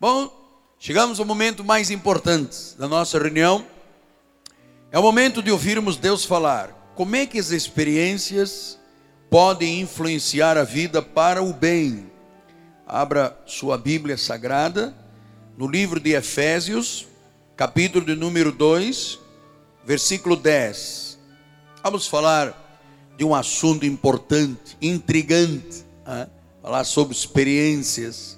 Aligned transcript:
Bom, 0.00 0.30
chegamos 0.78 1.18
ao 1.18 1.26
momento 1.26 1.64
mais 1.64 1.90
importante 1.90 2.76
da 2.78 2.86
nossa 2.86 3.18
reunião. 3.18 3.66
É 4.92 4.98
o 4.98 5.02
momento 5.02 5.42
de 5.42 5.50
ouvirmos 5.50 5.96
Deus 5.96 6.24
falar. 6.24 6.92
Como 6.94 7.16
é 7.16 7.26
que 7.26 7.36
as 7.36 7.50
experiências 7.50 8.78
podem 9.28 9.80
influenciar 9.80 10.56
a 10.56 10.62
vida 10.62 11.02
para 11.02 11.42
o 11.42 11.52
bem? 11.52 12.12
Abra 12.86 13.36
sua 13.44 13.76
Bíblia 13.76 14.16
Sagrada 14.16 14.96
no 15.56 15.66
livro 15.66 15.98
de 15.98 16.12
Efésios, 16.12 17.08
capítulo 17.56 18.06
de 18.06 18.14
número 18.14 18.52
2, 18.52 19.18
versículo 19.84 20.36
10. 20.36 21.18
Vamos 21.82 22.06
falar 22.06 22.86
de 23.16 23.24
um 23.24 23.34
assunto 23.34 23.84
importante, 23.84 24.76
intrigante, 24.80 25.84
hein? 26.06 26.28
falar 26.62 26.84
sobre 26.84 27.16
experiências 27.16 28.37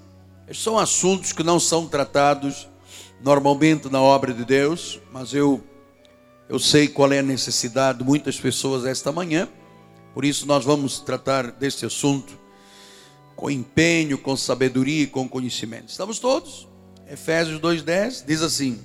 são 0.58 0.78
assuntos 0.78 1.32
que 1.32 1.42
não 1.42 1.60
são 1.60 1.86
tratados 1.86 2.68
normalmente 3.22 3.88
na 3.88 4.00
obra 4.00 4.32
de 4.32 4.44
Deus, 4.44 5.00
mas 5.12 5.32
eu 5.32 5.62
eu 6.48 6.58
sei 6.58 6.88
qual 6.88 7.12
é 7.12 7.20
a 7.20 7.22
necessidade 7.22 7.98
de 7.98 8.04
muitas 8.04 8.40
pessoas 8.40 8.84
esta 8.84 9.12
manhã. 9.12 9.48
Por 10.12 10.24
isso 10.24 10.46
nós 10.46 10.64
vamos 10.64 10.98
tratar 10.98 11.52
deste 11.52 11.86
assunto 11.86 12.36
com 13.36 13.48
empenho, 13.48 14.18
com 14.18 14.36
sabedoria 14.36 15.04
e 15.04 15.06
com 15.06 15.28
conhecimento. 15.28 15.90
Estamos 15.90 16.18
todos? 16.18 16.66
Efésios 17.08 17.60
2:10 17.60 18.24
diz 18.26 18.42
assim: 18.42 18.80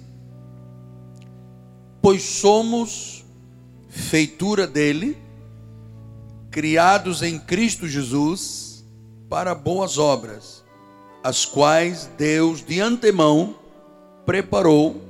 Pois 2.04 2.22
somos 2.22 3.26
feitura 3.90 4.68
dele, 4.68 5.18
criados 6.52 7.24
em 7.24 7.40
Cristo 7.40 7.88
Jesus 7.88 8.86
para 9.28 9.56
boas 9.56 9.98
obras 9.98 10.55
as 11.26 11.44
quais 11.44 12.06
Deus 12.20 12.64
de 12.64 12.80
antemão 12.80 13.56
preparou 14.28 15.02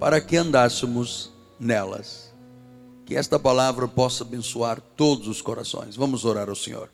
para 0.00 0.18
que 0.18 0.34
andássemos 0.34 1.30
nelas. 1.60 2.32
Que 3.04 3.16
esta 3.16 3.38
palavra 3.38 3.86
possa 3.86 4.24
abençoar 4.24 4.80
todos 4.96 5.28
os 5.28 5.42
corações. 5.42 5.94
Vamos 5.94 6.24
orar 6.24 6.48
ao 6.48 6.56
Senhor. 6.56 6.88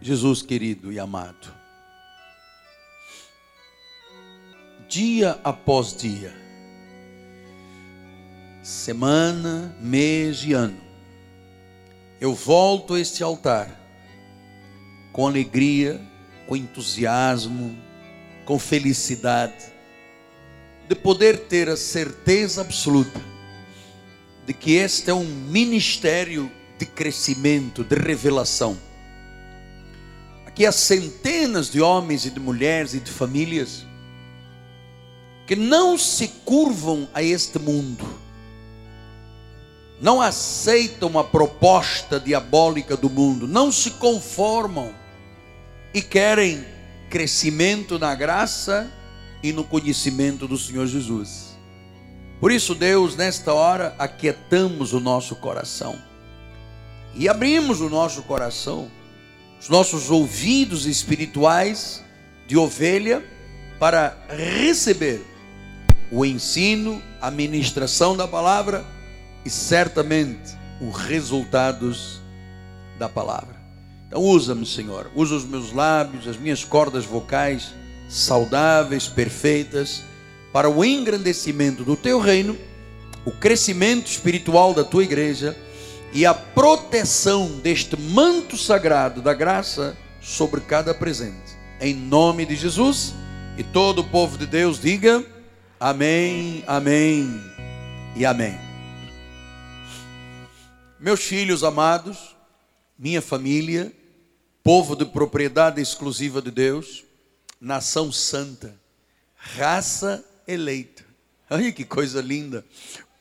Jesus 0.00 0.40
querido 0.40 0.90
e 0.90 0.98
amado, 0.98 1.52
dia 4.88 5.38
após 5.44 5.94
dia, 5.94 6.45
semana, 8.66 9.76
mês 9.80 10.42
e 10.44 10.52
ano, 10.52 10.80
eu 12.20 12.34
volto 12.34 12.94
a 12.94 13.00
este 13.00 13.22
altar 13.22 13.70
com 15.12 15.24
alegria, 15.24 16.00
com 16.48 16.56
entusiasmo, 16.56 17.78
com 18.44 18.58
felicidade, 18.58 19.66
de 20.88 20.96
poder 20.96 21.46
ter 21.46 21.68
a 21.68 21.76
certeza 21.76 22.60
absoluta 22.60 23.20
de 24.44 24.52
que 24.52 24.72
este 24.72 25.10
é 25.10 25.14
um 25.14 25.24
ministério 25.24 26.50
de 26.76 26.86
crescimento, 26.86 27.84
de 27.84 27.94
revelação. 27.94 28.76
Aqui 30.44 30.66
há 30.66 30.72
centenas 30.72 31.70
de 31.70 31.80
homens 31.80 32.26
e 32.26 32.30
de 32.30 32.40
mulheres 32.40 32.94
e 32.94 32.98
de 32.98 33.12
famílias 33.12 33.86
que 35.46 35.54
não 35.54 35.96
se 35.96 36.26
curvam 36.44 37.08
a 37.14 37.22
este 37.22 37.60
mundo 37.60 38.25
não 40.00 40.20
aceitam 40.20 41.18
a 41.18 41.24
proposta 41.24 42.20
diabólica 42.20 42.96
do 42.96 43.08
mundo, 43.08 43.46
não 43.48 43.72
se 43.72 43.92
conformam 43.92 44.94
e 45.94 46.02
querem 46.02 46.64
crescimento 47.08 47.98
na 47.98 48.14
graça 48.14 48.90
e 49.42 49.52
no 49.52 49.64
conhecimento 49.64 50.46
do 50.46 50.58
Senhor 50.58 50.86
Jesus. 50.86 51.56
Por 52.40 52.52
isso, 52.52 52.74
Deus, 52.74 53.16
nesta 53.16 53.54
hora, 53.54 53.94
aquietamos 53.98 54.92
o 54.92 55.00
nosso 55.00 55.36
coração 55.36 55.98
e 57.14 57.28
abrimos 57.28 57.80
o 57.80 57.88
nosso 57.88 58.22
coração, 58.22 58.90
os 59.58 59.70
nossos 59.70 60.10
ouvidos 60.10 60.84
espirituais 60.84 62.04
de 62.46 62.58
ovelha, 62.58 63.24
para 63.78 64.16
receber 64.28 65.24
o 66.10 66.24
ensino, 66.24 67.02
a 67.20 67.30
ministração 67.30 68.16
da 68.16 68.28
palavra 68.28 68.84
e 69.46 69.50
certamente 69.50 70.58
os 70.80 70.96
resultados 70.96 72.20
da 72.98 73.08
palavra. 73.08 73.54
Então 74.08 74.20
usa-me, 74.20 74.66
Senhor, 74.66 75.08
usa 75.14 75.36
os 75.36 75.44
meus 75.44 75.72
lábios, 75.72 76.26
as 76.26 76.36
minhas 76.36 76.64
cordas 76.64 77.04
vocais 77.04 77.72
saudáveis, 78.08 79.06
perfeitas, 79.06 80.02
para 80.52 80.68
o 80.68 80.84
engrandecimento 80.84 81.84
do 81.84 81.96
teu 81.96 82.18
reino, 82.18 82.56
o 83.24 83.30
crescimento 83.30 84.08
espiritual 84.08 84.74
da 84.74 84.82
tua 84.82 85.04
igreja 85.04 85.56
e 86.12 86.26
a 86.26 86.34
proteção 86.34 87.46
deste 87.62 87.96
manto 87.96 88.56
sagrado 88.56 89.22
da 89.22 89.32
graça 89.32 89.96
sobre 90.20 90.60
cada 90.60 90.92
presente. 90.92 91.56
Em 91.80 91.94
nome 91.94 92.44
de 92.46 92.56
Jesus, 92.56 93.14
e 93.56 93.62
todo 93.62 94.00
o 94.00 94.04
povo 94.04 94.36
de 94.38 94.46
Deus 94.46 94.80
diga: 94.80 95.24
Amém, 95.78 96.64
Amém 96.66 97.40
e 98.16 98.24
Amém. 98.24 98.65
Meus 101.06 101.20
filhos 101.20 101.62
amados, 101.62 102.34
minha 102.98 103.22
família, 103.22 103.92
povo 104.60 104.96
de 104.96 105.04
propriedade 105.04 105.80
exclusiva 105.80 106.42
de 106.42 106.50
Deus, 106.50 107.04
nação 107.60 108.10
santa, 108.10 108.76
raça 109.36 110.24
eleita. 110.48 111.04
Olha 111.48 111.70
que 111.70 111.84
coisa 111.84 112.20
linda. 112.20 112.66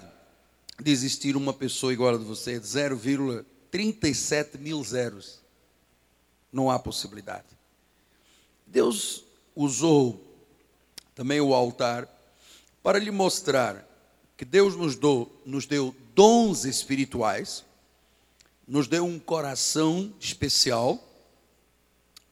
de 0.80 0.92
existir 0.92 1.36
uma 1.36 1.54
pessoa 1.54 1.92
igual 1.92 2.14
a 2.14 2.18
você 2.18 2.54
é 2.54 2.60
de 2.60 2.68
0,37 2.68 4.60
mil 4.60 4.84
zeros. 4.84 5.40
Não 6.54 6.70
há 6.70 6.78
possibilidade. 6.78 7.48
Deus 8.68 9.24
usou 9.56 10.24
também 11.16 11.42
o 11.42 11.54
altar 11.54 12.08
para 12.84 13.00
lhe 13.00 13.12
mostrar 13.12 13.84
que 14.38 14.46
Deus 14.46 14.76
nos, 14.76 14.96
do, 14.96 15.28
nos 15.46 15.66
deu 15.66 15.96
dons 16.14 16.66
espirituais, 16.66 17.66
nos 18.68 18.88
deu 18.88 19.06
um 19.06 19.18
coração 19.18 20.14
especial 20.20 21.02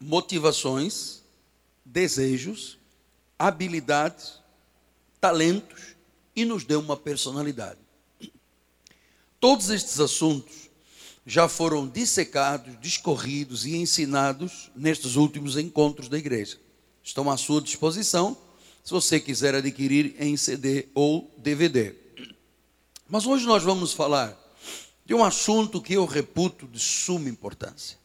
motivações, 0.04 1.22
desejos 1.86 2.78
habilidades, 3.40 4.40
talentos 5.20 5.96
e 6.36 6.46
nos 6.46 6.64
deu 6.64 6.80
uma 6.80 6.96
personalidade. 6.96 7.80
Todos 9.40 9.70
estes 9.70 10.00
assuntos 10.00 10.70
já 11.26 11.48
foram 11.48 11.88
dissecados, 11.88 12.80
discorridos 12.80 13.66
e 13.66 13.76
ensinados 13.76 14.72
nestes 14.76 15.16
últimos 15.16 15.58
encontros 15.58 16.08
da 16.08 16.18
igreja. 16.18 16.58
Estão 17.04 17.30
à 17.30 17.38
sua 17.38 17.62
disposição, 17.62 18.38
se 18.84 18.92
você 18.92 19.20
quiser 19.20 19.56
adquirir 19.56 20.16
em 20.20 20.38
CD 20.38 20.88
ou 20.94 21.30
DVD. 21.38 21.96
Mas 23.08 23.26
hoje 23.26 23.46
nós 23.46 23.64
vamos 23.64 23.94
falar 23.94 24.38
de 25.06 25.14
um 25.14 25.24
assunto 25.24 25.82
que 25.82 25.94
eu 25.94 26.06
reputo 26.06 26.68
de 26.68 26.80
suma 26.80 27.30
importância. 27.30 28.03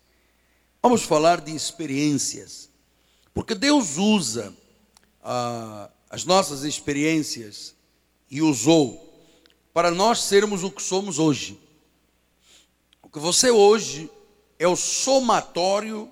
Vamos 0.88 1.02
falar 1.02 1.42
de 1.42 1.54
experiências, 1.54 2.70
porque 3.34 3.54
Deus 3.54 3.98
usa 3.98 4.56
ah, 5.22 5.90
as 6.08 6.24
nossas 6.24 6.62
experiências 6.62 7.74
e 8.30 8.40
usou 8.40 9.22
para 9.74 9.90
nós 9.90 10.22
sermos 10.22 10.64
o 10.64 10.70
que 10.70 10.82
somos 10.82 11.18
hoje. 11.18 11.60
O 13.02 13.10
que 13.10 13.18
você 13.18 13.50
hoje 13.50 14.10
é 14.58 14.66
o 14.66 14.74
somatório 14.76 16.10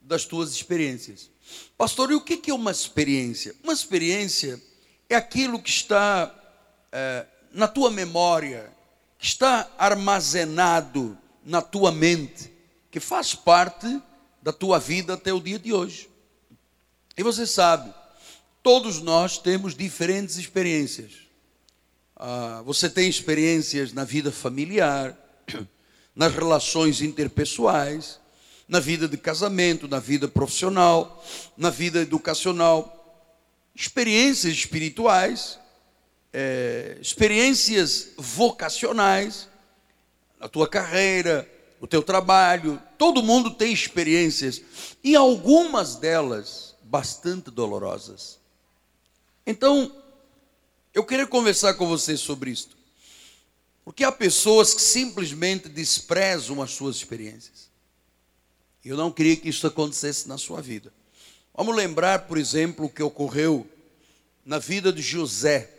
das 0.00 0.24
tuas 0.24 0.50
experiências. 0.50 1.30
Pastor, 1.78 2.10
e 2.10 2.16
o 2.16 2.20
que 2.20 2.50
é 2.50 2.52
uma 2.52 2.72
experiência? 2.72 3.54
Uma 3.62 3.72
experiência 3.72 4.60
é 5.08 5.14
aquilo 5.14 5.62
que 5.62 5.70
está 5.70 6.34
é, 6.90 7.24
na 7.52 7.68
tua 7.68 7.92
memória, 7.92 8.74
que 9.20 9.26
está 9.26 9.70
armazenado 9.78 11.16
na 11.44 11.62
tua 11.62 11.92
mente, 11.92 12.52
que 12.90 12.98
faz 12.98 13.32
parte 13.32 14.02
da 14.46 14.52
tua 14.52 14.78
vida 14.78 15.14
até 15.14 15.32
o 15.32 15.40
dia 15.40 15.58
de 15.58 15.72
hoje. 15.72 16.08
E 17.18 17.22
você 17.24 17.44
sabe, 17.44 17.92
todos 18.62 19.02
nós 19.02 19.38
temos 19.38 19.74
diferentes 19.74 20.36
experiências. 20.36 21.14
Ah, 22.14 22.62
você 22.64 22.88
tem 22.88 23.08
experiências 23.08 23.92
na 23.92 24.04
vida 24.04 24.30
familiar, 24.30 25.16
nas 26.14 26.32
relações 26.32 27.00
interpessoais, 27.00 28.20
na 28.68 28.78
vida 28.78 29.08
de 29.08 29.16
casamento, 29.16 29.88
na 29.88 29.98
vida 29.98 30.28
profissional, 30.28 31.24
na 31.56 31.70
vida 31.70 31.98
educacional, 31.98 33.34
experiências 33.74 34.52
espirituais, 34.52 35.58
é, 36.32 36.96
experiências 37.00 38.10
vocacionais, 38.16 39.48
na 40.38 40.48
tua 40.48 40.68
carreira, 40.68 41.50
no 41.80 41.88
teu 41.88 42.00
trabalho, 42.00 42.80
todo 42.98 43.22
mundo 43.22 43.50
tem 43.50 43.72
experiências, 43.72 44.62
e 45.02 45.14
algumas 45.14 45.96
delas 45.96 46.74
bastante 46.82 47.50
dolorosas. 47.50 48.38
Então, 49.46 49.94
eu 50.92 51.04
queria 51.04 51.26
conversar 51.26 51.74
com 51.74 51.86
você 51.86 52.16
sobre 52.16 52.50
isto. 52.50 52.76
Porque 53.84 54.02
há 54.02 54.10
pessoas 54.10 54.74
que 54.74 54.80
simplesmente 54.80 55.68
desprezam 55.68 56.60
as 56.60 56.72
suas 56.72 56.96
experiências. 56.96 57.70
Eu 58.84 58.96
não 58.96 59.12
queria 59.12 59.36
que 59.36 59.48
isso 59.48 59.66
acontecesse 59.66 60.28
na 60.28 60.38
sua 60.38 60.60
vida. 60.60 60.92
Vamos 61.54 61.74
lembrar, 61.76 62.26
por 62.26 62.38
exemplo, 62.38 62.86
o 62.86 62.90
que 62.90 63.02
ocorreu 63.02 63.66
na 64.44 64.58
vida 64.58 64.92
de 64.92 65.02
José, 65.02 65.70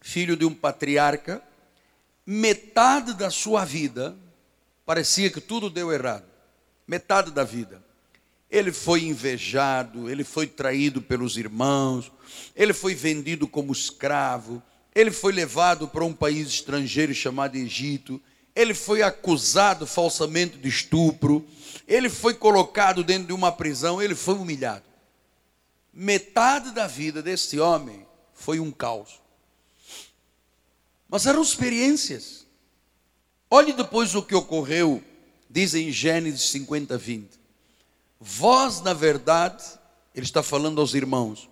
filho 0.00 0.36
de 0.36 0.44
um 0.44 0.54
patriarca. 0.54 1.42
Metade 2.26 3.14
da 3.14 3.30
sua 3.30 3.64
vida 3.64 4.16
parecia 4.84 5.30
que 5.30 5.40
tudo 5.40 5.70
deu 5.70 5.92
errado. 5.92 6.24
Metade 6.86 7.30
da 7.30 7.44
vida. 7.44 7.82
Ele 8.50 8.72
foi 8.72 9.04
invejado, 9.04 10.08
ele 10.08 10.22
foi 10.22 10.46
traído 10.46 11.02
pelos 11.02 11.36
irmãos, 11.36 12.12
ele 12.54 12.72
foi 12.72 12.94
vendido 12.94 13.48
como 13.48 13.72
escravo 13.72 14.62
ele 14.94 15.10
foi 15.10 15.32
levado 15.32 15.88
para 15.88 16.04
um 16.04 16.14
país 16.14 16.48
estrangeiro 16.48 17.12
chamado 17.12 17.56
Egito. 17.56 18.22
Ele 18.54 18.72
foi 18.72 19.02
acusado 19.02 19.86
falsamente 19.86 20.56
de 20.56 20.68
estupro. 20.68 21.44
Ele 21.88 22.08
foi 22.08 22.34
colocado 22.34 23.02
dentro 23.02 23.26
de 23.26 23.32
uma 23.32 23.50
prisão. 23.50 24.00
Ele 24.00 24.14
foi 24.14 24.34
humilhado. 24.34 24.84
Metade 25.92 26.70
da 26.70 26.86
vida 26.86 27.20
desse 27.20 27.58
homem 27.58 28.06
foi 28.32 28.60
um 28.60 28.70
caos. 28.70 29.20
Mas 31.08 31.26
eram 31.26 31.42
experiências. 31.42 32.43
Olhe 33.54 33.72
depois 33.72 34.14
o 34.14 34.22
que 34.22 34.34
ocorreu, 34.34 35.02
diz 35.48 35.74
em 35.74 35.90
Gênesis 35.90 36.50
50, 36.50 36.98
20. 36.98 37.28
Vós, 38.18 38.80
na 38.80 38.92
verdade, 38.92 39.62
ele 40.14 40.26
está 40.26 40.42
falando 40.42 40.80
aos 40.80 40.94
irmãos, 40.94 41.48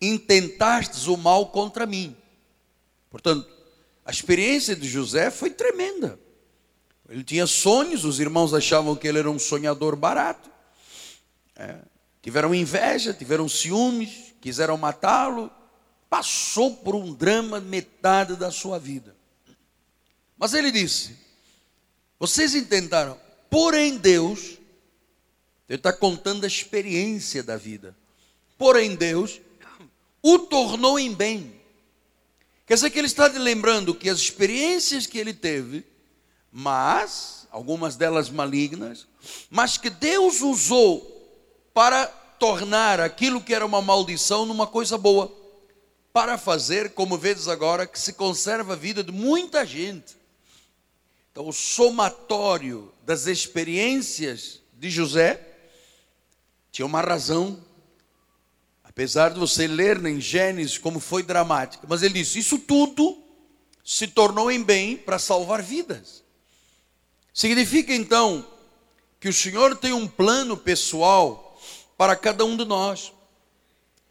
intentastes 0.00 1.06
o 1.06 1.16
mal 1.16 1.48
contra 1.48 1.86
mim 1.86 2.16
Portanto, 3.14 3.48
a 4.04 4.10
experiência 4.10 4.74
de 4.74 4.88
José 4.88 5.30
foi 5.30 5.48
tremenda. 5.48 6.18
Ele 7.08 7.22
tinha 7.22 7.46
sonhos, 7.46 8.04
os 8.04 8.18
irmãos 8.18 8.52
achavam 8.52 8.96
que 8.96 9.06
ele 9.06 9.20
era 9.20 9.30
um 9.30 9.38
sonhador 9.38 9.94
barato. 9.94 10.50
É, 11.54 11.78
tiveram 12.20 12.52
inveja, 12.52 13.14
tiveram 13.14 13.48
ciúmes, 13.48 14.34
quiseram 14.40 14.76
matá-lo. 14.76 15.48
Passou 16.10 16.74
por 16.78 16.96
um 16.96 17.14
drama 17.14 17.60
metade 17.60 18.34
da 18.34 18.50
sua 18.50 18.80
vida. 18.80 19.14
Mas 20.36 20.54
ele 20.54 20.72
disse: 20.72 21.16
Vocês 22.18 22.54
intentaram, 22.54 23.18
porém 23.50 23.96
Deus, 23.96 24.58
ele 25.68 25.78
está 25.78 25.92
contando 25.92 26.44
a 26.44 26.46
experiência 26.46 27.42
da 27.42 27.56
vida. 27.56 27.96
Porém 28.56 28.94
Deus 28.94 29.40
o 30.22 30.38
tornou 30.38 30.98
em 30.98 31.12
bem 31.12 31.64
Quer 32.66 32.74
dizer 32.74 32.90
que 32.90 32.98
ele 32.98 33.06
está 33.06 33.26
lembrando 33.26 33.94
que 33.94 34.08
as 34.08 34.18
experiências 34.18 35.06
que 35.06 35.18
ele 35.18 35.34
teve, 35.34 35.84
mas, 36.50 37.46
algumas 37.50 37.94
delas 37.94 38.30
malignas, 38.30 39.06
mas 39.50 39.76
que 39.76 39.90
Deus 39.90 40.40
usou 40.40 41.10
para 41.74 42.06
tornar 42.06 43.00
aquilo 43.00 43.40
que 43.40 43.52
era 43.52 43.66
uma 43.66 43.82
maldição 43.82 44.46
numa 44.46 44.66
coisa 44.66 44.96
boa, 44.96 45.30
para 46.10 46.38
fazer, 46.38 46.94
como 46.94 47.18
vezes 47.18 47.48
agora, 47.48 47.86
que 47.86 47.98
se 47.98 48.14
conserva 48.14 48.72
a 48.72 48.76
vida 48.76 49.04
de 49.04 49.12
muita 49.12 49.66
gente. 49.66 50.16
Então, 51.34 51.48
o 51.48 51.52
somatório 51.52 52.94
das 53.02 53.26
experiências 53.26 54.62
de 54.72 54.88
José 54.88 55.44
tinha 56.70 56.86
uma 56.86 57.00
razão 57.00 57.60
Apesar 58.94 59.30
de 59.30 59.40
você 59.40 59.66
ler 59.66 60.06
em 60.06 60.20
Gênesis 60.20 60.78
como 60.78 61.00
foi 61.00 61.24
dramática, 61.24 61.84
mas 61.88 62.04
ele 62.04 62.14
disse: 62.14 62.38
Isso 62.38 62.60
tudo 62.60 63.20
se 63.84 64.06
tornou 64.06 64.52
em 64.52 64.62
bem 64.62 64.96
para 64.96 65.18
salvar 65.18 65.60
vidas. 65.60 66.22
Significa 67.32 67.92
então 67.92 68.46
que 69.18 69.28
o 69.28 69.32
Senhor 69.32 69.76
tem 69.76 69.92
um 69.92 70.06
plano 70.06 70.56
pessoal 70.56 71.60
para 71.98 72.14
cada 72.14 72.44
um 72.44 72.56
de 72.56 72.64
nós. 72.64 73.12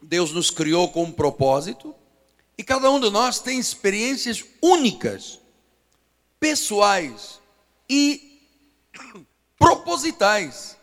Deus 0.01 0.33
nos 0.33 0.51
criou 0.51 0.89
com 0.89 1.03
um 1.03 1.11
propósito 1.13 1.95
e 2.57 2.63
cada 2.63 2.91
um 2.91 2.99
de 2.99 3.09
nós 3.09 3.39
tem 3.39 3.57
experiências 3.57 4.43
únicas, 4.61 5.39
pessoais 6.43 7.39
e 7.89 8.41
propositais. 9.57 10.77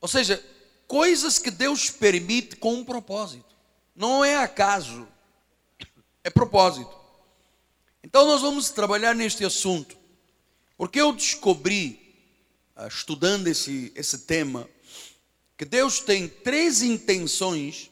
Ou 0.00 0.08
seja, 0.08 0.42
coisas 0.88 1.38
que 1.38 1.50
Deus 1.50 1.90
permite 1.90 2.56
com 2.56 2.76
um 2.76 2.82
propósito. 2.82 3.54
Não 3.94 4.24
é 4.24 4.36
acaso, 4.36 5.06
é 6.24 6.30
propósito. 6.30 6.90
Então 8.02 8.26
nós 8.26 8.40
vamos 8.40 8.70
trabalhar 8.70 9.14
neste 9.14 9.44
assunto, 9.44 9.98
porque 10.78 10.98
eu 10.98 11.12
descobri, 11.12 12.00
ah, 12.74 12.88
estudando 12.88 13.48
esse, 13.48 13.92
esse 13.94 14.20
tema, 14.20 14.66
que 15.58 15.66
Deus 15.66 16.00
tem 16.00 16.26
três 16.26 16.80
intenções 16.80 17.90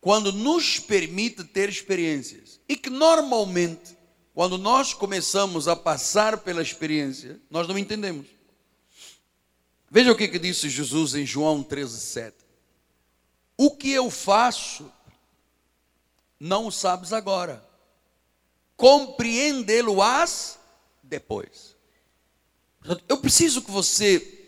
quando 0.00 0.32
nos 0.32 0.78
permite 0.78 1.44
ter 1.44 1.68
experiências. 1.68 2.58
E 2.66 2.74
que 2.74 2.88
normalmente, 2.88 3.94
quando 4.34 4.58
nós 4.58 4.92
começamos 4.92 5.68
a 5.68 5.76
passar 5.76 6.38
pela 6.38 6.60
experiência, 6.60 7.40
nós 7.48 7.68
não 7.68 7.78
entendemos. 7.78 8.26
Veja 9.88 10.10
o 10.10 10.16
que, 10.16 10.26
que 10.26 10.40
disse 10.40 10.68
Jesus 10.68 11.14
em 11.14 11.24
João 11.24 11.62
13,7. 11.62 12.32
O 13.56 13.70
que 13.70 13.92
eu 13.92 14.10
faço, 14.10 14.92
não 16.40 16.66
o 16.66 16.72
sabes 16.72 17.12
agora. 17.12 17.64
Compreendê-lo-ás 18.76 20.58
depois. 21.00 21.76
Eu 23.08 23.18
preciso 23.18 23.62
que 23.62 23.70
você 23.70 24.46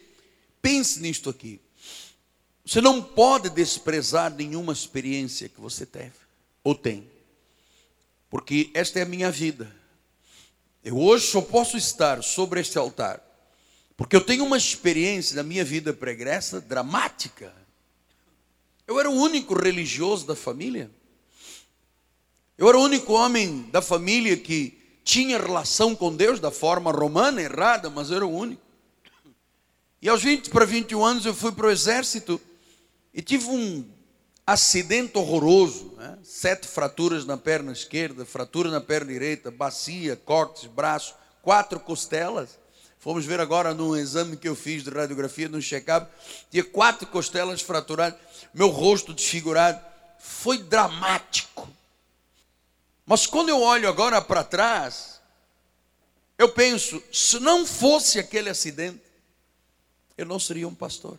pense 0.61 0.99
nisto 0.99 1.31
aqui. 1.31 1.61
Você 2.64 2.81
não 2.81 3.00
pode 3.00 3.49
desprezar 3.50 4.35
nenhuma 4.35 4.73
experiência 4.73 5.49
que 5.49 5.61
você 5.61 5.87
teve 5.87 6.16
ou 6.64 6.75
tem. 6.75 7.09
Porque 8.28 8.71
esta 8.75 8.99
é 8.99 9.02
a 9.02 9.06
minha 9.06 9.30
vida. 9.30 9.75
Eu 10.83 10.99
hoje 10.99 11.26
só 11.26 11.40
posso 11.40 11.76
estar 11.76 12.23
sobre 12.23 12.61
este 12.61 12.78
altar 12.78 13.26
porque 13.97 14.14
eu 14.14 14.21
tenho 14.21 14.45
uma 14.45 14.59
experiência 14.59 15.35
da 15.35 15.42
minha 15.42 15.64
vida 15.64 15.92
pregressa 15.92 16.61
dramática. 16.61 17.52
Eu 18.87 19.00
era 19.00 19.11
o 19.11 19.14
único 19.14 19.54
religioso 19.59 20.26
da 20.26 20.37
família. 20.37 20.90
Eu 22.59 22.68
era 22.68 22.78
o 22.78 22.83
único 22.83 23.14
homem 23.14 23.62
da 23.73 23.80
família 23.80 24.37
que 24.37 24.78
tinha 25.02 25.38
relação 25.38 25.95
com 25.95 26.14
Deus 26.14 26.38
da 26.38 26.50
forma 26.50 26.92
romana, 26.92 27.40
errada, 27.40 27.88
mas 27.88 28.11
eu 28.11 28.16
era 28.16 28.26
o 28.26 28.35
único. 28.35 28.62
E 30.02 30.09
aos 30.09 30.23
20 30.23 30.50
para 30.50 30.66
21 30.66 31.04
anos 31.04 31.25
eu 31.26 31.35
fui 31.35 31.52
para 31.52 31.66
o 31.66 31.71
exército 31.71 32.40
e 33.14 33.23
tive 33.23 33.47
um 33.47 33.83
acidente 34.47 35.19
horroroso, 35.19 35.93
né? 35.97 36.17
sete 36.23 36.69
fraturas 36.69 37.26
na 37.26 37.37
perna 37.37 37.73
esquerda, 37.73 38.25
fratura 38.25 38.71
na 38.71 38.81
perna 38.81 39.12
direita, 39.12 39.50
bacia, 39.50 40.15
cortes, 40.15 40.67
braço, 40.67 41.15
quatro 41.43 41.81
costelas. 41.81 42.57
Fomos 43.00 43.25
ver 43.25 43.41
agora 43.41 43.75
num 43.75 43.97
exame 43.97 44.37
que 44.37 44.49
eu 44.49 44.55
fiz 44.55 44.85
de 44.85 44.91
radiografia, 44.91 45.49
no 45.49 45.61
check-up, 45.61 46.11
tinha 46.50 46.62
quatro 46.62 47.07
costelas 47.09 47.61
fraturadas, 47.61 48.19
meu 48.55 48.69
rosto 48.69 49.12
desfigurado. 49.12 49.85
Foi 50.19 50.59
dramático. 50.59 51.69
Mas 53.05 53.26
quando 53.26 53.49
eu 53.49 53.61
olho 53.61 53.88
agora 53.88 54.21
para 54.21 54.43
trás, 54.43 55.21
eu 56.38 56.49
penso, 56.49 57.03
se 57.12 57.38
não 57.38 57.65
fosse 57.67 58.19
aquele 58.19 58.50
acidente, 58.50 59.00
eu 60.19 60.26
não 60.26 60.38
seria 60.38 60.67
um 60.67 60.75
pastor. 60.75 61.19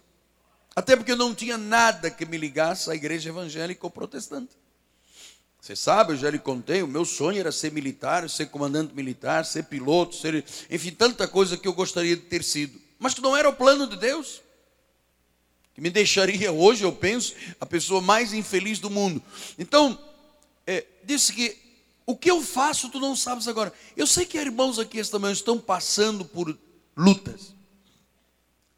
Até 0.78 0.96
porque 0.96 1.12
eu 1.12 1.18
não 1.18 1.34
tinha 1.34 1.58
nada 1.58 2.12
que 2.12 2.24
me 2.24 2.38
ligasse 2.38 2.88
à 2.92 2.94
igreja 2.94 3.30
evangélica 3.30 3.84
ou 3.84 3.90
protestante. 3.90 4.52
Você 5.60 5.76
sabe, 5.76 6.14
eu 6.14 6.18
já 6.18 6.30
lhe 6.30 6.38
contei, 6.38 6.84
o 6.84 6.88
meu 6.88 7.04
sonho 7.04 7.40
era 7.40 7.52
ser 7.52 7.72
militar, 7.72 8.30
ser 8.30 8.46
comandante 8.50 8.94
militar, 8.94 9.44
ser 9.44 9.64
piloto, 9.64 10.16
ser, 10.16 10.46
enfim, 10.70 10.92
tanta 10.92 11.28
coisa 11.28 11.58
que 11.58 11.68
eu 11.68 11.74
gostaria 11.74 12.16
de 12.16 12.22
ter 12.22 12.44
sido. 12.44 12.80
Mas 13.00 13.16
que 13.16 13.22
não 13.22 13.36
era 13.36 13.50
o 13.50 13.56
plano 13.56 13.88
de 13.88 13.98
Deus. 13.98 14.44
Que 15.74 15.82
me 15.82 15.90
deixaria 15.90 16.52
hoje, 16.52 16.84
eu 16.84 16.94
penso, 16.94 17.34
a 17.60 17.66
pessoa 17.66 18.00
mais 18.00 18.32
infeliz 18.32 18.78
do 18.78 18.92
mundo. 18.92 19.20
Então, 19.58 20.00
é, 20.68 20.86
disse 21.04 21.34
que 21.34 21.58
o 22.06 22.16
que 22.16 22.30
eu 22.30 22.40
faço 22.40 22.88
tu 22.90 23.00
não 23.00 23.16
sabes 23.16 23.48
agora. 23.48 23.74
Eu 23.96 24.06
sei 24.06 24.28
que 24.28 24.38
irmãos 24.38 24.78
aqui 24.78 25.00
esta 25.00 25.18
manhã 25.18 25.34
estão 25.34 25.58
passando 25.58 26.24
por 26.24 26.56
lutas. 26.96 27.52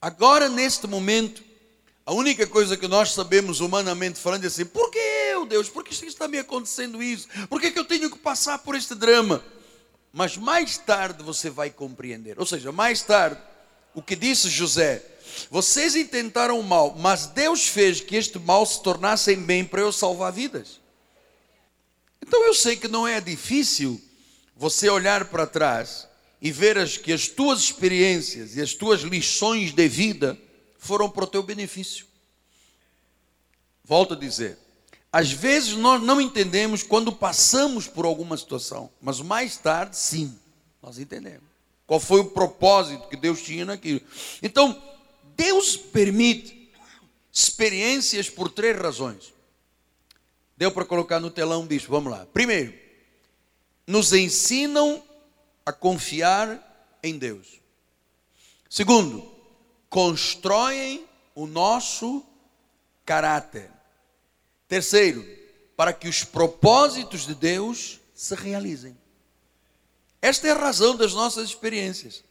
Agora, 0.02 0.48
neste 0.48 0.88
momento, 0.88 1.49
a 2.10 2.12
única 2.12 2.48
coisa 2.48 2.76
que 2.76 2.88
nós 2.88 3.12
sabemos 3.12 3.60
humanamente 3.60 4.20
falando 4.20 4.44
é 4.44 4.48
assim: 4.48 4.66
por 4.66 4.90
que 4.90 4.98
eu, 4.98 5.46
Deus? 5.46 5.70
Por 5.70 5.84
que 5.84 5.94
está 6.08 6.28
me 6.28 6.40
acontecendo 6.40 7.04
isso? 7.04 7.28
Por 7.48 7.62
que, 7.62 7.70
que 7.70 7.78
eu 7.78 7.86
tenho 7.86 8.10
que 8.10 8.18
passar 8.18 8.58
por 8.58 8.74
este 8.74 8.96
drama? 8.96 9.46
Mas 10.12 10.36
mais 10.36 10.76
tarde 10.76 11.22
você 11.22 11.52
vai 11.52 11.70
compreender. 11.70 12.40
Ou 12.40 12.48
seja, 12.48 12.72
mais 12.72 13.04
tarde, 13.04 13.40
o 13.94 14.02
que 14.02 14.16
disse 14.16 14.50
José: 14.50 15.06
vocês 15.52 15.96
intentaram 15.96 16.60
o 16.60 16.64
mal, 16.64 16.96
mas 16.98 17.28
Deus 17.28 17.68
fez 17.68 18.02
que 18.02 18.16
este 18.16 18.40
mal 18.40 18.66
se 18.66 18.82
tornasse 18.82 19.32
em 19.32 19.44
bem 19.44 19.64
para 19.64 19.82
eu 19.82 19.92
salvar 19.92 20.34
vidas. 20.34 20.82
Então 22.26 22.44
eu 22.44 22.56
sei 22.56 22.76
que 22.76 22.88
não 22.88 23.08
é 23.08 23.22
difícil 23.22 24.02
você 24.56 24.90
olhar 24.90 25.26
para 25.26 25.46
trás 25.46 26.08
e 26.42 26.52
ver 26.52 26.76
as, 26.76 26.98
que 26.98 27.14
as 27.14 27.28
tuas 27.28 27.60
experiências 27.60 28.56
e 28.56 28.62
as 28.64 28.74
tuas 28.74 29.02
lições 29.02 29.74
de 29.74 29.88
vida 29.88 30.36
foram 30.80 31.10
para 31.10 31.26
o 31.26 31.28
teu 31.28 31.44
benefício. 31.44 32.08
Volto 33.84 34.14
a 34.16 34.18
dizer, 34.18 34.58
às 35.12 35.32
vezes 35.32 35.76
nós 35.76 36.02
não 36.02 36.20
entendemos 36.20 36.82
quando 36.82 37.12
passamos 37.12 37.88
por 37.88 38.06
alguma 38.06 38.38
situação, 38.38 38.90
mas 39.02 39.20
mais 39.20 39.58
tarde, 39.58 39.98
sim, 39.98 40.36
nós 40.82 40.98
entendemos. 40.98 41.48
Qual 41.86 42.00
foi 42.00 42.22
o 42.22 42.30
propósito 42.30 43.08
que 43.08 43.18
Deus 43.18 43.42
tinha 43.42 43.66
naquilo? 43.66 44.02
Então, 44.42 44.82
Deus 45.36 45.76
permite 45.76 46.72
experiências 47.32 48.30
por 48.30 48.50
três 48.50 48.78
razões. 48.78 49.34
Deu 50.56 50.72
para 50.72 50.86
colocar 50.86 51.20
no 51.20 51.32
telão, 51.32 51.66
bicho, 51.66 51.90
vamos 51.90 52.12
lá. 52.12 52.28
Primeiro, 52.28 52.74
nos 53.88 54.14
ensinam 54.14 55.04
a 55.66 55.74
confiar 55.74 56.98
em 57.02 57.18
Deus. 57.18 57.60
Segundo, 58.70 59.39
constroem 59.90 61.06
o 61.34 61.48
nosso 61.48 62.24
caráter. 63.06 63.72
Terceiro, 64.68 65.26
para 65.76 65.92
que 65.94 66.08
os 66.08 66.24
propósitos 66.24 67.26
de 67.26 67.34
Deus 67.34 68.00
se 68.14 68.36
realizem. 68.36 68.96
Esta 70.22 70.48
é 70.48 70.52
a 70.52 70.58
razão 70.58 70.96
das 70.96 71.14
nossas 71.14 71.50
experiências. 71.50 72.24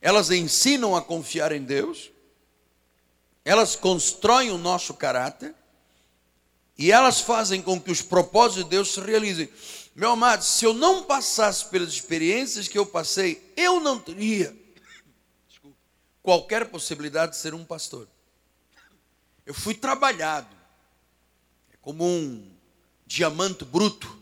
Elas 0.00 0.30
ensinam 0.30 0.96
a 0.96 1.02
confiar 1.02 1.52
em 1.52 1.62
Deus, 1.62 2.10
elas 3.44 3.76
constroem 3.76 4.50
o 4.50 4.58
nosso 4.58 4.94
caráter 4.94 5.54
e 6.76 6.90
elas 6.90 7.20
fazem 7.20 7.60
com 7.60 7.78
que 7.78 7.92
os 7.92 8.00
propósitos 8.00 8.64
de 8.64 8.70
Deus 8.70 8.94
se 8.94 9.00
realizem. 9.00 9.48
Meu 9.94 10.12
amado, 10.12 10.42
se 10.42 10.64
eu 10.64 10.72
não 10.72 11.02
passasse 11.02 11.66
pelas 11.66 11.90
experiências 11.90 12.66
que 12.66 12.78
eu 12.78 12.86
passei, 12.86 13.52
eu 13.56 13.78
não 13.78 13.98
teria 13.98 14.58
qualquer 16.22 16.68
possibilidade 16.68 17.32
de 17.32 17.38
ser 17.38 17.54
um 17.54 17.64
pastor. 17.64 18.08
Eu 19.44 19.54
fui 19.54 19.74
trabalhado. 19.74 20.54
É 21.72 21.76
como 21.80 22.04
um 22.04 22.50
diamante 23.06 23.64
bruto. 23.64 24.18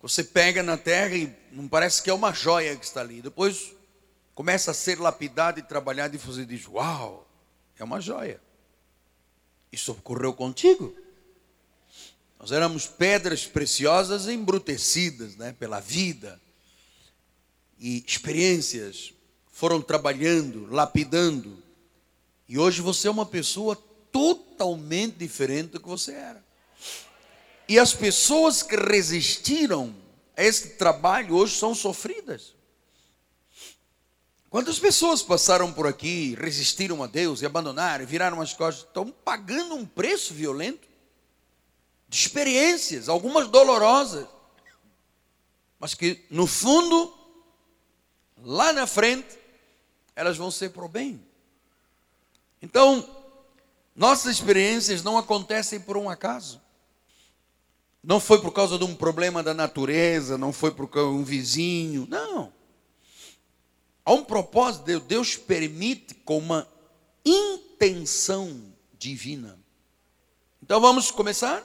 Você 0.00 0.22
pega 0.22 0.62
na 0.62 0.76
terra 0.76 1.16
e 1.16 1.34
não 1.50 1.66
parece 1.66 2.02
que 2.02 2.10
é 2.10 2.14
uma 2.14 2.32
joia 2.32 2.76
que 2.76 2.84
está 2.84 3.00
ali. 3.00 3.20
Depois 3.20 3.72
começa 4.34 4.70
a 4.70 4.74
ser 4.74 5.00
lapidado 5.00 5.58
e 5.58 5.62
trabalhado 5.62 6.14
e 6.14 6.18
você 6.18 6.44
diz: 6.44 6.66
Uau, 6.68 7.28
é 7.76 7.82
uma 7.82 8.00
joia. 8.00 8.40
Isso 9.72 9.92
ocorreu 9.92 10.32
contigo. 10.32 10.96
Nós 12.38 12.52
éramos 12.52 12.86
pedras 12.86 13.44
preciosas 13.44 14.28
embrutecidas 14.28 15.34
né, 15.34 15.52
pela 15.58 15.80
vida 15.80 16.40
e 17.78 18.04
experiências 18.06 19.12
foram 19.58 19.82
trabalhando, 19.82 20.68
lapidando. 20.70 21.60
E 22.48 22.56
hoje 22.56 22.80
você 22.80 23.08
é 23.08 23.10
uma 23.10 23.26
pessoa 23.26 23.74
totalmente 24.12 25.16
diferente 25.16 25.70
do 25.70 25.80
que 25.80 25.88
você 25.88 26.12
era. 26.12 26.44
E 27.68 27.76
as 27.76 27.92
pessoas 27.92 28.62
que 28.62 28.76
resistiram 28.76 29.92
a 30.36 30.44
esse 30.44 30.76
trabalho 30.76 31.34
hoje 31.34 31.56
são 31.56 31.74
sofridas. 31.74 32.54
Quantas 34.48 34.78
pessoas 34.78 35.22
passaram 35.22 35.72
por 35.72 35.88
aqui, 35.88 36.36
resistiram 36.40 37.02
a 37.02 37.08
Deus 37.08 37.42
e 37.42 37.46
abandonaram, 37.46 38.06
viraram 38.06 38.40
as 38.40 38.54
costas, 38.54 38.86
estão 38.86 39.10
pagando 39.10 39.74
um 39.74 39.84
preço 39.84 40.32
violento 40.34 40.86
de 42.08 42.16
experiências, 42.16 43.08
algumas 43.08 43.48
dolorosas, 43.48 44.28
mas 45.80 45.94
que 45.94 46.24
no 46.30 46.46
fundo, 46.46 47.12
lá 48.40 48.72
na 48.72 48.86
frente, 48.86 49.37
elas 50.18 50.36
vão 50.36 50.50
ser 50.50 50.70
para 50.70 50.84
o 50.84 50.88
bem. 50.88 51.24
Então, 52.60 53.08
nossas 53.94 54.34
experiências 54.34 55.00
não 55.00 55.16
acontecem 55.16 55.78
por 55.78 55.96
um 55.96 56.10
acaso. 56.10 56.60
Não 58.02 58.18
foi 58.18 58.40
por 58.40 58.52
causa 58.52 58.76
de 58.76 58.82
um 58.82 58.96
problema 58.96 59.44
da 59.44 59.54
natureza, 59.54 60.36
não 60.36 60.52
foi 60.52 60.72
por 60.72 60.88
causa 60.88 61.12
de 61.12 61.18
um 61.18 61.22
vizinho, 61.22 62.04
não. 62.10 62.52
Há 64.04 64.12
um 64.12 64.24
propósito, 64.24 64.86
Deus, 64.86 65.02
Deus 65.04 65.36
permite 65.36 66.14
com 66.14 66.38
uma 66.38 66.66
intenção 67.24 68.60
divina. 68.98 69.56
Então 70.60 70.80
vamos 70.80 71.12
começar? 71.12 71.62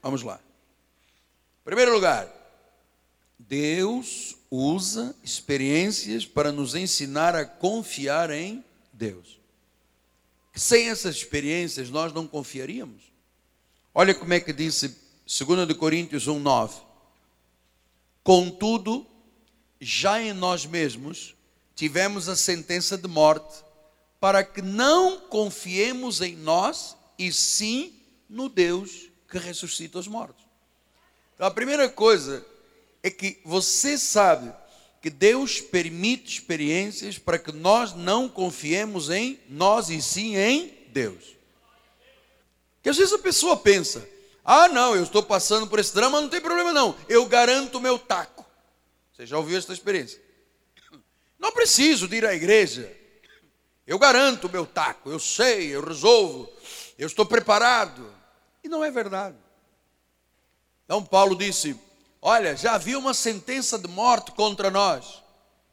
Vamos 0.00 0.22
lá. 0.22 0.36
Em 0.36 1.64
primeiro 1.64 1.92
lugar, 1.92 2.32
Deus 3.36 4.35
usa 4.50 5.14
experiências 5.22 6.24
para 6.24 6.52
nos 6.52 6.74
ensinar 6.74 7.34
a 7.34 7.44
confiar 7.44 8.30
em 8.30 8.64
Deus. 8.92 9.40
Sem 10.54 10.88
essas 10.88 11.16
experiências, 11.16 11.90
nós 11.90 12.12
não 12.12 12.26
confiaríamos. 12.26 13.02
Olha 13.94 14.14
como 14.14 14.32
é 14.32 14.40
que 14.40 14.52
disse 14.52 14.96
2 15.26 15.72
Coríntios 15.76 16.26
1, 16.26 16.38
9. 16.38 16.80
Contudo, 18.22 19.06
já 19.80 20.20
em 20.20 20.32
nós 20.32 20.64
mesmos 20.64 21.34
tivemos 21.74 22.28
a 22.28 22.34
sentença 22.34 22.96
de 22.96 23.06
morte, 23.06 23.64
para 24.18 24.42
que 24.42 24.62
não 24.62 25.20
confiemos 25.20 26.22
em 26.22 26.34
nós, 26.34 26.96
e 27.18 27.30
sim 27.30 27.94
no 28.28 28.48
Deus 28.48 29.10
que 29.28 29.38
ressuscita 29.38 29.98
os 29.98 30.08
mortos. 30.08 30.44
Então, 31.34 31.46
a 31.46 31.50
primeira 31.50 31.88
coisa 31.88 32.44
é 33.02 33.10
que 33.10 33.40
você 33.44 33.96
sabe 33.96 34.52
que 35.00 35.10
Deus 35.10 35.60
permite 35.60 36.38
experiências 36.38 37.18
para 37.18 37.38
que 37.38 37.52
nós 37.52 37.94
não 37.94 38.28
confiemos 38.28 39.10
em 39.10 39.38
nós 39.48 39.88
e 39.88 40.02
sim 40.02 40.36
em 40.36 40.88
Deus. 40.88 41.36
Que 42.82 42.88
às 42.88 42.96
vezes 42.96 43.12
a 43.12 43.18
pessoa 43.18 43.56
pensa: 43.56 44.08
ah, 44.44 44.68
não, 44.68 44.96
eu 44.96 45.02
estou 45.02 45.22
passando 45.22 45.66
por 45.66 45.78
esse 45.78 45.94
drama, 45.94 46.20
não 46.20 46.28
tem 46.28 46.40
problema 46.40 46.72
não, 46.72 46.96
eu 47.08 47.26
garanto 47.26 47.78
o 47.78 47.80
meu 47.80 47.98
taco. 47.98 48.44
Você 49.12 49.26
já 49.26 49.36
ouviu 49.38 49.58
essa 49.58 49.72
experiência? 49.72 50.20
Não 51.38 51.52
preciso 51.52 52.06
de 52.06 52.16
ir 52.16 52.26
à 52.26 52.34
igreja, 52.34 52.94
eu 53.86 53.98
garanto 53.98 54.46
o 54.46 54.50
meu 54.50 54.66
taco, 54.66 55.10
eu 55.10 55.18
sei, 55.18 55.68
eu 55.68 55.84
resolvo, 55.84 56.50
eu 56.98 57.06
estou 57.06 57.24
preparado. 57.24 58.12
E 58.64 58.68
não 58.68 58.84
é 58.84 58.90
verdade. 58.90 59.36
Então 60.84 61.04
Paulo 61.04 61.36
disse: 61.36 61.78
Olha, 62.28 62.56
já 62.56 62.74
havia 62.74 62.98
uma 62.98 63.14
sentença 63.14 63.78
de 63.78 63.86
morte 63.86 64.32
contra 64.32 64.68
nós. 64.68 65.22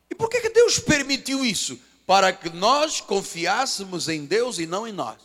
E 0.07 0.13
por 0.13 0.29
que, 0.29 0.39
que 0.39 0.51
Deus 0.51 0.77
permitiu 0.77 1.43
isso? 1.43 1.79
Para 2.05 2.31
que 2.31 2.47
nós 2.47 3.01
confiássemos 3.01 4.07
em 4.07 4.23
Deus 4.27 4.59
e 4.59 4.67
não 4.67 4.87
em 4.87 4.91
nós. 4.91 5.19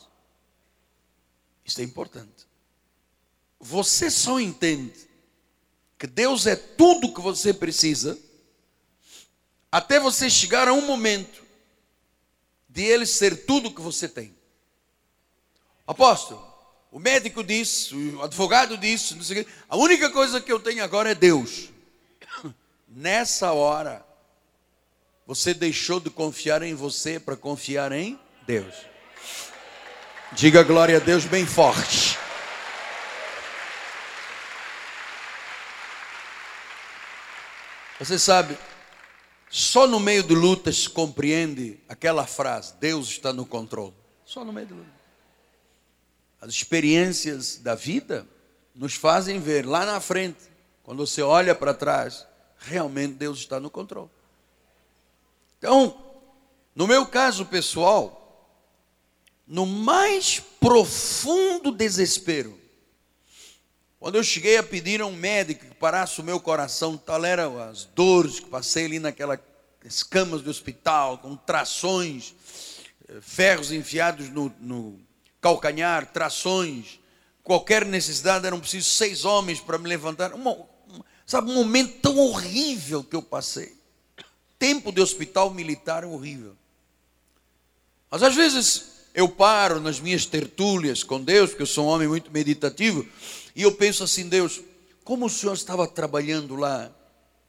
Isso 1.66 1.82
é 1.82 1.84
importante. 1.84 2.48
Você 3.60 4.10
só 4.10 4.40
entende 4.40 5.06
que 5.98 6.06
Deus 6.06 6.46
é 6.46 6.56
tudo 6.56 7.12
que 7.12 7.20
você 7.20 7.52
precisa 7.52 8.18
até 9.70 10.00
você 10.00 10.30
chegar 10.30 10.66
a 10.66 10.72
um 10.72 10.86
momento 10.86 11.44
de 12.66 12.84
Ele 12.84 13.04
ser 13.04 13.44
tudo 13.44 13.74
que 13.74 13.82
você 13.82 14.08
tem. 14.08 14.34
Apóstolo, 15.86 16.47
o 16.90 16.98
médico 16.98 17.44
disse, 17.44 17.94
o 17.94 18.22
advogado 18.22 18.76
disse, 18.76 19.46
a 19.68 19.76
única 19.76 20.10
coisa 20.10 20.40
que 20.40 20.50
eu 20.50 20.58
tenho 20.58 20.82
agora 20.82 21.10
é 21.10 21.14
Deus. 21.14 21.70
Nessa 22.88 23.52
hora, 23.52 24.04
você 25.26 25.52
deixou 25.52 26.00
de 26.00 26.08
confiar 26.08 26.62
em 26.62 26.74
você 26.74 27.20
para 27.20 27.36
confiar 27.36 27.92
em 27.92 28.18
Deus. 28.46 28.74
Diga 30.32 30.62
glória 30.62 30.96
a 30.96 31.00
Deus 31.00 31.26
bem 31.26 31.44
forte. 31.44 32.18
Você 37.98 38.18
sabe, 38.18 38.56
só 39.50 39.86
no 39.86 39.98
meio 39.98 40.22
de 40.22 40.34
lutas 40.34 40.84
se 40.84 40.88
compreende 40.88 41.78
aquela 41.88 42.26
frase: 42.26 42.74
Deus 42.80 43.08
está 43.08 43.32
no 43.32 43.44
controle. 43.44 43.94
Só 44.24 44.44
no 44.44 44.52
meio 44.52 44.66
de 44.66 44.74
lutas. 44.74 44.97
As 46.40 46.50
experiências 46.50 47.56
da 47.58 47.74
vida 47.74 48.26
nos 48.74 48.94
fazem 48.94 49.40
ver 49.40 49.66
lá 49.66 49.84
na 49.84 50.00
frente, 50.00 50.38
quando 50.84 51.04
você 51.04 51.20
olha 51.20 51.54
para 51.54 51.74
trás, 51.74 52.26
realmente 52.58 53.14
Deus 53.14 53.38
está 53.38 53.58
no 53.58 53.68
controle. 53.68 54.10
Então, 55.58 56.00
no 56.74 56.86
meu 56.86 57.04
caso 57.04 57.44
pessoal, 57.44 58.54
no 59.46 59.66
mais 59.66 60.38
profundo 60.60 61.72
desespero, 61.72 62.58
quando 63.98 64.14
eu 64.14 64.22
cheguei 64.22 64.56
a 64.56 64.62
pedir 64.62 65.00
a 65.00 65.06
um 65.06 65.12
médico 65.12 65.66
que 65.66 65.74
parasse 65.74 66.20
o 66.20 66.24
meu 66.24 66.38
coração, 66.38 66.96
tal 66.96 67.24
eram 67.24 67.60
as 67.60 67.84
dores 67.84 68.38
que 68.38 68.46
passei 68.46 68.84
ali 68.84 69.00
naquelas 69.00 69.40
camas 70.08 70.40
do 70.40 70.50
hospital, 70.50 71.18
com 71.18 71.34
trações, 71.34 72.36
eh, 73.08 73.18
ferros 73.20 73.72
enfiados 73.72 74.28
no, 74.28 74.54
no 74.60 75.07
calcanhar, 75.40 76.06
trações, 76.12 77.00
qualquer 77.42 77.84
necessidade, 77.84 78.46
eram 78.46 78.60
precisos 78.60 78.92
seis 78.92 79.24
homens 79.24 79.60
para 79.60 79.78
me 79.78 79.88
levantar. 79.88 80.34
Uma, 80.34 80.56
sabe, 81.26 81.50
um 81.50 81.54
momento 81.54 82.00
tão 82.00 82.18
horrível 82.18 83.02
que 83.02 83.16
eu 83.16 83.22
passei. 83.22 83.76
Tempo 84.58 84.92
de 84.92 85.00
hospital 85.00 85.50
militar 85.50 86.04
horrível. 86.04 86.56
Mas 88.10 88.22
às 88.22 88.34
vezes 88.34 88.98
eu 89.14 89.28
paro 89.28 89.80
nas 89.80 90.00
minhas 90.00 90.26
tertúlias 90.26 91.02
com 91.02 91.20
Deus, 91.20 91.50
porque 91.50 91.62
eu 91.62 91.66
sou 91.66 91.86
um 91.86 91.88
homem 91.88 92.08
muito 92.08 92.30
meditativo, 92.30 93.06
e 93.54 93.62
eu 93.62 93.72
penso 93.72 94.04
assim, 94.04 94.28
Deus, 94.28 94.60
como 95.04 95.26
o 95.26 95.30
Senhor 95.30 95.54
estava 95.54 95.86
trabalhando 95.86 96.54
lá 96.54 96.90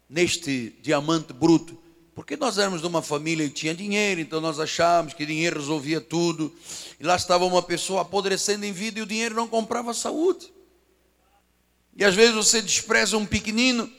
neste 0.10 0.76
diamante 0.82 1.34
bruto? 1.34 1.78
Porque 2.20 2.36
nós 2.36 2.58
éramos 2.58 2.82
de 2.82 2.88
uma 2.88 3.02
família 3.02 3.48
que 3.48 3.54
tinha 3.54 3.74
dinheiro, 3.74 4.20
então 4.20 4.42
nós 4.42 4.60
achávamos 4.60 5.14
que 5.14 5.26
dinheiro 5.26 5.58
resolvia 5.58 6.02
tudo. 6.02 6.54
E 7.00 7.04
lá 7.06 7.16
estava 7.16 7.46
uma 7.46 7.64
pessoa 7.64 8.02
apodrecendo 8.02 8.66
em 8.66 8.74
vida 8.74 9.00
e 9.00 9.02
o 9.02 9.06
dinheiro 9.06 9.36
não 9.36 9.48
comprava 9.48 9.94
saúde. 9.94 10.52
E 11.96 12.04
às 12.04 12.14
vezes 12.16 12.36
você 12.36 12.62
despreza 12.62 13.18
um 13.18 13.26
pequenino. 13.26 13.90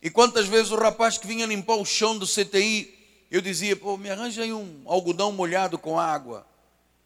E 0.00 0.08
quantas 0.08 0.46
vezes 0.46 0.70
o 0.70 0.76
rapaz 0.76 1.18
que 1.18 1.26
vinha 1.26 1.46
limpar 1.46 1.74
o 1.74 1.84
chão 1.84 2.16
do 2.16 2.28
CTI, 2.28 2.96
eu 3.28 3.40
dizia, 3.40 3.74
pô, 3.74 3.96
me 3.96 4.08
arranja 4.08 4.42
aí 4.42 4.52
um 4.52 4.82
algodão 4.86 5.32
molhado 5.32 5.76
com 5.76 5.98
água. 5.98 6.46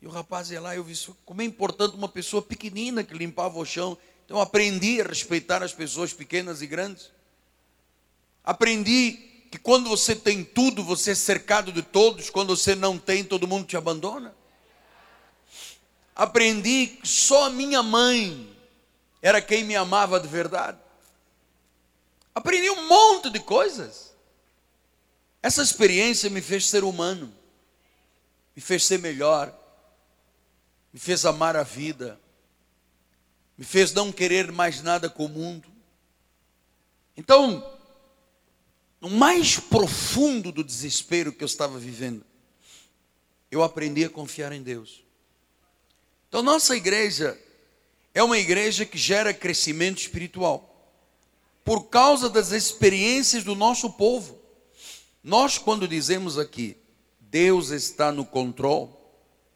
E 0.02 0.06
o 0.06 0.10
rapaz 0.10 0.50
ia 0.50 0.60
lá 0.60 0.74
e 0.74 0.76
eu 0.76 0.84
vi 0.84 0.94
como 1.24 1.40
é 1.40 1.46
importante 1.46 1.96
uma 1.96 2.10
pessoa 2.10 2.42
pequenina 2.42 3.02
que 3.02 3.14
limpava 3.14 3.58
o 3.58 3.64
chão. 3.64 3.96
Então 4.26 4.38
aprendi 4.38 5.00
a 5.00 5.04
respeitar 5.04 5.62
as 5.62 5.72
pessoas 5.72 6.12
pequenas 6.12 6.60
e 6.60 6.66
grandes. 6.66 7.10
Aprendi 8.44 9.27
que 9.50 9.58
quando 9.58 9.88
você 9.88 10.14
tem 10.14 10.44
tudo, 10.44 10.84
você 10.84 11.12
é 11.12 11.14
cercado 11.14 11.72
de 11.72 11.82
todos, 11.82 12.28
quando 12.28 12.54
você 12.54 12.74
não 12.74 12.98
tem, 12.98 13.24
todo 13.24 13.48
mundo 13.48 13.66
te 13.66 13.76
abandona. 13.76 14.34
Aprendi 16.14 16.98
que 17.00 17.08
só 17.08 17.44
a 17.44 17.50
minha 17.50 17.82
mãe 17.82 18.54
era 19.22 19.40
quem 19.40 19.64
me 19.64 19.74
amava 19.74 20.20
de 20.20 20.28
verdade. 20.28 20.78
Aprendi 22.34 22.70
um 22.70 22.86
monte 22.86 23.30
de 23.30 23.40
coisas. 23.40 24.14
Essa 25.42 25.62
experiência 25.62 26.28
me 26.28 26.42
fez 26.42 26.66
ser 26.66 26.84
humano, 26.84 27.32
me 28.54 28.60
fez 28.60 28.84
ser 28.84 28.98
melhor, 28.98 29.54
me 30.92 30.98
fez 30.98 31.24
amar 31.24 31.56
a 31.56 31.62
vida, 31.62 32.20
me 33.56 33.64
fez 33.64 33.92
não 33.92 34.12
querer 34.12 34.52
mais 34.52 34.82
nada 34.82 35.08
com 35.08 35.24
o 35.24 35.28
mundo. 35.28 35.68
Então, 37.16 37.77
no 39.00 39.10
mais 39.10 39.58
profundo 39.58 40.50
do 40.50 40.64
desespero 40.64 41.32
que 41.32 41.44
eu 41.44 41.46
estava 41.46 41.78
vivendo, 41.78 42.24
eu 43.50 43.62
aprendi 43.62 44.04
a 44.04 44.10
confiar 44.10 44.52
em 44.52 44.62
Deus. 44.62 45.04
Então, 46.28 46.42
nossa 46.42 46.76
igreja 46.76 47.38
é 48.12 48.22
uma 48.22 48.38
igreja 48.38 48.84
que 48.84 48.98
gera 48.98 49.32
crescimento 49.32 49.98
espiritual, 49.98 50.74
por 51.64 51.84
causa 51.84 52.28
das 52.28 52.50
experiências 52.50 53.44
do 53.44 53.54
nosso 53.54 53.90
povo. 53.90 54.38
Nós, 55.22 55.58
quando 55.58 55.86
dizemos 55.86 56.38
aqui, 56.38 56.76
Deus 57.20 57.70
está 57.70 58.10
no 58.10 58.24
controle, 58.24 58.90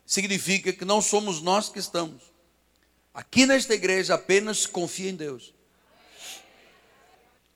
significa 0.07 0.73
que 0.73 0.85
não 0.85 1.01
somos 1.01 1.41
nós 1.41 1.69
que 1.69 1.79
estamos. 1.79 2.23
Aqui 3.15 3.47
nesta 3.47 3.75
igreja 3.75 4.15
apenas 4.15 4.67
confia 4.67 5.11
em 5.11 5.15
Deus. 5.15 5.55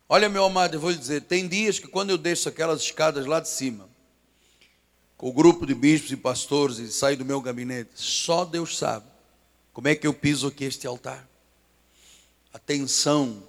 Olha, 0.09 0.29
meu 0.29 0.45
amado, 0.45 0.75
eu 0.75 0.81
vou 0.81 0.91
lhe 0.91 0.99
dizer: 0.99 1.23
tem 1.23 1.49
dias 1.49 1.79
que 1.79 1.89
quando 1.89 2.11
eu 2.11 2.19
desço 2.19 2.49
aquelas 2.49 2.81
escadas 2.81 3.27
lá 3.27 3.41
de 3.41 3.49
cima, 3.49 3.89
com 5.17 5.29
o 5.29 5.33
grupo 5.33 5.67
de 5.67 5.75
bispos 5.75 6.13
e 6.13 6.17
pastores 6.17 6.79
e 6.79 6.93
saio 6.93 7.17
do 7.17 7.25
meu 7.25 7.41
gabinete, 7.41 7.91
só 7.95 8.45
Deus 8.45 8.79
sabe 8.79 9.07
como 9.73 9.89
é 9.89 9.95
que 9.95 10.07
eu 10.07 10.15
piso 10.15 10.47
aqui 10.47 10.65
este 10.65 10.87
altar. 10.87 11.29
A 12.53 12.59
tensão, 12.59 13.43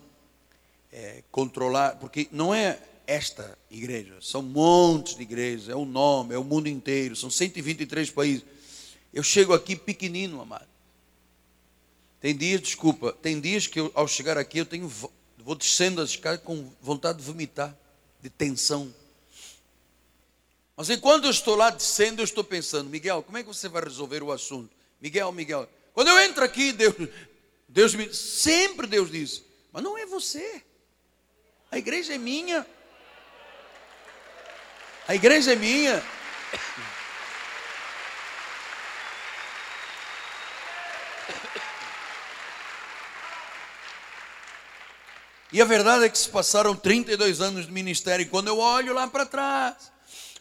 é, 0.91 1.24
controlar, 1.32 1.98
porque 1.98 2.28
não 2.32 2.54
é 2.54 2.80
esta 3.06 3.58
igreja, 3.70 4.17
são 4.20 4.41
montes 4.41 5.15
de 5.15 5.22
igrejas, 5.22 5.70
é 5.70 5.76
o 5.76 5.86
nome, 5.86 6.34
é 6.34 6.38
o 6.38 6.43
mundo 6.43 6.67
inteiro, 6.67 7.15
são 7.15 7.30
123 7.30 8.10
países. 8.10 8.43
Eu 9.13 9.24
chego 9.24 9.54
aqui 9.54 9.76
pequenino, 9.76 10.41
amado. 10.41 10.67
Tem 12.20 12.36
dias, 12.36 12.62
desculpa, 12.62 13.13
tem 13.13 13.39
dias 13.39 13.67
que 13.67 13.80
eu, 13.80 13.91
ao 13.93 14.08
chegar 14.08 14.38
aqui 14.38 14.58
eu 14.58 14.65
tenho, 14.65 14.91
vou 15.47 15.55
descendo 15.55 16.01
as 16.01 16.10
escadas 16.10 16.41
com 16.43 16.69
vontade 16.81 17.19
de 17.19 17.23
vomitar, 17.23 17.73
de 18.21 18.29
tensão. 18.29 18.93
Mas 20.75 20.89
enquanto 20.89 21.23
eu 21.23 21.31
estou 21.31 21.55
lá 21.55 21.69
descendo, 21.69 22.19
eu 22.19 22.25
estou 22.25 22.43
pensando, 22.43 22.89
Miguel, 22.89 23.23
como 23.23 23.38
é 23.38 23.43
que 23.43 23.47
você 23.47 23.69
vai 23.69 23.81
resolver 23.81 24.21
o 24.21 24.33
assunto? 24.33 24.69
Miguel, 24.99 25.31
Miguel, 25.31 25.69
quando 25.93 26.10
eu 26.10 26.19
entro 26.19 26.43
aqui, 26.43 26.73
Deus, 26.73 26.95
Deus 27.65 27.95
me, 27.95 28.13
sempre 28.13 28.88
Deus 28.88 29.10
diz, 29.10 29.41
mas 29.71 29.81
não 29.81 29.97
é 29.97 30.05
você. 30.05 30.62
A 31.71 31.77
igreja 31.77 32.13
é 32.13 32.17
minha. 32.17 32.67
A 35.07 35.15
igreja 35.15 35.53
é 35.53 35.55
minha. 35.55 36.03
E 45.51 45.62
a 45.62 45.65
verdade 45.65 46.05
é 46.05 46.10
que 46.10 46.17
se 46.17 46.29
passaram 46.29 46.75
32 46.75 47.39
anos 47.39 47.65
de 47.65 47.71
ministério, 47.71 48.23
e 48.23 48.29
quando 48.29 48.47
eu 48.47 48.57
olho 48.57 48.93
lá 48.93 49.07
para 49.07 49.25
trás, 49.25 49.91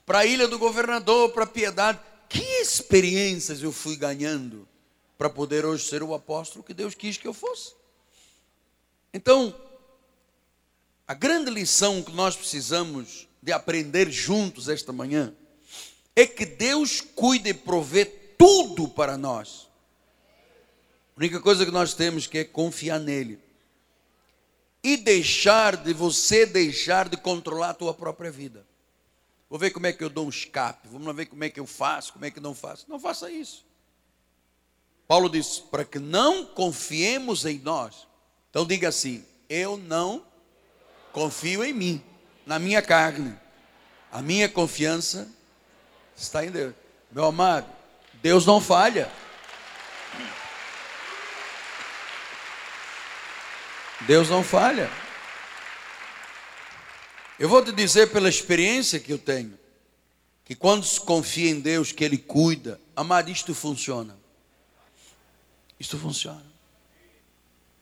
para 0.05 0.21
a 0.21 0.27
ilha 0.27 0.49
do 0.49 0.59
governador, 0.59 1.31
para 1.31 1.45
a 1.45 1.49
piedade, 1.49 2.01
que 2.29 2.43
experiências 2.61 3.63
eu 3.63 3.71
fui 3.71 3.97
ganhando 3.97 4.69
para 5.17 5.31
poder 5.31 5.65
hoje 5.65 5.89
ser 5.89 6.03
o 6.03 6.13
apóstolo 6.13 6.65
que 6.65 6.75
Deus 6.75 6.95
quis 6.95 7.17
que 7.17 7.27
eu 7.27 7.33
fosse. 7.33 7.75
Então, 9.15 9.55
a 11.07 11.15
grande 11.15 11.51
lição 11.51 12.03
que 12.03 12.13
nós 12.13 12.35
precisamos 12.35 13.29
de 13.41 13.53
aprender 13.53 14.11
juntos 14.11 14.69
esta 14.69 14.93
manhã 14.93 15.33
é 16.17 16.27
que 16.27 16.45
Deus 16.45 17.01
cuida 17.01 17.49
e 17.49 17.55
provê 17.55 18.05
tudo 18.05 18.89
para 18.89 19.17
nós. 19.17 19.69
A 21.17 21.21
única 21.21 21.41
coisa 21.41 21.65
que 21.65 21.71
nós 21.71 21.95
temos 21.95 22.27
que 22.27 22.39
é 22.39 22.45
confiar 22.45 22.99
nele 22.99 23.46
e 24.83 24.97
deixar 24.97 25.77
de 25.77 25.93
você 25.93 26.47
deixar 26.47 27.09
de 27.09 27.17
controlar 27.17 27.71
a 27.71 27.75
tua 27.75 27.95
própria 27.95 28.31
vida. 28.31 28.67
Vou 29.49 29.59
ver 29.59 29.71
como 29.71 29.87
é 29.87 29.93
que 29.93 30.03
eu 30.03 30.11
dou 30.11 30.27
um 30.27 30.31
escape, 30.31 30.89
vamos 30.89 31.15
ver 31.15 31.27
como 31.27 31.45
é 31.45 31.51
que 31.51 31.61
eu 31.61 31.67
faço, 31.67 32.13
como 32.13 32.25
é 32.25 32.31
que 32.31 32.41
não 32.41 32.55
faço. 32.55 32.87
Não 32.89 32.99
faça 32.99 33.31
isso. 33.31 33.65
Paulo 35.07 35.29
diz: 35.29 35.59
para 35.59 35.85
que 35.85 35.99
não 35.99 36.45
confiemos 36.45 37.45
em 37.45 37.59
nós. 37.61 38.07
Então 38.51 38.67
diga 38.67 38.89
assim: 38.89 39.25
eu 39.49 39.77
não 39.77 40.25
confio 41.13 41.65
em 41.65 41.73
mim, 41.73 42.03
na 42.45 42.59
minha 42.59 42.83
carne. 42.83 43.35
A 44.11 44.23
minha 44.23 44.49
confiança 44.49 45.29
está 46.17 46.45
em 46.45 46.51
Deus. 46.51 46.75
Meu 47.11 47.25
amado, 47.25 47.71
Deus 48.15 48.45
não 48.47 48.61
falha. 48.61 49.11
Deus 54.07 54.29
não 54.29 54.43
falha. 54.43 54.91
Eu 57.39 57.49
vou 57.49 57.63
te 57.63 57.73
dizer 57.73 58.11
pela 58.13 58.29
experiência 58.29 59.01
que 59.01 59.13
eu 59.13 59.19
tenho, 59.19 59.59
que 60.45 60.55
quando 60.55 60.87
se 60.87 61.01
confia 61.01 61.51
em 61.51 61.61
Deus, 61.61 61.93
que 61.93 62.05
Ele 62.05 62.17
cuida, 62.17 62.81
amado, 62.95 63.31
isto 63.31 63.55
funciona. 63.55 64.17
Isto 65.79 65.99
funciona. 65.99 66.45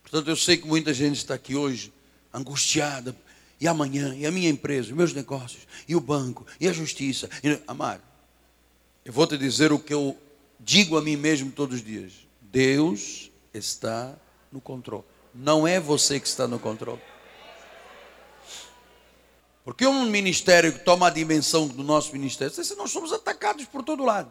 Portanto, 0.03 0.29
eu 0.29 0.37
sei 0.37 0.57
que 0.57 0.67
muita 0.67 0.93
gente 0.93 1.17
está 1.17 1.35
aqui 1.35 1.55
hoje 1.55 1.93
angustiada. 2.33 3.15
E 3.61 3.69
amanhã, 3.69 4.15
e 4.17 4.27
a 4.27 4.33
minha 4.33 4.49
empresa, 4.49 4.89
os 4.89 4.97
meus 4.97 5.13
negócios, 5.15 5.67
e 5.87 5.95
o 5.95 6.01
banco, 6.01 6.45
e 6.59 6.67
a 6.67 6.73
justiça. 6.73 7.31
E... 7.43 7.49
Eu 9.05 9.13
vou 9.13 9.27
te 9.27 9.39
dizer 9.39 9.73
o 9.73 9.79
que 9.79 9.95
eu 9.95 10.19
digo 10.59 10.99
a 10.99 11.03
mim 11.03 11.17
mesmo 11.17 11.53
todos 11.53 11.77
os 11.77 11.85
dias: 11.85 12.13
Deus 12.41 13.31
está 13.55 14.17
no 14.51 14.61
controle. 14.61 15.05
Não 15.35 15.67
é 15.67 15.81
você 15.81 16.21
que 16.21 16.29
está 16.29 16.47
no 16.47 16.59
controle. 16.59 17.01
Porque 19.65 19.87
um 19.87 20.05
ministério 20.05 20.73
que 20.73 20.81
toma 20.81 21.09
a 21.09 21.11
dimensão 21.11 21.67
do 21.67 21.83
nosso 21.83 22.13
ministério, 22.13 22.55
nós 22.77 22.91
somos 22.91 23.13
atacados 23.13 23.65
por 23.65 23.83
todo 23.83 24.05
lado. 24.05 24.31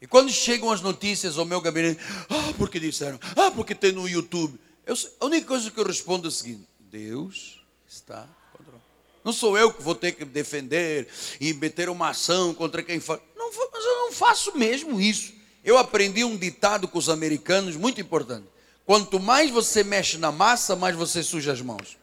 E 0.00 0.06
quando 0.06 0.32
chegam 0.32 0.70
as 0.72 0.80
notícias 0.80 1.38
ao 1.38 1.44
meu 1.44 1.60
gabinete, 1.60 2.00
ah, 2.28 2.52
porque 2.58 2.80
disseram, 2.80 3.20
ah, 3.36 3.52
porque 3.52 3.74
tem 3.74 3.92
no 3.92 4.08
YouTube. 4.08 4.58
Eu, 4.84 4.96
a 5.20 5.26
única 5.26 5.46
coisa 5.46 5.70
que 5.70 5.78
eu 5.78 5.84
respondo 5.84 6.26
é 6.26 6.28
o 6.28 6.32
seguinte: 6.32 6.66
Deus 6.80 7.64
está 7.86 8.26
controlando. 8.52 8.82
Não 9.22 9.32
sou 9.32 9.56
eu 9.56 9.72
que 9.72 9.80
vou 9.80 9.94
ter 9.94 10.12
que 10.12 10.24
defender 10.24 11.06
e 11.40 11.52
meter 11.54 11.88
uma 11.88 12.08
ação 12.08 12.52
contra 12.52 12.82
quem 12.82 12.98
faz. 12.98 13.20
Não, 13.36 13.52
mas 13.72 13.84
eu 13.84 13.96
não 13.98 14.12
faço 14.12 14.58
mesmo 14.58 15.00
isso. 15.00 15.34
Eu 15.62 15.78
aprendi 15.78 16.24
um 16.24 16.36
ditado 16.36 16.88
com 16.88 16.98
os 16.98 17.08
americanos 17.08 17.76
muito 17.76 18.00
importante. 18.00 18.48
Quanto 18.84 19.20
mais 19.20 19.50
você 19.50 19.84
mexe 19.84 20.18
na 20.18 20.32
massa, 20.32 20.74
mais 20.74 20.96
você 20.96 21.22
suja 21.22 21.52
as 21.52 21.60
mãos. 21.60 21.96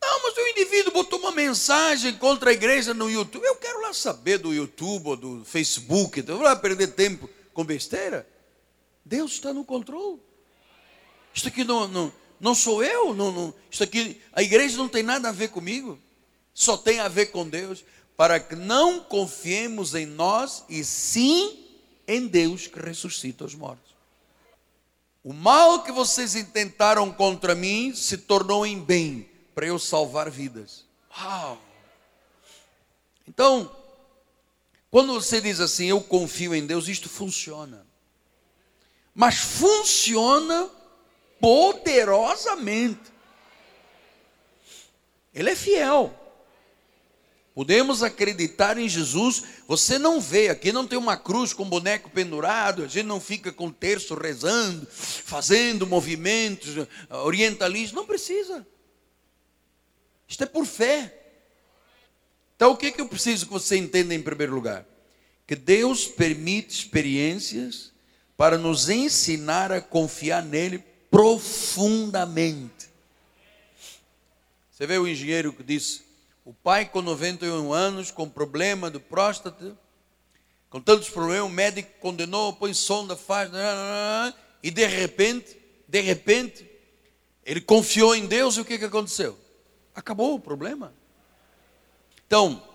Não, 0.00 0.22
mas 0.22 0.36
o 0.36 0.48
indivíduo 0.48 0.92
botou 0.92 1.18
uma 1.18 1.32
mensagem 1.32 2.14
contra 2.16 2.50
a 2.50 2.52
igreja 2.52 2.92
no 2.92 3.10
YouTube. 3.10 3.44
Eu 3.44 3.56
quero 3.56 3.80
lá 3.80 3.92
saber 3.92 4.38
do 4.38 4.52
YouTube 4.52 5.08
ou 5.08 5.16
do 5.16 5.44
Facebook. 5.44 6.20
Eu 6.20 6.36
vou 6.36 6.44
lá 6.44 6.54
perder 6.54 6.88
tempo 6.88 7.28
com 7.52 7.64
besteira. 7.64 8.28
Deus 9.04 9.32
está 9.32 9.52
no 9.52 9.64
controle. 9.64 10.20
Isso 11.34 11.48
aqui 11.48 11.64
não, 11.64 11.88
não, 11.88 12.12
não 12.38 12.54
sou 12.54 12.84
eu. 12.84 13.14
Não, 13.14 13.32
não, 13.32 13.54
isso 13.70 13.82
aqui, 13.82 14.20
a 14.32 14.42
igreja 14.42 14.76
não 14.76 14.88
tem 14.88 15.02
nada 15.02 15.30
a 15.30 15.32
ver 15.32 15.48
comigo. 15.48 15.98
Só 16.52 16.76
tem 16.76 17.00
a 17.00 17.08
ver 17.08 17.26
com 17.26 17.48
Deus. 17.48 17.84
Para 18.16 18.38
que 18.38 18.54
não 18.54 19.00
confiemos 19.00 19.94
em 19.94 20.04
nós 20.04 20.64
e 20.68 20.84
sim 20.84 21.67
em 22.08 22.26
Deus 22.26 22.66
que 22.66 22.80
ressuscita 22.80 23.44
os 23.44 23.54
mortos. 23.54 23.94
O 25.22 25.34
mal 25.34 25.82
que 25.82 25.92
vocês 25.92 26.34
intentaram 26.34 27.12
contra 27.12 27.54
mim 27.54 27.94
se 27.94 28.16
tornou 28.16 28.64
em 28.66 28.80
bem 28.80 29.28
para 29.54 29.66
eu 29.66 29.78
salvar 29.78 30.30
vidas. 30.30 30.86
Uau! 31.20 31.60
Então, 33.28 33.70
quando 34.90 35.12
você 35.12 35.40
diz 35.40 35.60
assim, 35.60 35.86
eu 35.86 36.00
confio 36.00 36.54
em 36.54 36.66
Deus, 36.66 36.88
isto 36.88 37.10
funciona. 37.10 37.86
Mas 39.14 39.36
funciona 39.36 40.70
poderosamente. 41.38 43.12
Ele 45.34 45.50
é 45.50 45.56
fiel. 45.56 46.14
Podemos 47.58 48.04
acreditar 48.04 48.78
em 48.78 48.88
Jesus. 48.88 49.42
Você 49.66 49.98
não 49.98 50.20
vê, 50.20 50.48
aqui 50.48 50.70
não 50.70 50.86
tem 50.86 50.96
uma 50.96 51.16
cruz 51.16 51.52
com 51.52 51.68
boneco 51.68 52.08
pendurado, 52.08 52.84
a 52.84 52.86
gente 52.86 53.06
não 53.06 53.20
fica 53.20 53.50
com 53.50 53.68
terço 53.68 54.14
rezando, 54.14 54.86
fazendo 54.88 55.84
movimentos 55.84 56.86
orientalistas. 57.10 57.92
Não 57.92 58.06
precisa. 58.06 58.64
Isto 60.28 60.44
é 60.44 60.46
por 60.46 60.64
fé. 60.64 61.12
Então, 62.54 62.70
o 62.70 62.76
que, 62.76 62.86
é 62.86 62.90
que 62.92 63.00
eu 63.00 63.08
preciso 63.08 63.46
que 63.46 63.52
você 63.52 63.76
entenda 63.76 64.14
em 64.14 64.22
primeiro 64.22 64.54
lugar? 64.54 64.86
Que 65.44 65.56
Deus 65.56 66.06
permite 66.06 66.72
experiências 66.72 67.90
para 68.36 68.56
nos 68.56 68.88
ensinar 68.88 69.72
a 69.72 69.80
confiar 69.80 70.44
nele 70.44 70.78
profundamente. 71.10 72.88
Você 74.70 74.86
vê 74.86 74.96
o 74.96 75.08
engenheiro 75.08 75.52
que 75.52 75.64
disse: 75.64 76.06
o 76.48 76.54
pai 76.54 76.86
com 76.86 77.02
91 77.02 77.74
anos, 77.74 78.10
com 78.10 78.26
problema 78.26 78.90
de 78.90 78.98
próstata, 78.98 79.76
com 80.70 80.80
tantos 80.80 81.10
problemas, 81.10 81.44
o 81.44 81.52
médico 81.54 81.90
condenou, 82.00 82.54
põe 82.54 82.72
sonda, 82.72 83.14
faz, 83.14 83.50
e 84.62 84.70
de 84.70 84.86
repente, 84.86 85.58
de 85.86 86.00
repente, 86.00 86.66
ele 87.44 87.60
confiou 87.60 88.16
em 88.16 88.24
Deus 88.24 88.56
e 88.56 88.62
o 88.62 88.64
que, 88.64 88.78
que 88.78 88.86
aconteceu? 88.86 89.38
Acabou 89.94 90.36
o 90.36 90.40
problema. 90.40 90.94
Então, 92.26 92.66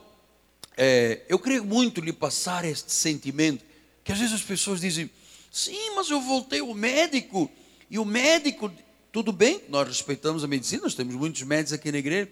é, 0.77 1.23
eu 1.27 1.39
queria 1.39 1.63
muito 1.63 1.99
lhe 1.99 2.13
passar 2.13 2.63
este 2.65 2.91
sentimento, 2.91 3.65
que 4.03 4.12
às 4.12 4.19
vezes 4.19 4.36
as 4.36 4.43
pessoas 4.43 4.81
dizem, 4.81 5.09
sim, 5.51 5.95
mas 5.95 6.12
eu 6.12 6.21
voltei 6.21 6.59
ao 6.59 6.75
médico, 6.75 7.49
e 7.89 7.97
o 7.97 8.05
médico, 8.05 8.71
tudo 9.12 9.31
bem, 9.31 9.63
nós 9.67 9.88
respeitamos 9.88 10.43
a 10.43 10.47
medicina, 10.47 10.83
nós 10.83 10.93
temos 10.93 11.15
muitos 11.15 11.41
médicos 11.41 11.73
aqui 11.73 11.91
na 11.91 11.97
igreja, 11.97 12.29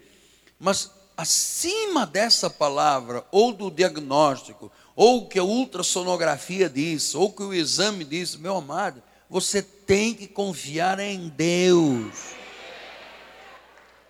mas 0.56 1.01
acima 1.16 2.06
dessa 2.06 2.48
palavra, 2.48 3.24
ou 3.30 3.52
do 3.52 3.70
diagnóstico, 3.70 4.70
ou 4.94 5.28
que 5.28 5.38
a 5.38 5.44
ultrassonografia 5.44 6.68
diz, 6.68 7.14
ou 7.14 7.32
que 7.32 7.42
o 7.42 7.54
exame 7.54 8.04
diz, 8.04 8.36
meu 8.36 8.56
amado, 8.56 9.02
você 9.28 9.62
tem 9.62 10.14
que 10.14 10.26
confiar 10.26 10.98
em 10.98 11.28
Deus. 11.28 12.12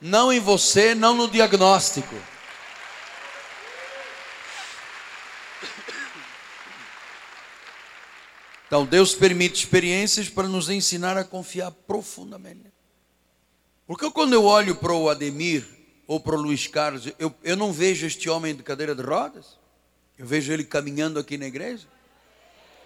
Não 0.00 0.32
em 0.32 0.40
você, 0.40 0.94
não 0.94 1.14
no 1.14 1.28
diagnóstico. 1.28 2.16
Então, 8.66 8.86
Deus 8.86 9.14
permite 9.14 9.64
experiências 9.64 10.30
para 10.30 10.48
nos 10.48 10.70
ensinar 10.70 11.18
a 11.18 11.24
confiar 11.24 11.70
profundamente. 11.70 12.72
Porque 13.86 14.10
quando 14.10 14.32
eu 14.32 14.44
olho 14.44 14.74
para 14.74 14.94
o 14.94 15.10
Ademir, 15.10 15.81
ou 16.12 16.20
para 16.20 16.36
o 16.36 16.42
Luiz 16.42 16.66
Carlos, 16.66 17.06
eu, 17.18 17.34
eu 17.42 17.56
não 17.56 17.72
vejo 17.72 18.06
este 18.06 18.28
homem 18.28 18.54
de 18.54 18.62
cadeira 18.62 18.94
de 18.94 19.00
rodas. 19.00 19.56
Eu 20.18 20.26
vejo 20.26 20.52
ele 20.52 20.62
caminhando 20.62 21.18
aqui 21.18 21.38
na 21.38 21.46
igreja. 21.46 21.88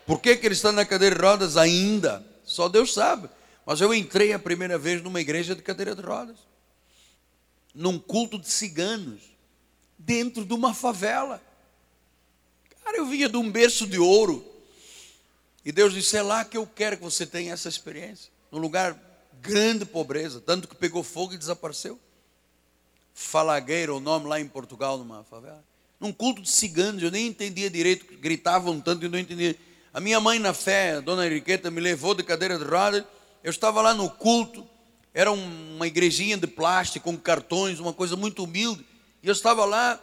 Por 0.07 0.21
que, 0.21 0.37
que 0.37 0.47
ele 0.47 0.55
está 0.55 0.71
na 0.71 0.87
cadeira 0.87 1.17
de 1.17 1.23
rodas 1.23 1.57
ainda? 1.57 2.25
Só 2.45 2.69
Deus 2.69 2.95
sabe. 2.95 3.29
Mas 3.67 3.81
eu 3.81 3.93
entrei 3.93 4.33
a 4.33 4.39
primeira 4.39 4.79
vez 4.79 5.03
numa 5.03 5.21
igreja 5.21 5.57
de 5.57 5.63
cadeira 5.63 5.93
de 5.93 6.03
rodas. 6.03 6.37
Num 7.75 7.99
culto 7.99 8.39
de 8.39 8.49
ciganos. 8.49 9.21
Dentro 9.99 10.45
de 10.45 10.55
uma 10.55 10.73
favela. 10.73 11.43
Cara, 12.85 12.97
eu 12.97 13.07
vinha 13.07 13.29
de 13.29 13.37
um 13.37 13.51
berço 13.51 13.89
de 13.89 13.99
ouro. 13.99 14.47
E 15.65 15.73
Deus 15.73 15.93
disse: 15.93 16.17
é 16.17 16.23
lá 16.23 16.45
que 16.45 16.57
eu 16.57 16.65
quero 16.65 16.97
que 16.97 17.03
você 17.03 17.27
tenha 17.27 17.55
essa 17.55 17.69
experiência. 17.69 18.31
Num 18.53 18.61
lugar 18.61 18.97
grande 19.43 19.85
pobreza. 19.85 20.41
Tanto 20.41 20.69
que 20.69 20.77
pegou 20.77 21.03
fogo 21.03 21.35
e 21.35 21.37
desapareceu. 21.37 21.99
Falagueira, 23.19 23.95
o 23.95 23.99
nome 23.99 24.29
lá 24.29 24.39
em 24.39 24.47
Portugal, 24.47 24.99
numa 24.99 25.25
favela. 25.25 25.65
Num 25.99 26.13
culto 26.13 26.43
de 26.43 26.51
ciganos, 26.51 27.03
eu 27.03 27.11
nem 27.11 27.29
entendia 27.29 27.71
direito, 27.71 28.05
gritavam 28.19 28.79
tanto 28.79 29.07
e 29.07 29.09
não 29.09 29.19
entendia. 29.19 29.57
A 29.91 29.99
minha 30.01 30.21
mãe 30.21 30.39
na 30.39 30.53
fé, 30.53 30.97
a 30.97 31.01
dona 31.01 31.27
Henriqueta, 31.27 31.71
me 31.71 31.81
levou 31.81 32.15
de 32.15 32.23
cadeira 32.23 32.59
de 32.59 32.65
roda. 32.65 33.09
Eu 33.43 33.51
estava 33.51 33.81
lá 33.81 33.95
no 33.95 34.11
culto, 34.11 34.69
era 35.15 35.33
uma 35.33 35.87
igrejinha 35.87 36.37
de 36.37 36.47
plástico, 36.47 37.11
com 37.11 37.17
cartões, 37.17 37.81
uma 37.81 37.95
coisa 37.95 38.17
muito 38.17 38.45
humilde. 38.45 38.85
E 39.23 39.29
eu 39.29 39.33
estava 39.33 39.65
lá, 39.65 39.99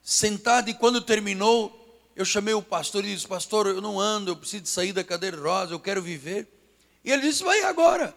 sentado, 0.00 0.70
e 0.70 0.74
quando 0.74 1.00
terminou, 1.00 2.08
eu 2.14 2.24
chamei 2.24 2.54
o 2.54 2.62
pastor 2.62 3.04
e 3.04 3.12
disse: 3.12 3.26
Pastor, 3.26 3.66
eu 3.66 3.80
não 3.80 3.98
ando, 3.98 4.30
eu 4.30 4.36
preciso 4.36 4.66
sair 4.66 4.92
da 4.92 5.02
cadeira 5.02 5.36
de 5.36 5.42
rosa, 5.42 5.74
eu 5.74 5.80
quero 5.80 6.00
viver. 6.00 6.46
E 7.04 7.10
ele 7.10 7.22
disse: 7.22 7.42
Vai 7.42 7.64
agora. 7.64 8.16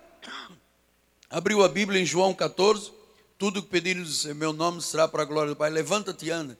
Abriu 1.32 1.63
a 1.63 1.68
Bíblia 1.68 2.00
em 2.00 2.06
João 2.06 2.32
14 2.32 2.99
tudo 3.39 3.63
que 3.63 3.69
pedires 3.69 4.25
em 4.25 4.34
meu 4.34 4.52
nome 4.52 4.82
será 4.82 5.08
para 5.08 5.23
a 5.23 5.25
glória 5.25 5.52
do 5.52 5.56
Pai. 5.56 5.69
Levanta-te 5.69 6.25
e 6.25 6.30
anda. 6.30 6.60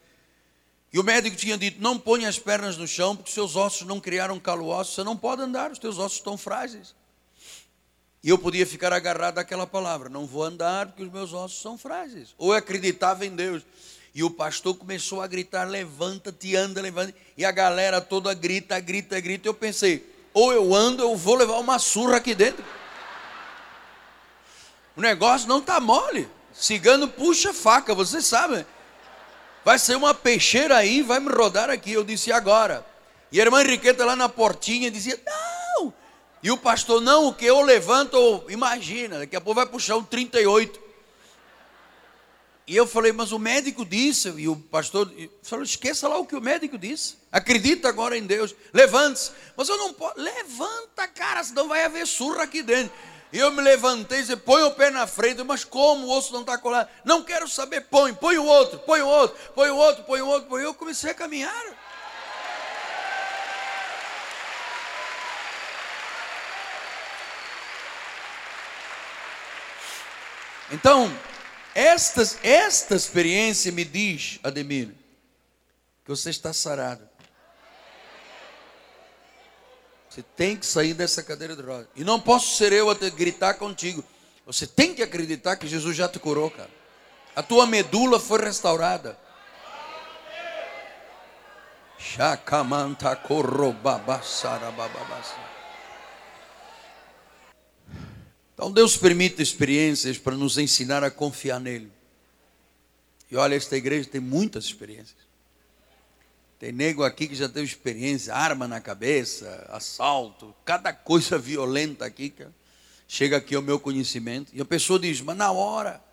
E 0.94 0.98
o 0.98 1.04
médico 1.04 1.36
tinha 1.36 1.58
dito: 1.58 1.82
Não 1.82 2.00
ponha 2.00 2.30
as 2.30 2.40
pernas 2.40 2.78
no 2.78 2.88
chão, 2.88 3.18
porque 3.18 3.30
seus 3.30 3.58
ossos 3.58 3.86
não 3.86 4.00
criaram 4.00 4.40
calo 4.40 4.68
ósseo. 4.68 4.96
Você 4.96 5.04
não 5.04 5.18
pode 5.18 5.42
andar, 5.42 5.72
os 5.72 5.78
teus 5.78 6.00
ossos 6.00 6.20
estão 6.20 6.38
frágeis. 6.38 6.96
E 8.24 8.30
eu 8.30 8.38
podia 8.38 8.66
ficar 8.66 8.94
agarrado 8.94 9.40
àquela 9.40 9.68
palavra: 9.68 10.08
Não 10.08 10.26
vou 10.26 10.42
andar, 10.42 10.88
porque 10.88 11.04
os 11.04 11.12
meus 11.12 11.34
ossos 11.34 11.62
são 11.62 11.78
frágeis. 11.78 12.34
Ou 12.38 12.54
eu 12.54 12.58
acreditava 12.58 13.26
em 13.26 13.36
Deus. 13.36 13.62
E 14.16 14.24
o 14.24 14.32
pastor 14.32 14.74
começou 14.76 15.22
a 15.22 15.28
gritar: 15.28 15.68
levanta-te, 15.68 16.56
anda, 16.56 16.82
levanta. 16.82 17.14
E 17.36 17.44
a 17.44 17.52
galera 17.52 18.00
toda 18.00 18.34
grita, 18.34 18.80
grita, 18.80 19.20
grita. 19.20 19.50
Eu 19.50 19.54
pensei: 19.54 20.10
ou 20.34 20.54
eu 20.54 20.74
ando, 20.74 21.04
eu 21.04 21.18
vou 21.18 21.36
levar 21.36 21.58
uma 21.58 21.78
surra 21.78 22.16
aqui 22.16 22.34
dentro. 22.34 22.64
O 24.96 25.02
negócio 25.02 25.46
não 25.46 25.60
está 25.60 25.82
mole. 25.82 26.39
Cigano 26.60 27.08
puxa 27.08 27.54
faca, 27.54 27.96
você 27.96 28.22
sabe. 28.22 28.66
Vai 29.64 29.80
ser 29.80 29.96
uma 29.96 30.14
peixeira 30.14 30.76
aí, 30.76 31.02
vai 31.02 31.20
me 31.20 31.30
rodar 31.30 31.70
aqui. 31.70 31.94
Eu 31.94 32.04
disse: 32.04 32.34
agora. 32.34 32.86
E 33.32 33.40
a 33.40 33.46
irmã 33.46 33.62
Henriqueta 33.62 34.06
lá 34.06 34.16
na 34.16 34.28
portinha 34.28 34.92
dizia: 34.92 35.18
não. 35.26 35.94
E 36.44 36.52
o 36.52 36.58
pastor: 36.58 37.00
não, 37.00 37.28
o 37.28 37.34
que 37.34 37.46
eu 37.46 37.62
levanto, 37.62 38.44
imagina, 38.50 39.20
daqui 39.20 39.38
a 39.38 39.42
pouco 39.42 39.56
vai 39.56 39.66
puxar 39.66 39.96
um 39.96 40.04
38. 40.04 40.90
E 42.68 42.76
eu 42.76 42.86
falei, 42.86 43.12
mas 43.12 43.32
o 43.32 43.40
médico 43.40 43.84
disse, 43.84 44.30
e 44.38 44.48
o 44.48 44.56
pastor 44.56 45.12
falou: 45.42 45.64
esqueça 45.64 46.10
lá 46.10 46.18
o 46.18 46.26
que 46.26 46.36
o 46.36 46.42
médico 46.42 46.78
disse. 46.78 47.16
Acredita 47.32 47.88
agora 47.88 48.18
em 48.18 48.26
Deus. 48.26 48.54
Levante-se. 48.74 49.32
Mas 49.56 49.70
eu 49.70 49.78
não 49.78 49.94
posso. 49.94 50.20
Levanta, 50.20 51.08
cara, 51.08 51.42
senão 51.44 51.70
vai 51.70 51.86
haver 51.86 52.06
surra 52.06 52.44
aqui 52.44 52.62
dentro. 52.62 52.92
E 53.32 53.38
eu 53.38 53.52
me 53.52 53.62
levantei 53.62 54.20
e 54.20 54.22
disse: 54.22 54.36
põe 54.36 54.64
o 54.64 54.72
pé 54.72 54.90
na 54.90 55.06
frente, 55.06 55.44
mas 55.44 55.64
como 55.64 56.08
o 56.08 56.18
osso 56.18 56.34
não 56.34 56.42
está 56.42 56.58
colado? 56.58 56.90
Não 57.06 57.24
quero 57.24 57.48
saber, 57.48 57.82
põe, 57.82 58.14
põe 58.14 58.38
o 58.38 58.46
outro, 58.46 58.80
põe 58.80 59.02
o 59.02 59.08
outro, 59.08 59.38
põe 59.54 59.70
o 59.70 59.76
outro, 59.76 60.04
põe 60.04 60.22
o 60.22 60.28
outro, 60.28 60.50
põe. 60.50 60.64
Eu 60.64 60.74
comecei 60.74 61.12
a 61.12 61.14
caminhar. 61.14 61.66
Então, 70.72 71.12
esta, 71.74 72.22
esta 72.44 72.96
experiência 72.96 73.72
me 73.72 73.84
diz, 73.84 74.40
Ademir, 74.44 74.90
que 76.04 76.10
você 76.10 76.30
está 76.30 76.54
sarado. 76.54 77.08
Você 80.10 80.24
tem 80.24 80.58
que 80.58 80.66
sair 80.66 80.94
dessa 80.94 81.22
cadeira 81.22 81.56
de 81.56 81.62
rodas. 81.62 81.88
E 81.96 82.04
não 82.04 82.20
posso 82.20 82.58
ser 82.58 82.74
eu 82.74 82.90
a 82.90 82.96
gritar 82.96 83.54
contigo. 83.56 84.04
Você 84.46 84.66
tem 84.66 84.96
que 84.96 85.04
acreditar 85.04 85.56
que 85.56 85.68
Jesus 85.68 85.96
já 85.96 86.10
te 86.10 86.18
curou, 86.18 86.50
cara. 86.50 86.72
A 87.36 87.44
tua 87.44 87.68
medula 87.68 88.20
foi 88.20 88.42
restaurada. 88.42 89.18
Chacamanta. 92.00 93.22
Então 98.54 98.72
Deus 98.72 98.98
permite 98.98 99.42
experiências 99.42 100.18
para 100.18 100.36
nos 100.36 100.58
ensinar 100.58 101.04
a 101.04 101.12
confiar 101.12 101.60
nele. 101.60 101.92
E 103.30 103.38
olha, 103.38 103.56
esta 103.56 103.78
igreja 103.78 104.10
tem 104.10 104.20
muitas 104.20 104.66
experiências. 104.66 105.29
Tem 106.60 106.72
nego 106.72 107.04
aqui 107.04 107.28
que 107.28 107.36
já 107.36 107.48
teve 107.48 107.66
experiência, 107.66 108.36
arma 108.36 108.68
na 108.68 108.82
cabeça, 108.82 109.66
assalto, 109.70 110.54
cada 110.66 110.92
coisa 110.92 111.38
violenta 111.40 112.06
aqui 112.06 112.30
que 112.30 112.46
chega 113.08 113.38
aqui 113.38 113.56
ao 113.56 113.62
meu 113.62 113.80
conhecimento. 113.80 114.52
E 114.54 114.62
a 114.62 114.66
pessoa 114.66 115.00
diz, 115.00 115.22
mas 115.22 115.38
na 115.38 115.52
hora, 115.52 116.04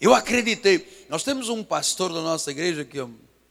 eu 0.00 0.14
acreditei. 0.14 1.06
Nós 1.08 1.24
temos 1.24 1.48
um 1.48 1.64
pastor 1.64 2.12
da 2.12 2.20
nossa 2.20 2.50
igreja 2.50 2.84
que 2.84 2.98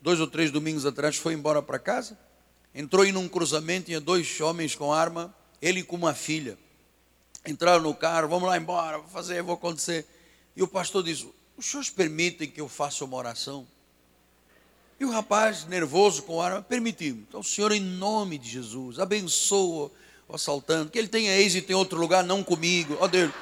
dois 0.00 0.20
ou 0.20 0.26
três 0.26 0.50
domingos 0.50 0.86
atrás 0.86 1.16
foi 1.16 1.34
embora 1.34 1.60
para 1.60 1.78
casa, 1.78 2.18
entrou 2.74 3.04
em 3.04 3.16
um 3.16 3.28
cruzamento, 3.28 3.86
tinha 3.86 4.00
dois 4.00 4.40
homens 4.40 4.74
com 4.74 4.92
arma, 4.92 5.34
ele 5.60 5.82
com 5.82 5.96
uma 5.96 6.14
filha 6.14 6.56
entraram 7.46 7.82
no 7.82 7.94
carro, 7.94 8.28
vamos 8.28 8.48
lá 8.48 8.56
embora, 8.56 8.98
vou 8.98 9.08
fazer, 9.08 9.42
vou 9.42 9.54
acontecer. 9.54 10.06
E 10.54 10.62
o 10.62 10.68
pastor 10.68 11.02
diz: 11.02 11.26
Os 11.56 11.66
senhores 11.66 11.90
permitem 11.90 12.50
que 12.50 12.60
eu 12.60 12.68
faça 12.68 13.04
uma 13.04 13.16
oração? 13.16 13.66
E 15.00 15.04
o 15.06 15.10
rapaz, 15.10 15.64
nervoso 15.64 16.24
com 16.24 16.42
a 16.42 16.44
arma, 16.44 16.62
permitiu. 16.62 17.14
Então, 17.26 17.42
Senhor, 17.42 17.72
em 17.72 17.80
nome 17.80 18.36
de 18.36 18.50
Jesus, 18.50 18.98
abençoa 18.98 19.90
o 20.28 20.34
assaltante, 20.34 20.90
que 20.90 20.98
ele 20.98 21.08
tenha 21.08 21.34
êxito 21.40 21.72
em 21.72 21.74
outro 21.74 21.98
lugar, 21.98 22.22
não 22.22 22.44
comigo. 22.44 22.98
Ó 23.00 23.08
Deus. 23.08 23.32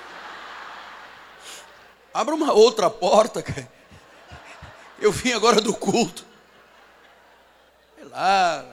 Abra 2.15 2.33
uma 2.33 2.53
outra 2.53 2.89
porta, 2.89 3.43
cara. 3.43 3.69
Eu 5.01 5.11
vim 5.11 5.33
agora 5.33 5.61
do 5.61 5.75
culto. 5.75 6.25
Sei 7.97 8.05
lá, 8.05 8.65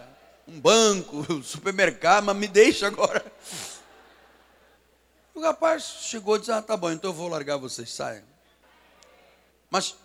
um 0.47 0.59
banco, 0.59 1.25
um 1.33 1.41
supermercado, 1.41 2.25
mas 2.25 2.37
me 2.37 2.47
deixa 2.47 2.85
agora. 2.85 3.25
O 5.33 5.41
rapaz 5.41 5.83
chegou 6.01 6.35
e 6.35 6.39
disse: 6.39 6.51
Ah, 6.51 6.61
tá 6.61 6.77
bom, 6.77 6.91
então 6.91 7.09
eu 7.09 7.15
vou 7.15 7.29
largar 7.29 7.57
vocês, 7.57 7.91
saiam. 7.91 8.23
Mas 9.71 9.95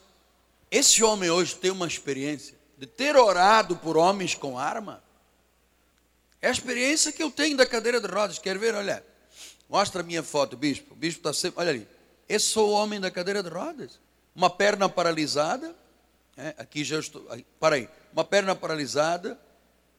esse 0.71 1.05
homem 1.05 1.29
hoje 1.29 1.55
tem 1.55 1.71
uma 1.71 1.87
experiência 1.87 2.60
de 2.81 2.87
ter 2.87 3.15
orado 3.15 3.77
por 3.77 3.99
homens 3.99 4.35
com 4.35 4.59
arma. 4.59 5.05
É 6.41 6.49
a 6.49 6.51
experiência 6.51 7.13
que 7.13 7.23
eu 7.23 7.31
tenho 7.31 7.55
da 7.55 7.67
cadeira 7.67 8.01
de 8.01 8.07
rodas. 8.07 8.39
Quer 8.39 8.57
ver? 8.57 8.75
Olha, 8.75 9.05
mostra 9.69 10.01
a 10.01 10.03
minha 10.03 10.23
foto, 10.23 10.57
bispo. 10.57 10.95
O 10.95 10.97
bispo 10.97 11.21
está 11.21 11.35
sempre. 11.35 11.61
Olha 11.61 11.69
ali. 11.69 11.87
Esse 12.27 12.47
sou 12.47 12.71
o 12.71 12.73
homem 12.73 12.99
da 12.99 13.11
cadeira 13.11 13.43
de 13.43 13.51
rodas. 13.51 14.01
Uma 14.35 14.49
perna 14.49 14.89
paralisada. 14.89 15.77
É, 16.39 16.55
aqui 16.57 16.83
já 16.83 16.99
estou. 16.99 17.23
Para 17.61 17.77
aí. 17.77 17.87
Uma 18.15 18.25
perna 18.25 18.57
paralisada. 18.57 19.39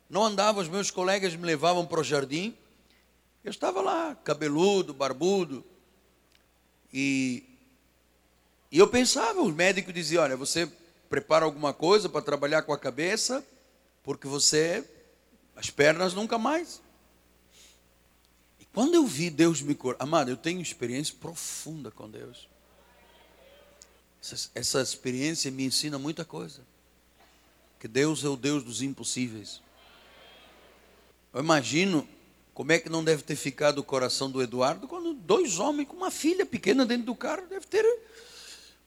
Não 0.10 0.26
andava, 0.26 0.60
os 0.60 0.68
meus 0.68 0.90
colegas 0.90 1.36
me 1.36 1.46
levavam 1.46 1.86
para 1.86 2.00
o 2.00 2.04
jardim. 2.04 2.58
Eu 3.44 3.52
estava 3.52 3.80
lá, 3.80 4.16
cabeludo, 4.24 4.92
barbudo, 4.92 5.64
e, 6.94 7.44
e 8.72 8.78
eu 8.78 8.88
pensava, 8.88 9.42
o 9.42 9.52
médico 9.52 9.92
dizia, 9.92 10.22
olha, 10.22 10.36
você 10.36 10.70
prepara 11.12 11.44
alguma 11.44 11.74
coisa 11.74 12.08
para 12.08 12.22
trabalhar 12.22 12.62
com 12.62 12.72
a 12.72 12.80
cabeça, 12.80 13.46
porque 14.02 14.30
você, 14.30 14.82
as 15.54 15.70
pernas 15.70 16.14
nunca 16.14 16.38
mais. 16.38 16.82
E 18.58 18.66
quando 18.74 18.96
eu 18.96 19.06
vi 19.06 19.30
Deus 19.30 19.62
me 19.62 19.76
curar, 19.76 19.98
amado, 20.00 20.32
eu 20.32 20.38
tenho 20.38 20.62
experiência 20.62 21.14
profunda 21.20 21.92
com 21.92 22.10
Deus. 22.10 22.48
Essa, 24.24 24.50
essa 24.56 24.82
experiência 24.82 25.52
me 25.52 25.66
ensina 25.66 26.00
muita 26.00 26.24
coisa. 26.24 26.62
Que 27.78 27.90
Deus 27.90 28.24
é 28.24 28.30
o 28.30 28.38
Deus 28.38 28.64
dos 28.64 28.82
impossíveis. 28.82 29.62
Eu 31.34 31.42
imagino 31.42 32.08
como 32.54 32.72
é 32.72 32.80
que 32.80 32.88
não 32.88 33.04
deve 33.04 33.22
ter 33.22 33.36
ficado 33.36 33.80
o 33.80 33.84
coração 33.84 34.32
do 34.32 34.42
Eduardo 34.42 34.88
quando 34.88 35.14
dois 35.14 35.60
homens 35.60 35.90
com 35.90 35.98
uma 35.98 36.12
filha 36.12 36.46
pequena 36.46 36.86
dentro 36.86 37.08
do 37.08 37.16
carro 37.16 37.48
deve 37.50 37.68
ter. 37.68 37.84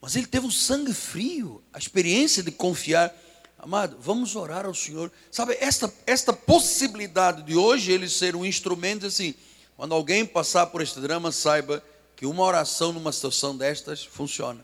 Mas 0.04 0.16
ele 0.16 0.26
teve 0.26 0.44
um 0.44 0.50
sangue 0.50 0.92
frio, 0.92 1.62
a 1.72 1.78
experiência 1.78 2.42
de 2.42 2.52
confiar. 2.52 3.10
Amado, 3.58 3.96
vamos 3.98 4.36
orar 4.36 4.66
ao 4.66 4.74
Senhor. 4.74 5.10
Sabe, 5.30 5.56
esta, 5.58 5.90
esta 6.06 6.30
possibilidade 6.30 7.42
de 7.42 7.56
hoje 7.56 7.90
ele 7.90 8.06
ser 8.06 8.36
um 8.36 8.44
instrumento 8.44 9.06
assim, 9.06 9.34
quando 9.78 9.94
alguém 9.94 10.26
passar 10.26 10.66
por 10.66 10.82
este 10.82 11.00
drama, 11.00 11.32
saiba 11.32 11.82
que 12.14 12.26
uma 12.26 12.42
oração 12.42 12.92
numa 12.92 13.10
situação 13.12 13.56
destas 13.56 14.04
funciona. 14.04 14.60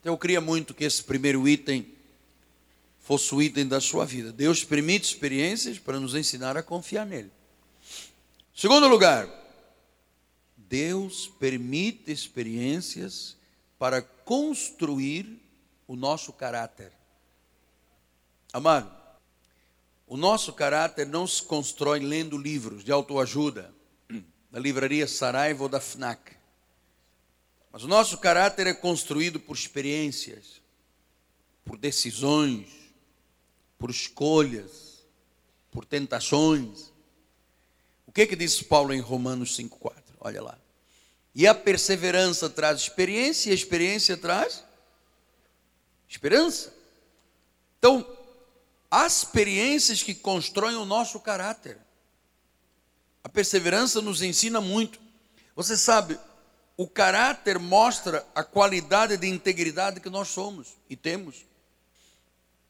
Então, 0.00 0.12
eu 0.12 0.18
queria 0.18 0.40
muito 0.40 0.74
que 0.74 0.82
esse 0.82 1.04
primeiro 1.04 1.46
item 1.46 1.86
fosse 3.00 3.32
o 3.32 3.40
item 3.40 3.68
da 3.68 3.80
sua 3.80 4.04
vida. 4.04 4.32
Deus 4.32 4.64
permite 4.64 5.04
experiências 5.04 5.78
para 5.78 6.00
nos 6.00 6.16
ensinar 6.16 6.56
a 6.56 6.64
confiar 6.64 7.06
nele. 7.06 7.30
Segundo 8.52 8.88
lugar, 8.88 9.43
Deus 10.68 11.26
permite 11.26 12.10
experiências 12.10 13.36
para 13.78 14.02
construir 14.02 15.40
o 15.86 15.96
nosso 15.96 16.32
caráter. 16.32 16.92
Amado, 18.52 18.90
o 20.06 20.16
nosso 20.16 20.52
caráter 20.52 21.06
não 21.06 21.26
se 21.26 21.42
constrói 21.42 22.00
lendo 22.00 22.38
livros 22.38 22.84
de 22.84 22.92
autoajuda, 22.92 23.74
da 24.50 24.60
livraria 24.60 25.06
Saraiva 25.08 25.64
ou 25.64 25.68
da 25.68 25.80
FNAC. 25.80 26.36
Mas 27.72 27.82
o 27.82 27.88
nosso 27.88 28.18
caráter 28.18 28.66
é 28.68 28.74
construído 28.74 29.40
por 29.40 29.56
experiências, 29.56 30.62
por 31.64 31.76
decisões, 31.76 32.68
por 33.78 33.90
escolhas, 33.90 35.04
por 35.72 35.84
tentações. 35.84 36.92
O 38.06 38.12
que 38.12 38.26
que 38.28 38.36
diz 38.36 38.62
Paulo 38.62 38.94
em 38.94 39.00
Romanos 39.00 39.56
5:4? 39.56 40.03
Olha 40.24 40.42
lá. 40.42 40.58
E 41.34 41.46
a 41.46 41.54
perseverança 41.54 42.48
traz 42.48 42.80
experiência, 42.80 43.50
e 43.50 43.52
a 43.52 43.54
experiência 43.54 44.16
traz 44.16 44.64
esperança. 46.08 46.72
Então, 47.78 48.06
há 48.90 49.06
experiências 49.06 50.02
que 50.02 50.14
constroem 50.14 50.76
o 50.76 50.86
nosso 50.86 51.20
caráter. 51.20 51.76
A 53.22 53.28
perseverança 53.28 54.00
nos 54.00 54.22
ensina 54.22 54.60
muito. 54.60 54.98
Você 55.54 55.76
sabe, 55.76 56.18
o 56.76 56.88
caráter 56.88 57.58
mostra 57.58 58.26
a 58.34 58.42
qualidade 58.42 59.16
de 59.16 59.26
integridade 59.26 60.00
que 60.00 60.08
nós 60.08 60.28
somos 60.28 60.68
e 60.88 60.96
temos. 60.96 61.44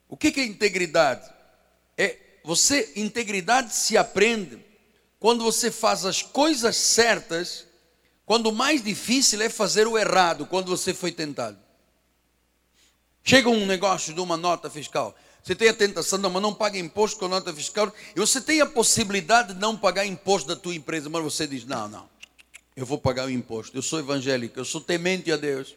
O 0.08 0.16
que 0.16 0.40
é 0.40 0.44
integridade? 0.44 1.32
É 1.96 2.18
você, 2.42 2.92
integridade 2.96 3.74
se 3.74 3.96
aprende 3.96 4.63
quando 5.24 5.42
você 5.42 5.70
faz 5.70 6.04
as 6.04 6.20
coisas 6.20 6.76
certas, 6.76 7.64
quando 8.26 8.48
o 8.48 8.52
mais 8.52 8.84
difícil 8.84 9.40
é 9.40 9.48
fazer 9.48 9.86
o 9.86 9.96
errado, 9.96 10.44
quando 10.44 10.68
você 10.68 10.92
foi 10.92 11.10
tentado. 11.10 11.56
Chega 13.22 13.48
um 13.48 13.64
negócio 13.64 14.12
de 14.12 14.20
uma 14.20 14.36
nota 14.36 14.68
fiscal. 14.68 15.16
Você 15.42 15.54
tem 15.54 15.70
a 15.70 15.72
tentação, 15.72 16.18
não, 16.18 16.28
mas 16.28 16.42
não 16.42 16.52
paga 16.52 16.78
imposto 16.78 17.18
com 17.18 17.26
nota 17.26 17.54
fiscal. 17.54 17.90
E 18.14 18.20
você 18.20 18.38
tem 18.38 18.60
a 18.60 18.66
possibilidade 18.66 19.54
de 19.54 19.58
não 19.58 19.78
pagar 19.78 20.04
imposto 20.04 20.46
da 20.46 20.56
tua 20.56 20.74
empresa, 20.74 21.08
mas 21.08 21.24
você 21.24 21.46
diz: 21.46 21.64
não, 21.64 21.88
não, 21.88 22.06
eu 22.76 22.84
vou 22.84 22.98
pagar 22.98 23.24
o 23.24 23.30
imposto. 23.30 23.74
Eu 23.74 23.82
sou 23.82 24.00
evangélico, 24.00 24.60
eu 24.60 24.64
sou 24.66 24.82
temente 24.82 25.32
a 25.32 25.38
Deus. 25.38 25.74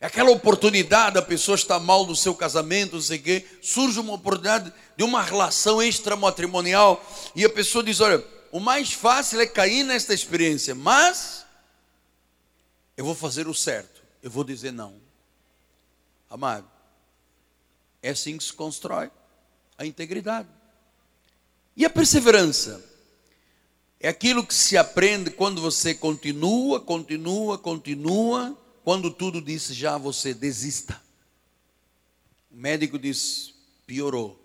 É 0.00 0.06
aquela 0.06 0.30
oportunidade, 0.30 1.18
a 1.18 1.22
pessoa 1.22 1.54
está 1.54 1.80
mal 1.80 2.06
no 2.06 2.14
seu 2.14 2.34
casamento, 2.34 2.96
não 2.96 3.02
sei 3.02 3.18
o 3.18 3.22
quê, 3.22 3.46
surge 3.62 3.98
uma 3.98 4.12
oportunidade 4.12 4.72
de 4.96 5.02
uma 5.02 5.22
relação 5.22 5.82
extramatrimonial 5.82 7.04
e 7.34 7.44
a 7.44 7.50
pessoa 7.50 7.82
diz: 7.82 8.00
olha, 8.00 8.22
o 8.52 8.60
mais 8.60 8.92
fácil 8.92 9.40
é 9.40 9.46
cair 9.46 9.84
nesta 9.84 10.12
experiência, 10.12 10.74
mas 10.74 11.46
eu 12.96 13.04
vou 13.04 13.14
fazer 13.14 13.48
o 13.48 13.54
certo, 13.54 14.02
eu 14.22 14.30
vou 14.30 14.44
dizer 14.44 14.72
não. 14.72 15.00
Amado, 16.28 16.68
é 18.02 18.10
assim 18.10 18.36
que 18.36 18.44
se 18.44 18.52
constrói 18.52 19.10
a 19.78 19.86
integridade. 19.86 20.48
E 21.74 21.84
a 21.84 21.90
perseverança? 21.90 22.84
É 23.98 24.08
aquilo 24.08 24.46
que 24.46 24.54
se 24.54 24.76
aprende 24.76 25.30
quando 25.30 25.60
você 25.60 25.94
continua, 25.94 26.80
continua, 26.80 27.58
continua, 27.58 28.56
quando 28.86 29.10
tudo 29.10 29.42
disse 29.42 29.74
já 29.74 29.98
você 29.98 30.32
desista. 30.32 31.02
O 32.48 32.56
médico 32.56 32.96
disse, 32.96 33.52
piorou, 33.84 34.40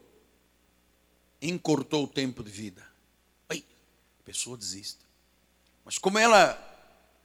encurtou 1.39 2.05
o 2.05 2.07
tempo 2.07 2.43
de 2.43 2.49
vida. 2.49 2.83
Aí, 3.47 3.63
a 4.19 4.23
pessoa 4.23 4.57
desiste. 4.57 4.97
Mas 5.85 5.99
como 5.99 6.17
ela 6.17 6.59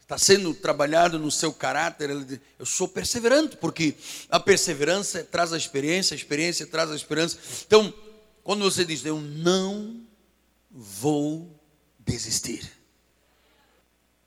está 0.02 0.18
sendo 0.18 0.52
trabalhado 0.52 1.18
no 1.18 1.30
seu 1.30 1.54
caráter, 1.54 2.22
diz, 2.26 2.38
eu 2.58 2.66
sou 2.66 2.86
perseverante, 2.86 3.56
porque 3.56 3.96
a 4.28 4.38
perseverança 4.38 5.24
traz 5.24 5.54
a 5.54 5.56
experiência, 5.56 6.14
a 6.14 6.18
experiência 6.18 6.66
traz 6.66 6.90
a 6.90 6.96
esperança. 6.96 7.38
Então, 7.66 7.94
quando 8.44 8.62
você 8.62 8.84
diz, 8.84 9.02
eu 9.06 9.22
não 9.22 10.06
vou 10.70 11.58
desistir. 11.98 12.70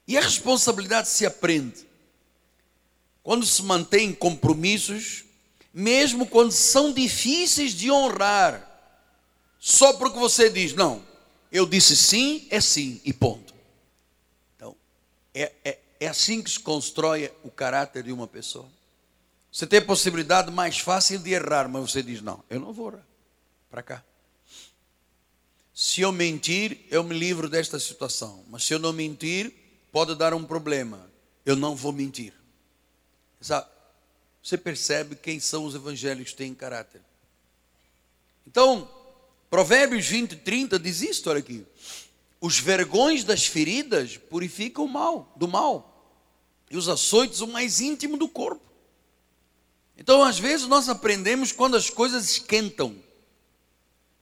E 0.07 0.17
a 0.17 0.21
responsabilidade 0.21 1.07
se 1.07 1.23
aprende. 1.23 1.87
Quando 3.23 3.45
se 3.45 3.61
mantém 3.63 4.13
compromissos, 4.13 5.25
mesmo 5.73 6.25
quando 6.25 6.51
são 6.51 6.93
difíceis 6.93 7.73
de 7.73 7.91
honrar, 7.91 8.65
só 9.59 9.93
porque 9.93 10.17
você 10.17 10.49
diz, 10.49 10.73
não, 10.73 11.03
eu 11.51 11.65
disse 11.65 11.95
sim, 11.95 12.47
é 12.49 12.61
sim, 12.61 13.01
e 13.03 13.13
ponto. 13.13 13.53
É, 15.33 15.51
é, 15.63 15.79
é 15.99 16.07
assim 16.07 16.41
que 16.41 16.49
se 16.49 16.59
constrói 16.59 17.31
o 17.43 17.51
caráter 17.51 18.03
de 18.03 18.11
uma 18.11 18.27
pessoa. 18.27 18.67
Você 19.51 19.65
tem 19.65 19.79
a 19.79 19.85
possibilidade 19.85 20.51
mais 20.51 20.79
fácil 20.79 21.19
de 21.19 21.31
errar, 21.31 21.67
mas 21.67 21.91
você 21.91 22.03
diz: 22.03 22.21
não, 22.21 22.43
eu 22.49 22.59
não 22.59 22.73
vou 22.73 22.93
para 23.69 23.83
cá. 23.83 24.03
Se 25.73 26.01
eu 26.01 26.11
mentir, 26.11 26.85
eu 26.89 27.03
me 27.03 27.17
livro 27.17 27.49
desta 27.49 27.79
situação. 27.79 28.43
Mas 28.49 28.65
se 28.65 28.73
eu 28.73 28.79
não 28.79 28.91
mentir, 28.91 29.53
pode 29.91 30.13
dar 30.13 30.33
um 30.33 30.43
problema. 30.43 31.09
Eu 31.45 31.55
não 31.55 31.75
vou 31.75 31.93
mentir. 31.93 32.33
Você 33.39 34.57
percebe 34.57 35.15
quem 35.15 35.39
são 35.39 35.65
os 35.65 35.75
evangélicos 35.75 36.31
que 36.31 36.37
têm 36.37 36.53
caráter. 36.53 37.01
Então, 38.45 38.89
Provérbios 39.49 40.07
20, 40.07 40.37
30 40.37 40.79
diz 40.79 41.01
isto, 41.01 41.29
olha 41.29 41.39
aqui 41.39 41.65
os 42.41 42.59
vergões 42.59 43.23
das 43.23 43.45
feridas 43.45 44.17
purificam 44.17 44.85
o 44.85 44.87
mal, 44.87 45.31
do 45.35 45.47
mal, 45.47 46.15
e 46.71 46.77
os 46.77 46.87
açoites 46.87 47.41
o 47.41 47.47
mais 47.47 47.81
íntimo 47.81 48.17
do 48.17 48.29
corpo. 48.29 48.63
Então, 49.97 50.23
às 50.23 50.39
vezes, 50.39 50.65
nós 50.65 50.87
aprendemos 50.87 51.51
quando 51.51 51.75
as 51.75 51.89
coisas 51.89 52.29
esquentam, 52.29 52.95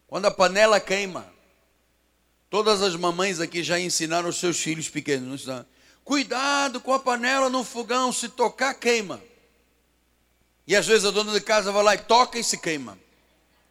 quando 0.08 0.26
a 0.26 0.32
panela 0.32 0.80
queima. 0.80 1.32
Todas 2.50 2.82
as 2.82 2.96
mamães 2.96 3.40
aqui 3.40 3.62
já 3.62 3.80
ensinaram 3.80 4.30
os 4.30 4.38
seus 4.38 4.60
filhos 4.60 4.90
pequenos. 4.90 5.46
Não 5.46 5.66
Cuidado 6.08 6.80
com 6.80 6.94
a 6.94 7.00
panela 7.00 7.50
no 7.50 7.64
fogão, 7.64 8.12
se 8.12 8.30
tocar, 8.30 8.74
queima. 8.74 9.22
E 10.66 10.76
às 10.76 10.88
vezes 10.88 11.06
a 11.06 11.12
dona 11.12 11.34
de 11.34 11.42
casa 11.42 11.72
vai 11.72 11.84
lá 11.84 11.96
e 11.96 12.00
toca 12.00 12.40
e 12.40 12.44
se 12.44 12.58
queima. 12.58 12.98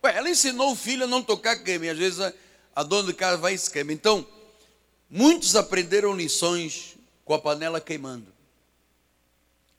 Ué, 0.05 0.17
ela 0.17 0.31
ensinou 0.31 0.73
o 0.73 0.77
filho 0.77 1.05
a 1.05 1.07
não 1.07 1.23
tocar, 1.23 1.57
queima. 1.57 1.87
E 1.87 1.91
às 1.91 1.99
vezes 1.99 2.21
a, 2.21 2.33
a 2.75 2.83
dona 2.83 3.09
de 3.09 3.15
casa 3.15 3.39
vai 3.39 3.55
e 3.55 3.59
se 3.59 3.71
queima. 3.71 3.93
Então, 3.93 4.27
Muitos 5.09 5.55
aprenderam 5.55 6.17
lições 6.17 6.97
com 7.25 7.33
a 7.33 7.39
panela 7.39 7.81
queimando. 7.81 8.27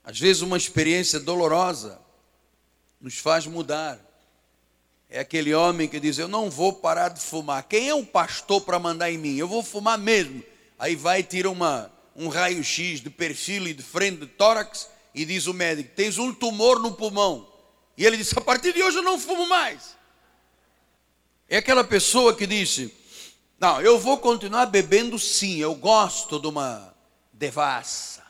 Às 0.03 0.17
vezes, 0.17 0.41
uma 0.41 0.55
experiência 0.55 1.19
dolorosa 1.19 1.99
nos 3.01 3.17
faz 3.17 3.45
mudar. 3.45 3.99
É 5.09 5.19
aquele 5.19 5.53
homem 5.53 5.89
que 5.89 5.99
diz: 5.99 6.17
Eu 6.17 6.29
não 6.29 6.49
vou 6.49 6.71
parar 6.71 7.09
de 7.09 7.19
fumar. 7.19 7.63
Quem 7.63 7.89
é 7.89 7.93
o 7.93 8.05
pastor 8.05 8.61
para 8.61 8.79
mandar 8.79 9.11
em 9.11 9.17
mim? 9.17 9.35
Eu 9.35 9.49
vou 9.49 9.61
fumar 9.61 9.97
mesmo. 9.97 10.41
Aí 10.79 10.95
vai 10.95 11.19
e 11.19 11.23
tira 11.23 11.49
uma, 11.49 11.91
um 12.17 12.27
raio-x 12.27 12.99
de 12.99 13.09
perfil 13.11 13.67
e 13.67 13.73
de 13.73 13.83
frente 13.83 14.21
de 14.21 14.25
tórax 14.25 14.89
e 15.13 15.23
diz 15.23 15.45
o 15.45 15.53
médico: 15.53 15.91
Tens 15.95 16.17
um 16.17 16.33
tumor 16.33 16.79
no 16.79 16.93
pulmão. 16.93 17.47
E 17.95 18.05
ele 18.05 18.17
diz: 18.17 18.35
A 18.35 18.41
partir 18.41 18.73
de 18.73 18.83
hoje 18.83 18.97
eu 18.97 19.03
não 19.03 19.19
fumo 19.19 19.47
mais. 19.47 19.95
É 21.47 21.57
aquela 21.57 21.83
pessoa 21.83 22.35
que 22.35 22.47
disse: 22.47 22.93
não, 23.59 23.81
eu 23.81 23.97
vou 23.97 24.19
continuar 24.19 24.67
bebendo 24.67 25.17
sim, 25.17 25.57
eu 25.57 25.73
gosto 25.73 26.39
de 26.39 26.47
uma 26.47 26.93
devassa. 27.33 28.25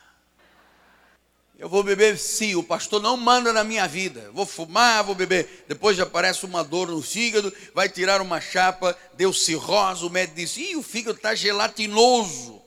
Eu 1.58 1.68
vou 1.68 1.82
beber 1.82 2.16
sim, 2.16 2.54
o 2.54 2.62
pastor 2.62 3.02
não 3.02 3.16
manda 3.16 3.52
na 3.52 3.64
minha 3.64 3.86
vida. 3.88 4.30
vou 4.32 4.46
fumar, 4.46 5.02
vou 5.02 5.14
beber. 5.14 5.64
Depois 5.66 5.96
já 5.96 6.04
aparece 6.04 6.46
uma 6.46 6.62
dor 6.62 6.88
no 6.88 7.02
fígado, 7.02 7.52
vai 7.74 7.88
tirar 7.88 8.20
uma 8.20 8.40
chapa, 8.40 8.96
deu 9.14 9.32
cirrose, 9.32 10.04
o 10.04 10.10
médico 10.10 10.36
diz, 10.36 10.56
ih, 10.56 10.76
o 10.76 10.82
fígado 10.82 11.16
está 11.16 11.34
gelatinoso. 11.34 12.57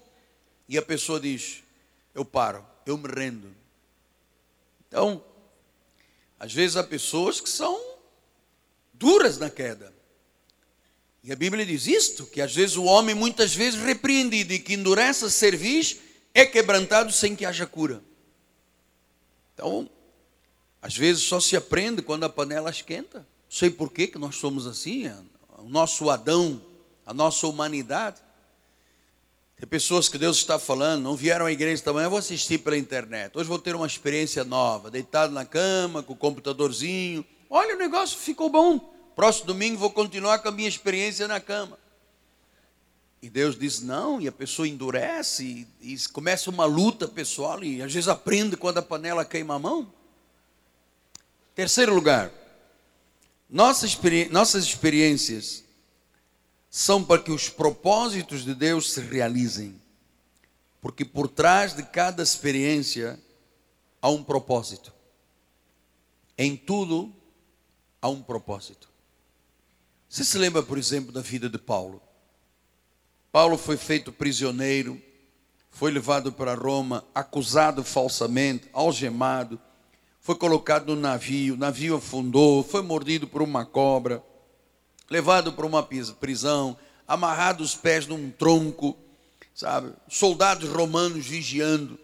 E 0.71 0.77
a 0.77 0.81
pessoa 0.81 1.19
diz, 1.19 1.61
eu 2.15 2.23
paro, 2.23 2.65
eu 2.85 2.97
me 2.97 3.09
rendo. 3.09 3.53
Então, 4.87 5.21
às 6.39 6.53
vezes 6.53 6.77
há 6.77 6.83
pessoas 6.83 7.41
que 7.41 7.49
são 7.49 7.77
duras 8.93 9.37
na 9.37 9.49
queda. 9.49 9.93
E 11.21 11.29
a 11.29 11.35
Bíblia 11.35 11.65
diz 11.65 11.87
isto, 11.87 12.25
que 12.25 12.39
às 12.39 12.55
vezes 12.55 12.77
o 12.77 12.85
homem, 12.85 13.13
muitas 13.13 13.53
vezes 13.53 13.81
repreendido 13.81 14.53
e 14.53 14.59
que 14.59 14.75
endurece 14.75 15.25
a 15.25 15.29
cerviz, 15.29 15.97
é 16.33 16.45
quebrantado 16.45 17.11
sem 17.11 17.35
que 17.35 17.43
haja 17.43 17.67
cura. 17.67 18.01
Então, 19.53 19.89
às 20.81 20.95
vezes 20.95 21.23
só 21.23 21.41
se 21.41 21.57
aprende 21.57 22.01
quando 22.01 22.23
a 22.23 22.29
panela 22.29 22.69
esquenta. 22.69 23.19
Não 23.19 23.25
sei 23.49 23.69
por 23.69 23.91
que, 23.91 24.07
que 24.07 24.17
nós 24.17 24.37
somos 24.37 24.65
assim, 24.65 25.05
o 25.57 25.67
nosso 25.67 26.09
Adão, 26.09 26.65
a 27.05 27.13
nossa 27.13 27.45
humanidade. 27.45 28.21
Tem 29.61 29.67
pessoas 29.67 30.09
que 30.09 30.17
Deus 30.17 30.37
está 30.37 30.57
falando, 30.57 31.03
não 31.03 31.15
vieram 31.15 31.45
à 31.45 31.51
igreja 31.51 31.83
também, 31.83 32.03
eu 32.03 32.09
vou 32.09 32.17
assistir 32.17 32.57
pela 32.57 32.75
internet. 32.75 33.37
Hoje 33.37 33.47
vou 33.47 33.59
ter 33.59 33.75
uma 33.75 33.85
experiência 33.85 34.43
nova, 34.43 34.89
deitado 34.89 35.31
na 35.31 35.45
cama, 35.45 36.01
com 36.01 36.13
o 36.13 36.15
computadorzinho. 36.15 37.23
Olha, 37.47 37.75
o 37.75 37.77
negócio 37.77 38.17
ficou 38.17 38.49
bom. 38.49 38.79
Próximo 39.15 39.45
domingo 39.45 39.77
vou 39.77 39.91
continuar 39.91 40.39
com 40.39 40.47
a 40.47 40.51
minha 40.51 40.67
experiência 40.67 41.27
na 41.27 41.39
cama. 41.39 41.77
E 43.21 43.29
Deus 43.29 43.55
diz 43.55 43.81
não, 43.81 44.19
e 44.19 44.27
a 44.27 44.31
pessoa 44.31 44.67
endurece, 44.67 45.67
e, 45.79 45.93
e 45.93 46.09
começa 46.09 46.49
uma 46.49 46.65
luta 46.65 47.07
pessoal, 47.07 47.63
e 47.63 47.83
às 47.83 47.93
vezes 47.93 48.09
aprende 48.09 48.57
quando 48.57 48.79
a 48.79 48.81
panela 48.81 49.23
queima 49.23 49.53
a 49.53 49.59
mão. 49.59 49.93
Terceiro 51.53 51.93
lugar, 51.93 52.31
nossas 53.47 53.95
experiências 54.63 55.63
são 56.71 57.03
para 57.03 57.21
que 57.21 57.31
os 57.33 57.49
propósitos 57.49 58.45
de 58.45 58.55
Deus 58.55 58.93
se 58.93 59.01
realizem. 59.01 59.75
Porque 60.79 61.03
por 61.03 61.27
trás 61.27 61.75
de 61.75 61.83
cada 61.83 62.23
experiência 62.23 63.19
há 64.01 64.09
um 64.09 64.23
propósito. 64.23 64.93
Em 66.37 66.55
tudo 66.55 67.13
há 68.01 68.07
um 68.07 68.23
propósito. 68.23 68.89
Você 70.07 70.23
se 70.23 70.37
lembra, 70.37 70.63
por 70.63 70.77
exemplo, 70.77 71.11
da 71.11 71.21
vida 71.21 71.49
de 71.49 71.57
Paulo? 71.57 72.01
Paulo 73.33 73.57
foi 73.57 73.75
feito 73.75 74.11
prisioneiro, 74.11 74.99
foi 75.69 75.91
levado 75.91 76.31
para 76.31 76.55
Roma, 76.55 77.03
acusado 77.13 77.83
falsamente, 77.83 78.69
algemado, 78.71 79.59
foi 80.21 80.35
colocado 80.35 80.95
no 80.95 81.01
navio, 81.01 81.55
o 81.55 81.57
navio 81.57 81.95
afundou, 81.95 82.63
foi 82.63 82.81
mordido 82.81 83.27
por 83.27 83.41
uma 83.41 83.65
cobra, 83.65 84.23
levado 85.11 85.51
para 85.51 85.65
uma 85.65 85.83
prisão, 85.83 86.77
amarrado 87.05 87.61
os 87.61 87.75
pés 87.75 88.07
num 88.07 88.31
tronco, 88.31 88.97
sabe? 89.53 89.93
Soldados 90.07 90.69
romanos 90.69 91.27
vigiando. 91.27 91.99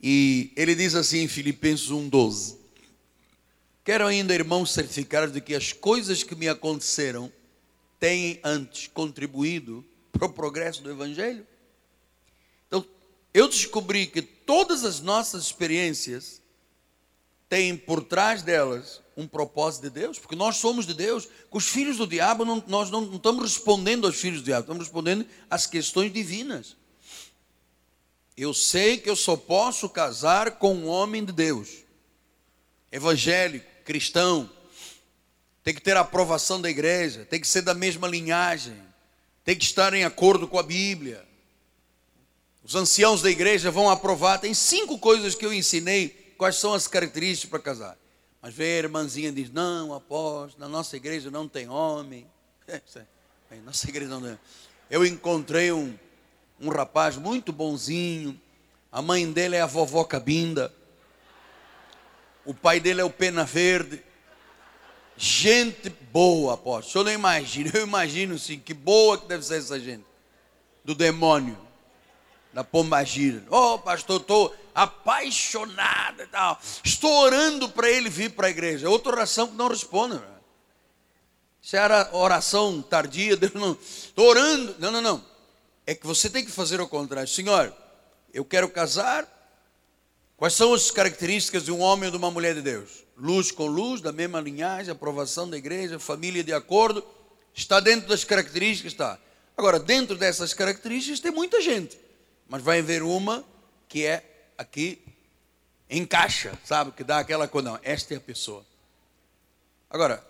E 0.00 0.52
ele 0.54 0.76
diz 0.76 0.94
assim 0.94 1.24
em 1.24 1.28
Filipenses 1.28 1.90
1:12: 1.90 2.56
Quero 3.84 4.06
ainda, 4.06 4.32
irmãos, 4.32 4.72
certificar 4.72 5.28
de 5.28 5.40
que 5.40 5.52
as 5.52 5.72
coisas 5.72 6.22
que 6.22 6.36
me 6.36 6.48
aconteceram 6.48 7.30
têm 7.98 8.38
antes 8.44 8.86
contribuído 8.86 9.84
para 10.12 10.26
o 10.26 10.32
progresso 10.32 10.82
do 10.82 10.92
Evangelho. 10.92 11.44
Então, 12.68 12.86
eu 13.34 13.48
descobri 13.48 14.06
que 14.06 14.22
todas 14.22 14.84
as 14.84 15.00
nossas 15.00 15.42
experiências 15.42 16.40
têm 17.50 17.76
por 17.76 18.04
trás 18.04 18.42
delas 18.42 19.02
um 19.16 19.26
propósito 19.26 19.82
de 19.82 19.90
Deus, 19.90 20.18
porque 20.18 20.36
nós 20.36 20.56
somos 20.56 20.86
de 20.86 20.94
Deus. 20.94 21.28
Com 21.50 21.58
os 21.58 21.68
filhos 21.68 21.98
do 21.98 22.06
diabo, 22.06 22.44
não, 22.44 22.62
nós 22.68 22.90
não, 22.90 23.02
não 23.02 23.16
estamos 23.16 23.42
respondendo 23.42 24.06
aos 24.06 24.16
filhos 24.16 24.40
do 24.40 24.44
diabo, 24.44 24.62
estamos 24.62 24.84
respondendo 24.84 25.26
às 25.50 25.66
questões 25.66 26.12
divinas. 26.12 26.76
Eu 28.36 28.54
sei 28.54 28.96
que 28.96 29.10
eu 29.10 29.16
só 29.16 29.36
posso 29.36 29.88
casar 29.88 30.52
com 30.52 30.72
um 30.74 30.86
homem 30.86 31.24
de 31.24 31.32
Deus, 31.32 31.68
evangélico, 32.90 33.66
cristão, 33.84 34.48
tem 35.64 35.74
que 35.74 35.82
ter 35.82 35.96
a 35.96 36.00
aprovação 36.00 36.60
da 36.60 36.70
igreja, 36.70 37.26
tem 37.28 37.40
que 37.40 37.48
ser 37.48 37.62
da 37.62 37.74
mesma 37.74 38.06
linhagem, 38.06 38.80
tem 39.44 39.56
que 39.56 39.64
estar 39.64 39.92
em 39.92 40.04
acordo 40.04 40.46
com 40.46 40.58
a 40.58 40.62
Bíblia. 40.62 41.28
Os 42.62 42.76
anciãos 42.76 43.20
da 43.20 43.30
igreja 43.30 43.70
vão 43.70 43.90
aprovar. 43.90 44.38
Tem 44.38 44.54
cinco 44.54 44.98
coisas 44.98 45.34
que 45.34 45.44
eu 45.44 45.52
ensinei 45.52 46.19
quais 46.40 46.56
são 46.56 46.72
as 46.72 46.88
características 46.88 47.50
para 47.50 47.58
casar. 47.58 47.98
Mas 48.40 48.54
vem 48.54 48.72
a 48.72 48.78
irmãzinha 48.78 49.28
e 49.28 49.32
diz: 49.32 49.50
Não, 49.50 49.92
apóstolo, 49.92 50.58
na 50.58 50.66
nossa 50.66 50.96
igreja 50.96 51.30
não 51.30 51.46
tem 51.46 51.68
homem. 51.68 52.26
É, 53.52 53.56
nossa 53.64 53.88
igreja 53.88 54.08
não 54.08 54.22
tem. 54.22 54.38
Eu 54.88 55.04
encontrei 55.04 55.72
um, 55.72 55.98
um 56.60 56.68
rapaz 56.68 57.16
muito 57.16 57.52
bonzinho. 57.52 58.40
A 58.92 59.02
mãe 59.02 59.28
dele 59.32 59.56
é 59.56 59.60
a 59.60 59.66
vovó 59.66 60.04
Cabinda. 60.04 60.72
O 62.44 62.54
pai 62.54 62.78
dele 62.78 63.00
é 63.00 63.04
o 63.04 63.10
Pena 63.10 63.42
Verde. 63.42 64.00
Gente 65.16 65.90
boa, 66.12 66.54
apóstolo. 66.54 67.00
Eu 67.00 67.04
não 67.06 67.12
imagino. 67.12 67.72
Eu 67.74 67.82
imagino 67.82 68.38
sim, 68.38 68.60
que 68.60 68.72
boa 68.72 69.18
que 69.18 69.26
deve 69.26 69.44
ser 69.44 69.58
essa 69.58 69.80
gente. 69.80 70.04
Do 70.84 70.94
demônio. 70.94 71.58
Da 72.52 72.62
pombagira. 72.62 73.42
Oh, 73.50 73.80
pastor, 73.80 74.20
estou 74.20 74.54
apaixonada 74.74 76.24
e 76.24 76.26
tal. 76.26 76.60
Estou 76.84 77.12
orando 77.12 77.68
para 77.68 77.90
ele 77.90 78.08
vir 78.08 78.30
para 78.30 78.46
a 78.46 78.50
igreja. 78.50 78.88
Outra 78.88 79.12
oração 79.12 79.48
que 79.48 79.54
não 79.54 79.68
responde. 79.68 80.20
Se 81.62 81.76
era 81.76 82.08
oração 82.12 82.82
tardia, 82.82 83.36
Deus 83.36 83.54
não. 83.54 83.76
Estou 83.80 84.28
orando. 84.28 84.76
Não, 84.78 84.90
não, 84.90 85.00
não. 85.00 85.24
É 85.86 85.94
que 85.94 86.06
você 86.06 86.30
tem 86.30 86.44
que 86.44 86.50
fazer 86.50 86.80
o 86.80 86.88
contrário. 86.88 87.28
Senhor, 87.28 87.74
eu 88.32 88.44
quero 88.44 88.68
casar. 88.68 89.28
Quais 90.36 90.54
são 90.54 90.72
as 90.72 90.90
características 90.90 91.64
de 91.64 91.72
um 91.72 91.80
homem 91.80 92.06
ou 92.06 92.10
de 92.12 92.16
uma 92.16 92.30
mulher 92.30 92.54
de 92.54 92.62
Deus? 92.62 93.04
Luz 93.16 93.50
com 93.50 93.66
luz, 93.66 94.00
da 94.00 94.10
mesma 94.10 94.40
linhagem, 94.40 94.90
aprovação 94.90 95.48
da 95.48 95.58
igreja, 95.58 95.98
família 95.98 96.42
de 96.42 96.52
acordo. 96.52 97.04
Está 97.54 97.78
dentro 97.78 98.08
das 98.08 98.24
características? 98.24 98.92
Está. 98.92 99.18
Agora, 99.56 99.78
dentro 99.78 100.16
dessas 100.16 100.54
características 100.54 101.20
tem 101.20 101.30
muita 101.30 101.60
gente. 101.60 102.00
Mas 102.48 102.62
vai 102.62 102.78
haver 102.78 103.02
uma 103.02 103.44
que 103.86 104.06
é 104.06 104.29
aqui 104.60 105.02
encaixa, 105.88 106.56
sabe? 106.64 106.92
Que 106.92 107.02
dá 107.02 107.18
aquela 107.18 107.48
coisa. 107.48 107.70
Não, 107.70 107.80
esta 107.82 108.12
é 108.12 108.18
a 108.18 108.20
pessoa. 108.20 108.64
Agora, 109.88 110.24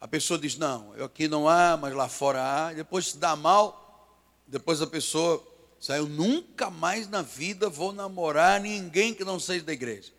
a 0.00 0.08
pessoa 0.08 0.38
diz: 0.38 0.56
Não, 0.56 0.96
eu 0.96 1.04
aqui 1.04 1.28
não 1.28 1.46
há, 1.46 1.76
mas 1.76 1.94
lá 1.94 2.08
fora 2.08 2.42
há. 2.42 2.72
Depois 2.72 3.10
se 3.10 3.18
dá 3.18 3.36
mal, 3.36 4.08
depois 4.46 4.80
a 4.80 4.86
pessoa 4.86 5.46
saiu. 5.78 6.08
Nunca 6.08 6.70
mais 6.70 7.06
na 7.06 7.20
vida 7.20 7.68
vou 7.68 7.92
namorar 7.92 8.60
ninguém 8.60 9.12
que 9.12 9.24
não 9.24 9.38
seja 9.38 9.64
da 9.64 9.74
igreja. 9.74 10.10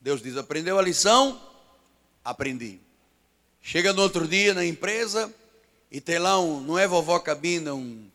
Deus 0.00 0.22
diz: 0.22 0.38
Aprendeu 0.38 0.78
a 0.78 0.82
lição? 0.82 1.38
Aprendi. 2.24 2.80
Chega 3.60 3.92
no 3.92 4.00
outro 4.00 4.26
dia 4.26 4.54
na 4.54 4.64
empresa 4.64 5.32
e 5.90 6.00
tem 6.00 6.18
lá 6.18 6.40
um, 6.40 6.62
não 6.62 6.78
é 6.78 6.88
vovó 6.88 7.18
cabina, 7.18 7.74
um. 7.74 8.08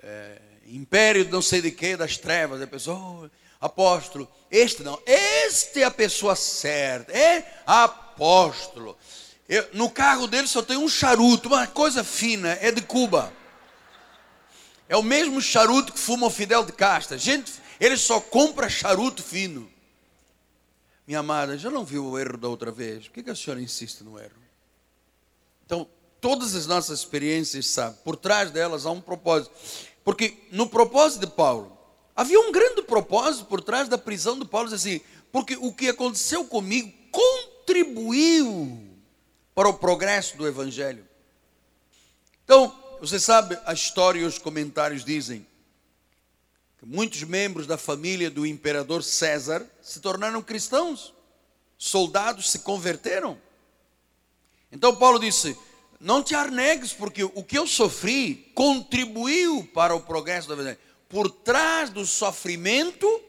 É, 0.00 0.47
império 0.76 1.28
não 1.30 1.42
sei 1.42 1.60
de 1.60 1.70
que, 1.70 1.96
das 1.96 2.16
trevas. 2.16 2.60
A 2.60 2.66
pessoa, 2.66 3.30
oh, 3.30 3.30
apóstolo, 3.60 4.30
este 4.50 4.82
não, 4.82 5.00
este 5.06 5.82
é 5.82 5.84
a 5.84 5.90
pessoa 5.90 6.36
certa, 6.36 7.12
é 7.12 7.62
apóstolo. 7.66 8.96
Eu, 9.48 9.66
no 9.72 9.90
carro 9.90 10.26
dele 10.26 10.46
só 10.46 10.62
tem 10.62 10.76
um 10.76 10.88
charuto, 10.88 11.48
uma 11.48 11.66
coisa 11.66 12.04
fina, 12.04 12.58
é 12.60 12.70
de 12.70 12.82
Cuba. 12.82 13.32
É 14.88 14.96
o 14.96 15.02
mesmo 15.02 15.40
charuto 15.40 15.92
que 15.92 15.98
fuma 15.98 16.26
o 16.26 16.30
Fidel 16.30 16.64
de 16.64 16.72
Casta. 16.72 17.18
Gente, 17.18 17.52
ele 17.80 17.96
só 17.96 18.20
compra 18.20 18.68
charuto 18.68 19.22
fino. 19.22 19.70
Minha 21.06 21.20
amada, 21.20 21.56
já 21.56 21.70
não 21.70 21.84
viu 21.84 22.04
o 22.04 22.18
erro 22.18 22.36
da 22.36 22.48
outra 22.48 22.70
vez? 22.70 23.04
Por 23.04 23.14
que, 23.14 23.22
que 23.22 23.30
a 23.30 23.34
senhora 23.34 23.62
insiste 23.62 24.02
no 24.02 24.18
erro? 24.18 24.36
Então, 25.64 25.88
todas 26.20 26.54
as 26.54 26.66
nossas 26.66 27.00
experiências, 27.00 27.66
sabe, 27.66 27.96
por 28.04 28.16
trás 28.16 28.50
delas 28.50 28.84
há 28.84 28.90
um 28.90 29.00
propósito. 29.00 29.50
Porque 30.08 30.38
no 30.50 30.66
propósito 30.66 31.26
de 31.26 31.32
Paulo, 31.34 31.76
havia 32.16 32.40
um 32.40 32.50
grande 32.50 32.80
propósito 32.80 33.44
por 33.44 33.60
trás 33.60 33.90
da 33.90 33.98
prisão 33.98 34.38
de 34.38 34.46
Paulo, 34.46 34.72
assim, 34.72 35.02
porque 35.30 35.54
o 35.56 35.70
que 35.70 35.86
aconteceu 35.86 36.46
comigo 36.46 36.90
contribuiu 37.10 38.88
para 39.54 39.68
o 39.68 39.74
progresso 39.74 40.38
do 40.38 40.48
evangelho. 40.48 41.06
Então, 42.42 42.74
você 42.98 43.20
sabe, 43.20 43.58
a 43.66 43.74
história 43.74 44.20
e 44.20 44.24
os 44.24 44.38
comentários 44.38 45.04
dizem 45.04 45.46
que 46.78 46.86
muitos 46.86 47.22
membros 47.24 47.66
da 47.66 47.76
família 47.76 48.30
do 48.30 48.46
imperador 48.46 49.04
César 49.04 49.62
se 49.82 50.00
tornaram 50.00 50.40
cristãos, 50.40 51.12
soldados 51.76 52.50
se 52.50 52.60
converteram. 52.60 53.38
Então 54.72 54.96
Paulo 54.96 55.18
disse: 55.18 55.54
não 56.00 56.22
te 56.22 56.34
arnegues, 56.34 56.92
porque 56.92 57.24
o 57.24 57.42
que 57.42 57.58
eu 57.58 57.66
sofri 57.66 58.50
contribuiu 58.54 59.68
para 59.74 59.94
o 59.94 60.00
progresso 60.00 60.48
da 60.48 60.54
vida. 60.54 60.78
Por 61.08 61.30
trás 61.30 61.90
do 61.90 62.06
sofrimento 62.06 63.22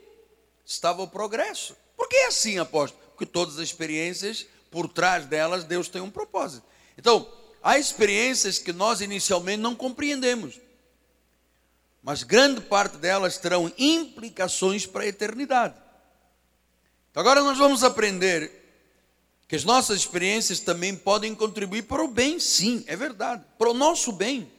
estava 0.66 1.02
o 1.02 1.08
progresso. 1.08 1.76
Por 1.98 2.08
que 2.08 2.16
é 2.16 2.28
assim, 2.28 2.60
apóstolo? 2.60 3.02
Porque 3.12 3.26
todas 3.26 3.56
as 3.56 3.64
experiências, 3.64 4.46
por 4.70 4.88
trás 4.88 5.26
delas, 5.26 5.64
Deus 5.64 5.90
tem 5.90 6.02
um 6.02 6.12
propósito. 6.12 6.66
Então, 6.98 7.28
há 7.64 7.78
experiências 7.78 8.60
que 8.60 8.72
nós 8.72 9.02
inicialmente 9.02 9.62
não 9.62 9.76
compreendemos, 9.76 10.60
mas 12.04 12.24
grande 12.24 12.62
parte 12.62 12.98
delas 12.98 13.38
terão 13.38 13.72
implicações 13.78 14.86
para 14.86 15.04
a 15.04 15.08
eternidade. 15.08 15.76
Então, 17.10 17.22
agora 17.22 17.42
nós 17.42 17.58
vamos 17.58 17.84
aprender 17.84 18.59
que 19.50 19.56
as 19.56 19.64
nossas 19.64 20.02
experiências 20.02 20.60
também 20.60 20.96
podem 20.96 21.34
contribuir 21.34 21.82
para 21.82 22.04
o 22.04 22.08
bem, 22.08 22.40
sim, 22.40 22.84
é 22.86 22.96
verdade, 22.96 23.44
para 23.58 23.72
o 23.72 23.74
nosso 23.74 24.12
bem. 24.12 24.50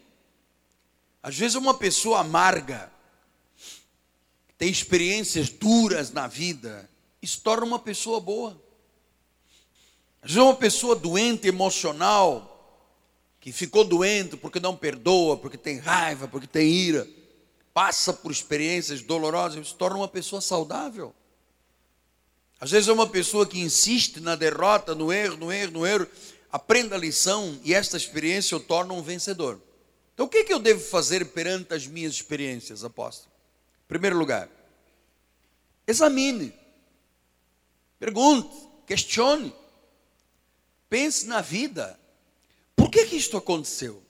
Às 1.23 1.39
vezes 1.39 1.55
uma 1.55 1.75
pessoa 1.75 2.19
amarga, 2.19 2.91
tem 4.59 4.69
experiências 4.69 5.49
duras 5.49 6.11
na 6.11 6.27
vida, 6.27 6.91
isso 7.23 7.41
torna 7.41 7.65
uma 7.65 7.79
pessoa 7.79 8.19
boa. 8.19 8.61
Às 10.21 10.33
vezes 10.33 10.43
uma 10.43 10.57
pessoa 10.57 10.97
doente 10.97 11.47
emocional, 11.47 12.51
que 13.41 13.53
ficou 13.53 13.85
doente 13.85 14.37
porque 14.37 14.59
não 14.59 14.77
perdoa, 14.77 15.37
porque 15.37 15.57
tem 15.57 15.79
raiva, 15.79 16.27
porque 16.27 16.49
tem 16.49 16.69
ira, 16.69 17.09
passa 17.73 18.13
por 18.13 18.33
experiências 18.33 19.03
dolorosas, 19.03 19.65
isso 19.65 19.77
torna 19.77 19.99
uma 19.99 20.09
pessoa 20.09 20.41
saudável. 20.41 21.15
Às 22.61 22.71
vezes 22.71 22.89
é 22.89 22.93
uma 22.93 23.09
pessoa 23.09 23.47
que 23.47 23.59
insiste 23.59 24.21
na 24.21 24.37
derrota, 24.37 24.95
no 24.95 25.11
erro, 25.11 25.39
no 25.39 25.51
erro, 25.51 25.73
no 25.73 25.87
erro, 25.87 26.07
aprenda 26.53 26.95
a 26.95 26.99
lição 26.99 27.59
e 27.65 27.73
esta 27.73 27.97
experiência 27.97 28.55
o 28.57 28.61
torna 28.61 28.93
um 28.93 29.03
vencedor. 29.03 29.59
Então 30.13 30.27
o 30.27 30.29
que, 30.29 30.39
é 30.39 30.45
que 30.45 30.53
eu 30.53 30.59
devo 30.59 30.81
fazer 30.81 31.25
perante 31.27 31.73
as 31.73 31.87
minhas 31.87 32.13
experiências, 32.13 32.85
apóstolo? 32.85 33.33
Em 33.85 33.89
primeiro 33.89 34.19
lugar, 34.19 34.49
examine, 35.87 36.53
pergunte, 37.99 38.55
questione, 38.87 39.55
pense 40.89 41.27
na 41.27 41.41
vida. 41.41 41.99
Por 42.77 42.91
que, 42.91 43.07
que 43.07 43.17
isto 43.17 43.39
aconteceu? 43.39 44.03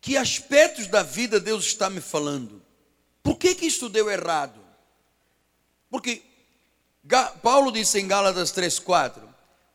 Que 0.00 0.16
aspectos 0.16 0.86
da 0.86 1.02
vida 1.02 1.40
Deus 1.40 1.64
está 1.64 1.90
me 1.90 2.00
falando? 2.00 2.62
Por 3.20 3.36
que, 3.36 3.54
que 3.56 3.66
isto 3.66 3.88
deu 3.88 4.08
errado? 4.08 4.60
Porque 5.90 6.22
Paulo 7.42 7.72
disse 7.72 7.98
em 7.98 8.06
Gálatas 8.06 8.52
3,4: 8.52 9.22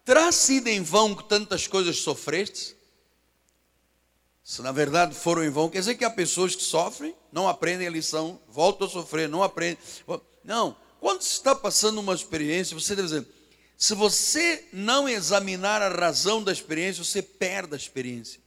Terá 0.06 0.32
sido 0.32 0.68
em 0.68 0.82
vão 0.82 1.14
que 1.14 1.24
tantas 1.28 1.68
coisas 1.68 1.98
sofrestes? 1.98 2.76
Se 4.44 4.62
na 4.62 4.72
verdade 4.72 5.14
foram 5.14 5.44
em 5.44 5.50
vão, 5.50 5.70
quer 5.70 5.80
dizer 5.80 5.96
que 5.96 6.06
há 6.06 6.10
pessoas 6.10 6.56
que 6.56 6.64
sofrem, 6.64 7.14
não 7.34 7.50
aprendem 7.50 7.86
a 7.86 7.92
lição, 7.92 8.40
voltam 8.48 8.88
a 8.88 8.90
sofrer, 8.90 9.28
não 9.28 9.44
aprendem. 9.44 9.78
Não, 10.42 10.78
quando 11.02 11.22
se 11.22 11.34
está 11.34 11.54
passando 11.54 12.00
uma 12.00 12.14
experiência, 12.14 12.74
você 12.74 12.96
deve 12.96 13.10
dizer: 13.10 13.28
se 13.78 13.94
você 13.94 14.66
não 14.72 15.10
examinar 15.10 15.82
a 15.82 15.90
razão 15.90 16.42
da 16.42 16.54
experiência, 16.54 17.04
você 17.04 17.22
perde 17.22 17.74
a 17.74 17.78
experiência. 17.78 18.40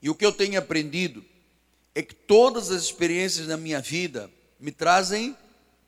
E 0.00 0.08
o 0.08 0.14
que 0.14 0.24
eu 0.24 0.32
tenho 0.32 0.58
aprendido 0.58 1.24
é 1.94 2.02
que 2.02 2.14
todas 2.14 2.70
as 2.70 2.82
experiências 2.84 3.48
da 3.48 3.56
minha 3.56 3.80
vida 3.80 4.30
me 4.60 4.70
trazem 4.70 5.36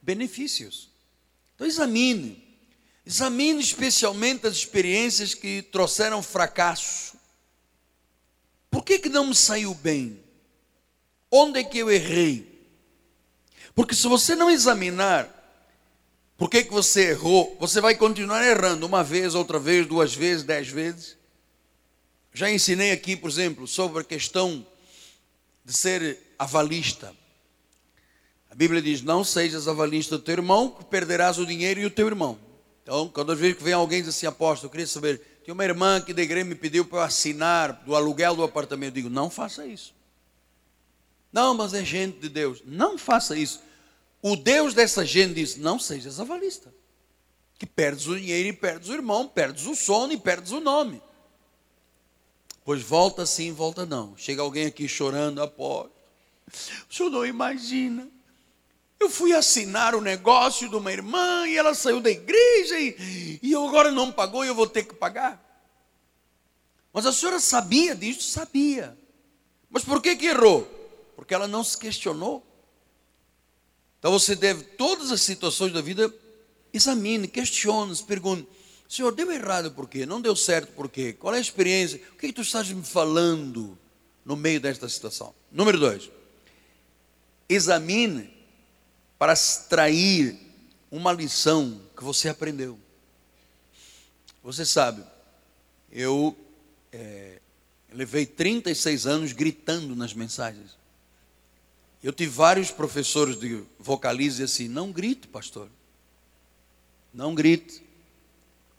benefícios. 0.03 0.91
Então 1.57 1.67
examine. 1.67 2.45
Examine 3.05 3.61
especialmente 3.61 4.47
as 4.47 4.55
experiências 4.55 5.35
que 5.35 5.63
trouxeram 5.63 6.23
fracasso. 6.23 7.17
Por 8.71 8.85
que, 8.85 9.01
que 9.01 9.09
não 9.09 9.27
me 9.27 9.35
saiu 9.35 9.75
bem? 9.75 10.23
Onde 11.31 11.59
é 11.59 11.65
que 11.65 11.79
eu 11.79 11.91
errei? 11.91 12.65
Porque 13.75 13.95
se 13.95 14.07
você 14.07 14.37
não 14.37 14.49
examinar 14.51 15.33
Por 16.37 16.51
que, 16.51 16.65
que 16.65 16.71
você 16.71 17.13
errou? 17.13 17.57
Você 17.59 17.81
vai 17.81 17.95
continuar 17.95 18.47
errando 18.47 18.85
uma 18.85 19.03
vez, 19.03 19.35
outra 19.35 19.59
vez, 19.59 19.87
duas 19.87 20.15
vezes, 20.15 20.45
dez 20.45 20.69
vezes. 20.69 21.17
Já 22.35 22.51
ensinei 22.51 22.93
aqui, 22.93 23.17
por 23.17 23.31
exemplo, 23.31 23.67
sobre 23.67 24.03
a 24.03 24.05
questão 24.05 24.67
de 25.65 25.73
ser 25.73 26.19
avalista. 26.39 27.15
Bíblia 28.57 28.81
diz: 28.81 29.03
Não 29.03 29.23
sejas 29.23 29.69
avalista 29.69 30.17
do 30.17 30.25
teu 30.25 30.33
irmão, 30.33 30.71
que 30.71 30.83
perderás 30.87 31.39
o 31.39 31.45
dinheiro 31.45 31.79
e 31.79 31.85
o 31.85 31.91
teu 31.91 32.07
irmão. 32.07 32.39
Então, 32.83 33.07
cada 33.09 33.35
vez 33.35 33.55
que 33.55 33.63
vem 33.63 33.75
alguém 33.75 34.01
diz 34.01 34.09
assim, 34.09 34.27
apóstolo, 34.27 34.69
eu 34.69 34.71
queria 34.71 34.87
saber, 34.87 35.19
tem 35.45 35.53
uma 35.53 35.65
irmã 35.65 36.01
que 36.01 36.15
da 36.15 36.23
igreja 36.23 36.47
me 36.47 36.55
pediu 36.55 36.85
para 36.85 37.01
eu 37.01 37.03
assinar 37.03 37.83
do 37.85 37.95
aluguel 37.95 38.35
do 38.35 38.43
apartamento. 38.43 38.93
Eu 38.93 38.95
digo, 38.95 39.11
não 39.11 39.29
faça 39.29 39.67
isso. 39.67 39.95
Não, 41.31 41.53
mas 41.53 41.75
é 41.75 41.85
gente 41.85 42.19
de 42.19 42.31
Deus. 42.31 42.63
Não 42.65 42.97
faça 42.97 43.37
isso. 43.37 43.61
O 44.23 44.37
Deus 44.37 44.73
dessa 44.73 45.05
gente 45.05 45.35
diz, 45.35 45.57
não 45.57 45.79
sejas 45.79 46.19
avalista. 46.19 46.73
Que 47.59 47.67
perdes 47.67 48.07
o 48.07 48.17
dinheiro 48.17 48.49
e 48.49 48.53
perdes 48.55 48.89
o 48.89 48.95
irmão, 48.95 49.29
perdes 49.29 49.67
o 49.67 49.75
sono 49.75 50.15
e 50.15 50.17
perdes 50.17 50.53
o 50.53 50.61
nome. 50.61 51.03
Pois 52.65 52.83
volta 52.83 53.27
sim, 53.27 53.53
volta 53.53 53.85
não. 53.85 54.17
Chega 54.17 54.41
alguém 54.41 54.65
aqui 54.65 54.89
chorando, 54.89 55.43
apóstolo. 55.43 55.93
O 56.89 56.95
senhor 56.95 57.11
não 57.11 57.27
imagina. 57.27 58.16
Eu 58.99 59.11
fui 59.11 59.33
assinar 59.33 59.95
o 59.95 60.01
negócio 60.01 60.69
de 60.69 60.77
uma 60.77 60.93
irmã 60.93 61.47
e 61.47 61.57
ela 61.57 61.75
saiu 61.75 62.01
da 62.01 62.11
igreja 62.11 62.81
e, 62.81 63.39
e 63.43 63.55
agora 63.55 63.91
não 63.91 64.11
pagou 64.11 64.45
e 64.45 64.49
eu 64.49 64.55
vou 64.55 64.67
ter 64.67 64.85
que 64.85 64.95
pagar. 64.95 65.43
Mas 66.93 67.05
a 67.05 67.13
senhora 67.13 67.39
sabia 67.39 67.95
disso? 67.95 68.23
Sabia. 68.23 68.97
Mas 69.69 69.85
por 69.85 70.01
que, 70.01 70.17
que 70.17 70.27
errou? 70.27 70.65
Porque 71.15 71.35
ela 71.35 71.47
não 71.47 71.63
se 71.63 71.77
questionou. 71.77 72.45
Então 73.99 74.11
você 74.11 74.35
deve, 74.35 74.63
todas 74.63 75.11
as 75.11 75.21
situações 75.21 75.73
da 75.73 75.83
vida, 75.83 76.13
examine, 76.73 77.29
questione, 77.29 77.95
se 77.95 78.03
pergunte: 78.03 78.49
Senhor, 78.89 79.13
deu 79.13 79.31
errado 79.31 79.73
por 79.73 79.89
quê? 79.89 80.07
Não 80.07 80.21
deu 80.21 80.35
certo 80.35 80.73
por 80.73 80.89
quê? 80.89 81.13
Qual 81.13 81.35
é 81.35 81.39
a 81.39 81.41
experiência? 81.41 82.01
O 82.13 82.17
que, 82.17 82.29
que 82.29 82.33
tu 82.33 82.43
estás 82.43 82.71
me 82.71 82.83
falando 82.83 83.77
no 84.25 84.37
meio 84.37 84.61
desta 84.61 84.89
situação? 84.89 85.35
Número 85.53 85.79
dois, 85.79 86.11
examine 87.49 88.36
para 89.19 89.33
extrair 89.33 90.39
uma 90.91 91.13
lição 91.13 91.81
que 91.97 92.05
você 92.05 92.29
aprendeu. 92.29 92.79
Você 94.43 94.65
sabe, 94.65 95.03
eu 95.91 96.37
é, 96.93 97.41
levei 97.93 98.27
36 98.27 99.07
anos 99.07 99.33
gritando 99.33 99.97
nas 99.97 100.13
mensagens. 100.13 100.77
Eu 102.03 102.13
tive 102.13 102.31
vários 102.31 102.71
professores 102.71 103.39
de 103.39 103.65
vocalize 103.79 104.43
assim: 104.43 104.69
não 104.69 104.93
grite, 104.93 105.27
pastor. 105.27 105.69
Não 107.13 107.35
grite. 107.35 107.83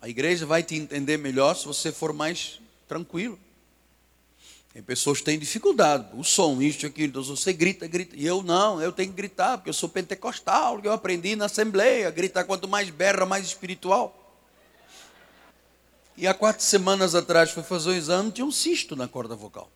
A 0.00 0.08
igreja 0.08 0.46
vai 0.46 0.62
te 0.62 0.76
entender 0.76 1.16
melhor 1.18 1.54
se 1.54 1.66
você 1.66 1.90
for 1.90 2.12
mais 2.12 2.60
tranquilo. 2.86 3.38
Tem 4.78 4.82
pessoas 4.84 5.18
que 5.18 5.24
têm 5.24 5.36
dificuldade, 5.36 6.06
o 6.14 6.22
som, 6.22 6.62
isto, 6.62 6.86
aquilo, 6.86 7.08
então 7.08 7.24
você 7.24 7.52
grita, 7.52 7.88
grita. 7.88 8.14
E 8.14 8.24
eu 8.24 8.44
não, 8.44 8.80
eu 8.80 8.92
tenho 8.92 9.10
que 9.10 9.16
gritar, 9.16 9.58
porque 9.58 9.70
eu 9.70 9.74
sou 9.74 9.88
pentecostal, 9.88 10.78
eu 10.84 10.92
aprendi 10.92 11.34
na 11.34 11.46
assembleia, 11.46 12.08
gritar 12.12 12.44
quanto 12.44 12.68
mais 12.68 12.88
berra, 12.88 13.26
mais 13.26 13.44
espiritual. 13.44 14.40
E 16.16 16.28
há 16.28 16.32
quatro 16.32 16.62
semanas 16.62 17.16
atrás 17.16 17.50
fui 17.50 17.64
fazer 17.64 17.90
o 17.90 17.92
exame, 17.92 18.30
tinha 18.30 18.44
um 18.44 18.52
cisto 18.52 18.94
na 18.94 19.08
corda 19.08 19.34
vocal. 19.34 19.68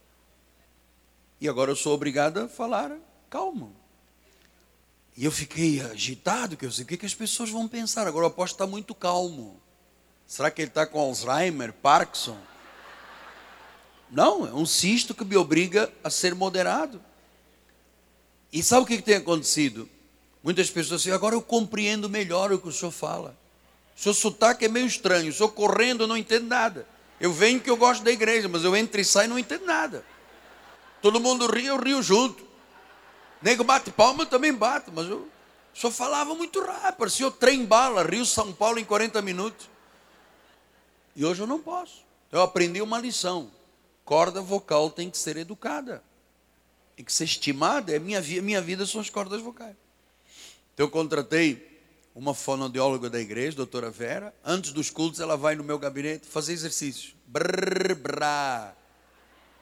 E 1.41 1.49
agora 1.49 1.73
eu 1.73 1.77
sou 1.77 1.93
obrigado 1.95 2.39
a 2.39 2.47
falar 2.47 2.97
calmo. 3.29 3.75
E 5.17 5.25
eu 5.25 5.33
fiquei 5.33 5.81
agitado, 5.81 6.51
porque 6.51 6.67
eu 6.67 6.71
sei 6.71 6.85
o 6.85 6.87
que, 6.87 6.97
que 6.97 7.07
as 7.07 7.15
pessoas 7.15 7.51
vão 7.51 7.67
pensar. 7.67 8.07
Agora 8.07 8.27
o 8.27 8.29
apóstolo 8.29 8.55
está 8.55 8.67
muito 8.71 8.95
calmo. 8.95 9.61
Será 10.29 10.49
que 10.49 10.63
ele 10.63 10.69
está 10.69 10.87
com 10.87 11.01
Alzheimer, 11.01 11.73
Parkinson? 11.73 12.52
Não, 14.13 14.47
é 14.47 14.53
um 14.53 14.67
cisto 14.67 15.15
que 15.15 15.25
me 15.25 15.39
obriga 15.39 15.91
a 16.05 16.11
ser 16.11 16.35
moderado. 16.35 17.03
E 18.53 18.63
sabe 18.63 18.83
o 18.83 18.87
que 18.87 19.01
tem 19.01 19.15
acontecido? 19.15 19.89
Muitas 20.45 20.69
pessoas 20.69 21.01
dizem, 21.01 21.15
agora 21.15 21.35
eu 21.35 21.41
compreendo 21.41 22.11
melhor 22.11 22.53
o 22.53 22.59
que 22.59 22.69
o 22.69 22.73
senhor 22.73 22.91
fala. 22.93 23.35
O 23.97 24.01
seu 24.01 24.13
sotaque 24.13 24.67
é 24.67 24.69
meio 24.69 24.85
estranho, 24.85 25.31
o 25.31 25.33
senhor 25.33 25.49
correndo 25.49 26.03
eu 26.03 26.07
não 26.07 26.17
entendo 26.17 26.47
nada. 26.47 26.87
Eu 27.19 27.33
venho 27.33 27.59
que 27.59 27.71
eu 27.71 27.77
gosto 27.77 28.05
da 28.05 28.11
igreja, 28.11 28.49
mas 28.49 28.65
eu 28.65 28.77
entro 28.77 29.01
e 29.01 29.05
saio 29.05 29.27
e 29.27 29.29
não 29.29 29.39
entendo 29.39 29.65
nada. 29.65 30.05
Todo 31.01 31.19
mundo 31.19 31.47
ri, 31.47 31.65
eu 31.65 31.79
rio 31.79 32.03
junto. 32.03 32.47
Nego 33.41 33.65
bate 33.65 33.91
palma, 33.91 34.25
eu 34.25 34.27
também 34.27 34.53
bato, 34.53 34.93
mas 34.95 35.09
eu 35.09 35.27
só 35.73 35.91
falava 35.91 36.35
muito 36.35 36.61
rápido, 36.61 36.99
parecia 36.99 37.27
o 37.27 37.31
trem 37.31 37.65
bala, 37.65 38.03
Rio 38.03 38.27
São 38.27 38.53
Paulo 38.53 38.79
em 38.79 38.85
40 38.85 39.23
minutos. 39.23 39.71
E 41.17 41.25
hoje 41.25 41.41
eu 41.41 41.47
não 41.47 41.59
posso. 41.59 42.05
Eu 42.31 42.43
aprendi 42.43 42.83
uma 42.83 42.99
lição 42.99 43.51
corda 44.13 44.43
vocal 44.43 44.91
tem 44.91 45.09
que 45.09 45.17
ser 45.17 45.39
educada, 45.39 46.03
tem 46.95 47.03
que 47.03 47.11
ser 47.11 47.25
estimada. 47.25 47.97
É 47.97 47.99
minha, 47.99 48.21
minha 48.21 48.61
vida 48.61 48.85
são 48.85 49.01
as 49.01 49.09
cordas 49.09 49.41
vocais. 49.41 49.75
Então 50.75 50.85
eu 50.85 50.91
contratei 50.91 51.81
uma 52.15 52.35
fonoaudióloga 52.35 53.09
da 53.09 53.19
igreja, 53.19 53.57
doutora 53.57 53.91
Vera. 53.91 54.35
Antes 54.45 54.71
dos 54.73 54.91
cultos, 54.91 55.19
ela 55.19 55.35
vai 55.35 55.55
no 55.55 55.65
meu 55.65 55.79
gabinete 55.79 56.27
fazer 56.27 56.53
exercícios. 56.53 57.17
Brrr, 57.27 57.95
brá, 57.95 58.75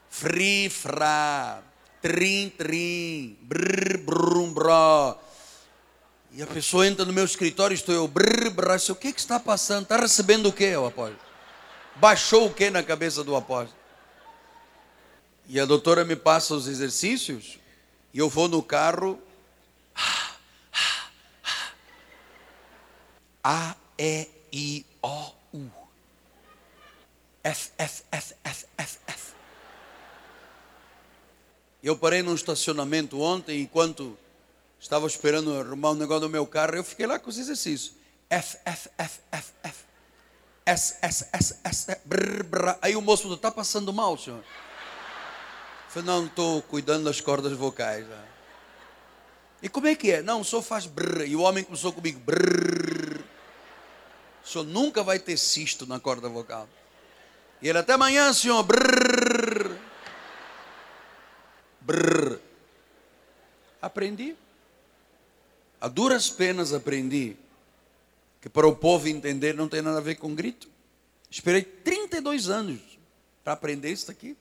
fri, 0.09 0.69
frá, 0.69 1.63
trim, 2.03 2.49
trim, 2.49 3.39
brrr, 3.43 3.99
brum, 3.99 4.53
brá. 4.53 5.17
E 6.33 6.43
a 6.43 6.47
pessoa 6.49 6.89
entra 6.89 7.05
no 7.05 7.13
meu 7.13 7.25
escritório, 7.25 7.73
estou 7.73 7.95
eu, 7.95 8.09
brrr, 8.09 8.51
brá, 8.51 8.75
o 8.89 8.97
que, 8.97 9.13
que 9.13 9.21
está 9.21 9.39
passando? 9.39 9.85
Está 9.85 9.97
recebendo 9.97 10.47
o 10.47 10.53
que, 10.53 10.75
o 10.75 10.87
apóstolo? 10.87 11.21
Baixou 11.95 12.47
o 12.47 12.53
que 12.53 12.69
na 12.69 12.83
cabeça 12.83 13.23
do 13.23 13.37
apóstolo? 13.37 13.80
E 15.53 15.59
a 15.59 15.65
doutora 15.65 16.05
me 16.05 16.15
passa 16.15 16.55
os 16.55 16.69
exercícios 16.69 17.59
e 18.15 18.21
eu 18.21 18.29
vou 18.29 18.47
no 18.47 18.63
carro. 18.63 19.21
A, 23.43 23.75
E, 23.99 24.29
I, 24.53 24.87
O, 25.03 25.33
U. 25.53 25.71
F, 27.43 27.73
F, 27.77 28.05
F, 28.13 28.35
F, 28.45 28.67
F, 28.79 28.99
F. 29.09 29.33
Eu 31.83 31.99
parei 31.99 32.23
num 32.23 32.37
estacionamento 32.37 33.21
ontem, 33.21 33.61
enquanto 33.61 34.17
estava 34.79 35.09
esperando 35.09 35.59
arrumar 35.59 35.91
um 35.91 35.95
negócio 35.95 36.23
no 36.23 36.29
meu 36.29 36.47
carro, 36.47 36.77
eu 36.77 36.85
fiquei 36.85 37.09
lá 37.09 37.19
com 37.19 37.29
os 37.29 37.39
exercícios. 37.39 37.95
F, 38.31 38.57
F, 38.65 38.89
F, 38.97 39.19
F, 39.33 39.53
F. 39.65 39.85
S, 40.65 40.97
S, 41.03 41.29
S, 41.33 41.59
S, 41.65 42.01
brr. 42.05 42.79
Aí 42.81 42.95
o 42.95 43.03
moço 43.03 43.35
está 43.35 43.51
passando 43.51 43.93
mal, 43.93 44.17
senhor? 44.17 44.45
Falei, 45.91 46.07
não, 46.07 46.27
estou 46.27 46.63
cuidando 46.63 47.07
das 47.07 47.21
cordas 47.21 47.53
vocais. 47.53 48.07
Né? 48.07 48.25
E 49.61 49.69
como 49.69 49.89
é 49.89 49.97
que 49.97 50.13
é? 50.13 50.23
Não, 50.23 50.41
o 50.41 50.45
senhor 50.45 50.63
faz 50.63 50.87
brrr. 50.87 51.27
E 51.27 51.35
o 51.35 51.41
homem 51.41 51.65
começou 51.65 51.93
comigo, 51.93 52.21
brrr. 52.21 53.25
O 54.45 54.49
senhor 54.49 54.65
nunca 54.65 55.03
vai 55.03 55.19
ter 55.19 55.37
cisto 55.37 55.87
na 55.87 55.99
corda 55.99 56.29
vocal. 56.29 56.69
E 57.61 57.69
ele, 57.69 57.79
até 57.79 57.95
amanhã, 57.95 58.33
senhor, 58.33 58.63
brrr. 58.63 59.77
Brrr. 61.81 62.39
Aprendi. 63.83 64.37
A 65.81 65.89
duras 65.89 66.31
penas 66.31 66.73
aprendi 66.73 67.37
que 68.41 68.49
para 68.49 68.69
o 68.69 68.77
povo 68.77 69.09
entender 69.09 69.55
não 69.55 69.69
tem 69.69 69.83
nada 69.83 69.99
a 69.99 70.03
ver 70.03 70.15
com 70.15 70.37
grito. 70.37 70.69
Esperei 71.29 71.63
32 71.65 72.49
anos 72.49 72.81
para 73.43 73.55
aprender 73.55 73.91
isso 73.91 74.09
aqui. 74.09 74.37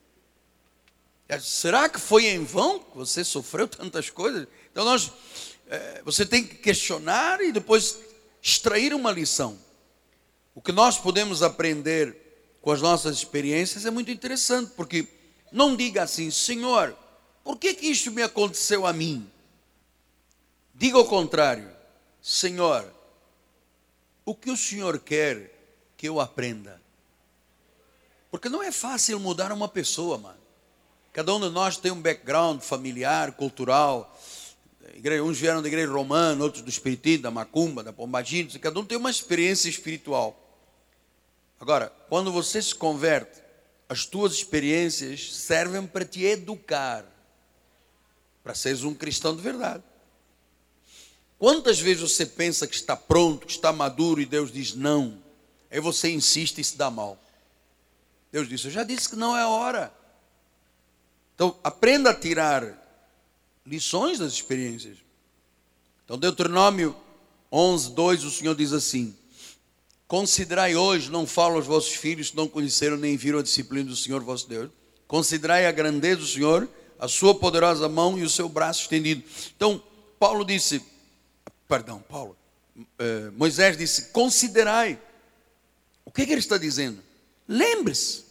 É, 1.29 1.39
será 1.39 1.87
que 1.87 1.99
foi 1.99 2.25
em 2.25 2.43
vão 2.43 2.79
que 2.79 2.97
você 2.97 3.23
sofreu 3.23 3.67
tantas 3.69 4.09
coisas? 4.09 4.47
Então 4.71 4.83
nós, 4.83 5.11
é, 5.67 6.01
você 6.03 6.25
tem 6.25 6.43
que 6.43 6.55
questionar 6.55 7.39
e 7.39 7.51
depois 7.51 7.99
extrair 8.41 8.95
uma 8.95 9.11
lição. 9.11 9.57
O 10.55 10.61
que 10.61 10.71
nós 10.71 10.97
podemos 10.97 11.43
aprender 11.43 12.57
com 12.61 12.71
as 12.71 12.81
nossas 12.81 13.15
experiências 13.15 13.85
é 13.85 13.91
muito 13.91 14.09
interessante, 14.09 14.71
porque 14.75 15.07
não 15.51 15.75
diga 15.75 16.01
assim, 16.01 16.31
Senhor, 16.31 16.97
por 17.43 17.57
que 17.57 17.75
que 17.75 17.85
isso 17.85 18.11
me 18.11 18.23
aconteceu 18.23 18.87
a 18.87 18.91
mim? 18.91 19.29
Diga 20.73 20.97
o 20.97 21.05
contrário, 21.05 21.69
Senhor, 22.21 22.91
o 24.25 24.33
que 24.33 24.49
o 24.49 24.57
Senhor 24.57 24.97
quer 24.99 25.53
que 25.95 26.09
eu 26.09 26.19
aprenda? 26.19 26.81
Porque 28.31 28.49
não 28.49 28.63
é 28.63 28.71
fácil 28.71 29.19
mudar 29.19 29.51
uma 29.51 29.67
pessoa, 29.67 30.17
mano. 30.17 30.38
Cada 31.11 31.33
um 31.33 31.39
de 31.39 31.49
nós 31.49 31.77
tem 31.77 31.91
um 31.91 32.01
background 32.01 32.61
familiar, 32.61 33.31
cultural. 33.33 34.17
Uns 35.23 35.39
vieram 35.39 35.61
da 35.61 35.67
igreja 35.67 35.91
romana, 35.91 36.43
outros 36.43 36.63
do 36.63 36.69
espiritismo, 36.69 37.23
da 37.23 37.31
macumba, 37.31 37.83
da 37.83 37.91
pombagira. 37.91 38.59
Cada 38.59 38.79
um 38.79 38.85
tem 38.85 38.97
uma 38.97 39.09
experiência 39.09 39.69
espiritual. 39.69 40.37
Agora, 41.59 41.91
quando 42.09 42.31
você 42.31 42.61
se 42.61 42.73
converte, 42.73 43.41
as 43.87 44.05
tuas 44.05 44.33
experiências 44.33 45.35
servem 45.35 45.85
para 45.85 46.05
te 46.05 46.23
educar, 46.23 47.03
para 48.43 48.53
seres 48.53 48.83
um 48.83 48.93
cristão 48.93 49.35
de 49.35 49.41
verdade. 49.41 49.83
Quantas 51.39 51.79
vezes 51.79 52.01
você 52.01 52.25
pensa 52.25 52.67
que 52.67 52.75
está 52.75 52.95
pronto, 52.95 53.47
que 53.47 53.53
está 53.53 53.73
maduro 53.73 54.21
e 54.21 54.25
Deus 54.25 54.51
diz 54.51 54.75
não? 54.75 55.21
Aí 55.71 55.79
você 55.79 56.09
insiste 56.09 56.59
e 56.59 56.63
se 56.63 56.77
dá 56.77 56.91
mal. 56.91 57.17
Deus 58.31 58.47
disse: 58.47 58.65
Eu 58.65 58.71
já 58.71 58.83
disse 58.83 59.09
que 59.09 59.15
não 59.15 59.35
é 59.35 59.45
hora. 59.45 59.98
Então, 61.39 61.55
aprenda 61.63 62.09
a 62.09 62.13
tirar 62.13 62.75
lições 63.65 64.19
das 64.19 64.33
experiências. 64.33 64.97
Então, 66.03 66.17
Deuteronômio 66.17 66.93
11, 67.49 67.91
2, 67.93 68.23
o 68.25 68.29
Senhor 68.29 68.53
diz 68.53 68.73
assim: 68.73 69.15
Considerai 70.05 70.75
hoje, 70.75 71.09
não 71.09 71.25
falo 71.25 71.55
aos 71.55 71.65
vossos 71.65 71.93
filhos 71.93 72.31
que 72.31 72.35
não 72.35 72.45
conheceram 72.45 72.97
nem 72.97 73.15
viram 73.15 73.39
a 73.39 73.41
disciplina 73.41 73.89
do 73.89 73.95
Senhor 73.95 74.21
vosso 74.21 74.49
Deus. 74.49 74.69
Considerai 75.07 75.65
a 75.65 75.71
grandeza 75.71 76.17
do 76.17 76.27
Senhor, 76.27 76.67
a 76.99 77.07
sua 77.07 77.33
poderosa 77.33 77.87
mão 77.87 78.19
e 78.19 78.23
o 78.23 78.29
seu 78.29 78.49
braço 78.49 78.81
estendido. 78.81 79.23
Então, 79.55 79.81
Paulo 80.19 80.43
disse, 80.43 80.83
perdão, 81.69 82.01
Paulo, 82.01 82.35
eh, 82.97 83.31
Moisés 83.37 83.77
disse: 83.77 84.11
Considerai. 84.11 84.99
O 86.03 86.11
que, 86.11 86.25
que 86.25 86.33
ele 86.33 86.41
está 86.41 86.57
dizendo? 86.57 87.01
Lembre-se. 87.47 88.28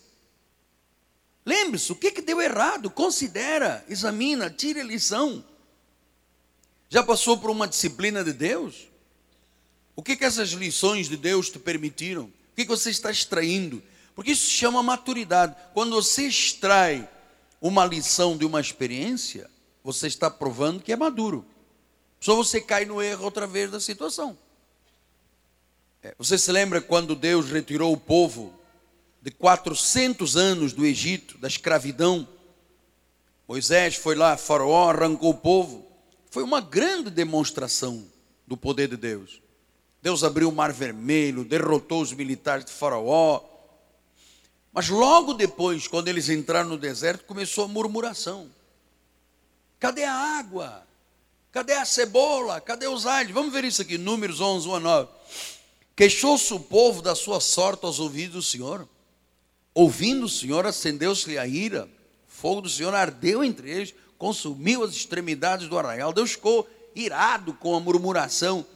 Lembre-se, 1.49 1.90
o 1.90 1.96
que, 1.96 2.11
que 2.11 2.20
deu 2.20 2.42
errado? 2.42 2.90
Considera, 2.90 3.82
examina, 3.88 4.51
tire 4.51 4.82
a 4.82 4.84
lição. 4.84 5.42
Já 6.90 7.03
passou 7.03 7.38
por 7.38 7.49
uma 7.49 7.66
disciplina 7.66 8.22
de 8.22 8.34
Deus? 8.34 8.86
O 9.96 10.03
que, 10.03 10.14
que 10.14 10.26
essas 10.26 10.51
lições 10.51 11.09
de 11.09 11.16
Deus 11.16 11.49
te 11.49 11.59
permitiram? 11.59 12.24
O 12.24 12.32
que, 12.55 12.64
que 12.64 12.70
você 12.70 12.90
está 12.90 13.11
extraindo? 13.11 13.82
Porque 14.14 14.32
isso 14.32 14.44
se 14.44 14.51
chama 14.51 14.82
maturidade. 14.82 15.57
Quando 15.72 15.94
você 15.94 16.28
extrai 16.28 17.09
uma 17.62 17.86
lição 17.86 18.36
de 18.36 18.44
uma 18.44 18.61
experiência, 18.61 19.51
você 19.82 20.07
está 20.07 20.30
provando 20.30 20.82
que 20.82 20.92
é 20.92 20.96
maduro. 20.96 21.46
Só 22.20 22.36
você 22.36 22.61
cai 22.61 22.84
no 22.84 23.01
erro 23.01 23.24
outra 23.24 23.46
vez 23.46 23.70
da 23.70 23.80
situação. 23.80 24.36
É, 26.03 26.14
você 26.18 26.36
se 26.36 26.53
lembra 26.53 26.82
quando 26.82 27.16
Deus 27.16 27.51
retirou 27.51 27.90
o 27.90 27.96
povo 27.96 28.57
de 29.21 29.31
400 29.31 30.37
anos 30.37 30.73
do 30.73 30.85
Egito, 30.87 31.39
da 31.39 31.49
escravidão? 31.49 32.27
Moisés 33.47 33.97
foi 33.97 34.14
lá, 34.14 34.37
Faraó 34.37 34.91
arrancou 34.91 35.31
o 35.31 35.39
povo. 35.39 35.87
Foi 36.31 36.43
uma 36.43 36.61
grande 36.61 37.11
demonstração 37.11 38.05
do 38.47 38.57
poder 38.57 38.89
de 38.89 38.97
Deus. 38.97 39.41
Deus 40.03 40.23
abriu 40.23 40.49
o 40.49 40.53
mar 40.53 40.73
vermelho, 40.73 41.45
derrotou 41.45 42.03
os 42.03 42.12
militares 42.12 42.64
de 42.64 42.73
Faraó. 42.73 43.43
Mas 44.73 44.89
logo 44.89 45.35
depois, 45.35 45.89
quando 45.89 46.09
eles 46.09 46.29
entraram 46.29 46.69
no 46.69 46.79
deserto, 46.79 47.25
começou 47.25 47.64
a 47.64 47.69
murmuração. 47.69 48.49
Cadê 49.81 50.05
a 50.05 50.12
água? 50.12 50.87
Cadê 51.51 51.73
a 51.73 51.85
cebola? 51.85 52.61
Cadê 52.61 52.87
os 52.87 53.07
alhos? 53.07 53.33
Vamos 53.33 53.53
ver 53.53 53.64
isso 53.64 53.83
aqui, 53.83 53.97
Números 53.97 54.41
11, 54.41 54.69
1 54.69 54.75
a 54.75 54.81
9. 54.81 55.11
Queixou-se 55.97 56.53
o 56.55 56.61
povo 56.61 57.03
da 57.03 57.14
sua 57.14 57.41
sorte 57.41 57.85
aos 57.85 57.99
ouvidos 57.99 58.35
do 58.35 58.43
Senhor. 58.43 58.89
Ouvindo 59.79 60.26
o 60.26 60.29
Senhor, 60.29 60.66
acendeu-se-lhe 60.66 61.39
a 61.39 61.47
ira. 61.47 61.85
O 62.29 62.31
fogo 62.31 62.62
do 62.62 62.68
Senhor 62.68 62.95
ardeu 62.95 63.45
entre 63.45 63.70
eles, 63.70 63.95
consumiu 64.16 64.83
as 64.83 64.93
extremidades 64.93 65.68
do 65.68 65.79
arraial. 65.79 66.12
Deus 66.12 66.33
ficou 66.33 66.68
irado 66.95 67.53
com 67.55 67.74
a 67.74 67.81
murmuração 67.81 68.66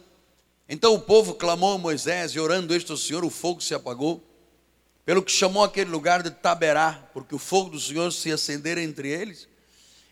então 0.67 0.93
o 0.93 0.99
povo 0.99 1.35
clamou 1.35 1.75
a 1.75 1.77
Moisés, 1.77 2.31
e 2.31 2.39
orando 2.39 2.73
este 2.75 2.91
ao 2.91 2.97
Senhor, 2.97 3.23
o 3.23 3.29
fogo 3.29 3.61
se 3.61 3.73
apagou. 3.73 4.23
Pelo 5.05 5.21
que 5.21 5.31
chamou 5.31 5.63
aquele 5.63 5.89
lugar 5.89 6.23
de 6.23 6.31
Taberá, 6.31 7.09
porque 7.13 7.35
o 7.35 7.39
fogo 7.39 7.69
do 7.69 7.79
Senhor 7.79 8.11
se 8.11 8.31
acendera 8.31 8.81
entre 8.81 9.09
eles. 9.09 9.47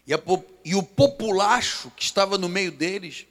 E, 0.06 0.14
a, 0.14 0.20
e 0.66 0.76
o 0.76 0.84
populacho 0.84 1.92
que 1.96 2.04
estava 2.04 2.38
no 2.38 2.50
meio 2.50 2.72
deles 2.72 3.26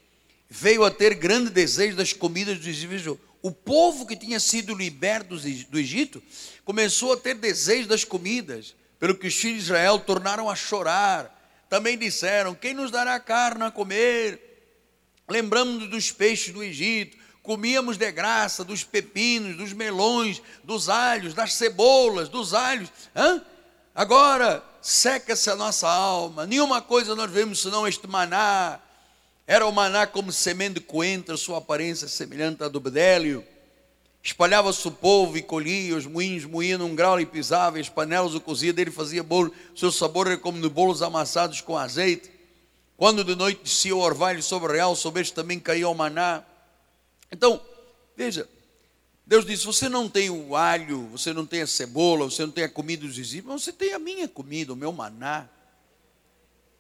veio 0.49 0.83
a 0.85 0.91
ter 0.91 1.15
grande 1.15 1.51
desejo 1.51 1.97
das 1.97 2.13
comidas 2.13 2.59
dos. 2.59 3.19
O 3.43 3.51
povo 3.51 4.07
que 4.07 4.17
tinha 4.17 4.39
sido 4.39 4.75
liberto 4.75 5.37
do 5.71 5.79
Egito 5.79 6.23
começou 6.65 7.13
a 7.13 7.17
ter 7.17 7.35
desejo 7.35 7.89
das 7.89 8.05
comidas, 8.05 8.75
pelo 8.99 9.15
que 9.15 9.27
os 9.27 9.35
filhos 9.35 9.59
de 9.59 9.65
Israel 9.65 9.99
tornaram 9.99 10.49
a 10.51 10.55
chorar. 10.55 11.65
Também 11.69 11.97
disseram: 11.97 12.55
Quem 12.55 12.75
nos 12.75 12.91
dará 12.91 13.19
carne 13.19 13.65
a 13.65 13.71
comer? 13.71 14.49
Lembramos 15.29 15.89
dos 15.89 16.11
peixes 16.11 16.53
do 16.53 16.63
Egito, 16.63 17.17
comíamos 17.43 17.97
de 17.97 18.11
graça 18.13 18.63
dos 18.63 18.85
pepinos, 18.85 19.57
dos 19.57 19.73
melões, 19.73 20.43
dos 20.63 20.89
alhos, 20.89 21.33
das 21.33 21.55
cebolas, 21.55 22.29
dos 22.29 22.53
alhos. 22.53 22.91
Hã? 23.15 23.43
Agora 23.95 24.63
seca-se 24.83 25.49
a 25.51 25.57
nossa 25.57 25.89
alma, 25.89 26.47
nenhuma 26.47 26.83
coisa 26.83 27.15
nós 27.15 27.31
vemos 27.31 27.63
senão 27.63 27.87
este 27.87 28.07
maná. 28.07 28.81
Era 29.51 29.67
o 29.67 29.73
maná 29.73 30.07
como 30.07 30.31
semente 30.31 30.75
de 30.75 30.81
coentro, 30.81 31.37
sua 31.37 31.59
aparência 31.59 32.07
semelhante 32.07 32.63
à 32.63 32.69
do 32.69 32.79
bedélio. 32.79 33.45
Espalhava-se 34.23 34.87
o 34.87 34.93
povo 34.93 35.37
e 35.37 35.43
colhia, 35.43 35.97
os 35.97 36.07
moinhos 36.07 36.45
moíam 36.45 36.79
num 36.79 36.95
grau 36.95 37.21
e 37.21 37.27
pisava, 37.27 37.77
e 37.77 37.81
as 37.81 37.89
panelas 37.89 38.33
o 38.33 38.41
cozia, 38.41 38.73
dele 38.73 38.93
fazia 38.93 39.25
bolo, 39.25 39.53
seu 39.75 39.91
sabor 39.91 40.29
era 40.29 40.39
como 40.39 40.61
de 40.61 40.69
bolos 40.69 41.03
amassados 41.03 41.61
com 41.61 41.77
azeite. 41.77 42.31
Quando 42.97 43.25
de 43.25 43.35
noite 43.35 43.63
descia 43.65 43.97
o 43.97 43.99
orvalho 43.99 44.41
sobre 44.41 44.71
o 44.71 44.73
real, 44.73 44.95
sobre 44.95 45.21
este 45.21 45.35
também 45.35 45.59
caía 45.59 45.89
o 45.89 45.95
maná. 45.97 46.45
Então, 47.33 47.61
veja, 48.17 48.49
Deus 49.27 49.45
disse: 49.45 49.67
Você 49.67 49.89
não 49.89 50.09
tem 50.09 50.31
o 50.31 50.55
alho, 50.55 51.09
você 51.09 51.33
não 51.33 51.45
tem 51.45 51.63
a 51.63 51.67
cebola, 51.67 52.31
você 52.31 52.43
não 52.43 52.53
tem 52.53 52.63
a 52.63 52.69
comida 52.69 53.05
dos 53.05 53.17
discípulos, 53.17 53.65
você 53.65 53.73
tem 53.73 53.95
a 53.95 53.99
minha 53.99 54.29
comida, 54.29 54.73
o 54.73 54.77
meu 54.77 54.93
maná. 54.93 55.49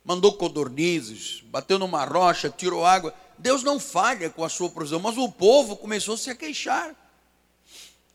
Mandou 0.04 0.32
codornizes, 0.32 1.42
bateu 1.44 1.78
numa 1.78 2.04
rocha, 2.04 2.50
tirou 2.50 2.84
água. 2.84 3.14
Deus 3.38 3.62
não 3.62 3.78
falha 3.78 4.30
com 4.30 4.44
a 4.44 4.48
sua 4.48 4.70
provisão, 4.70 5.00
mas 5.00 5.16
o 5.16 5.30
povo 5.30 5.76
começou 5.76 6.14
a 6.14 6.18
se 6.18 6.34
queixar, 6.34 6.94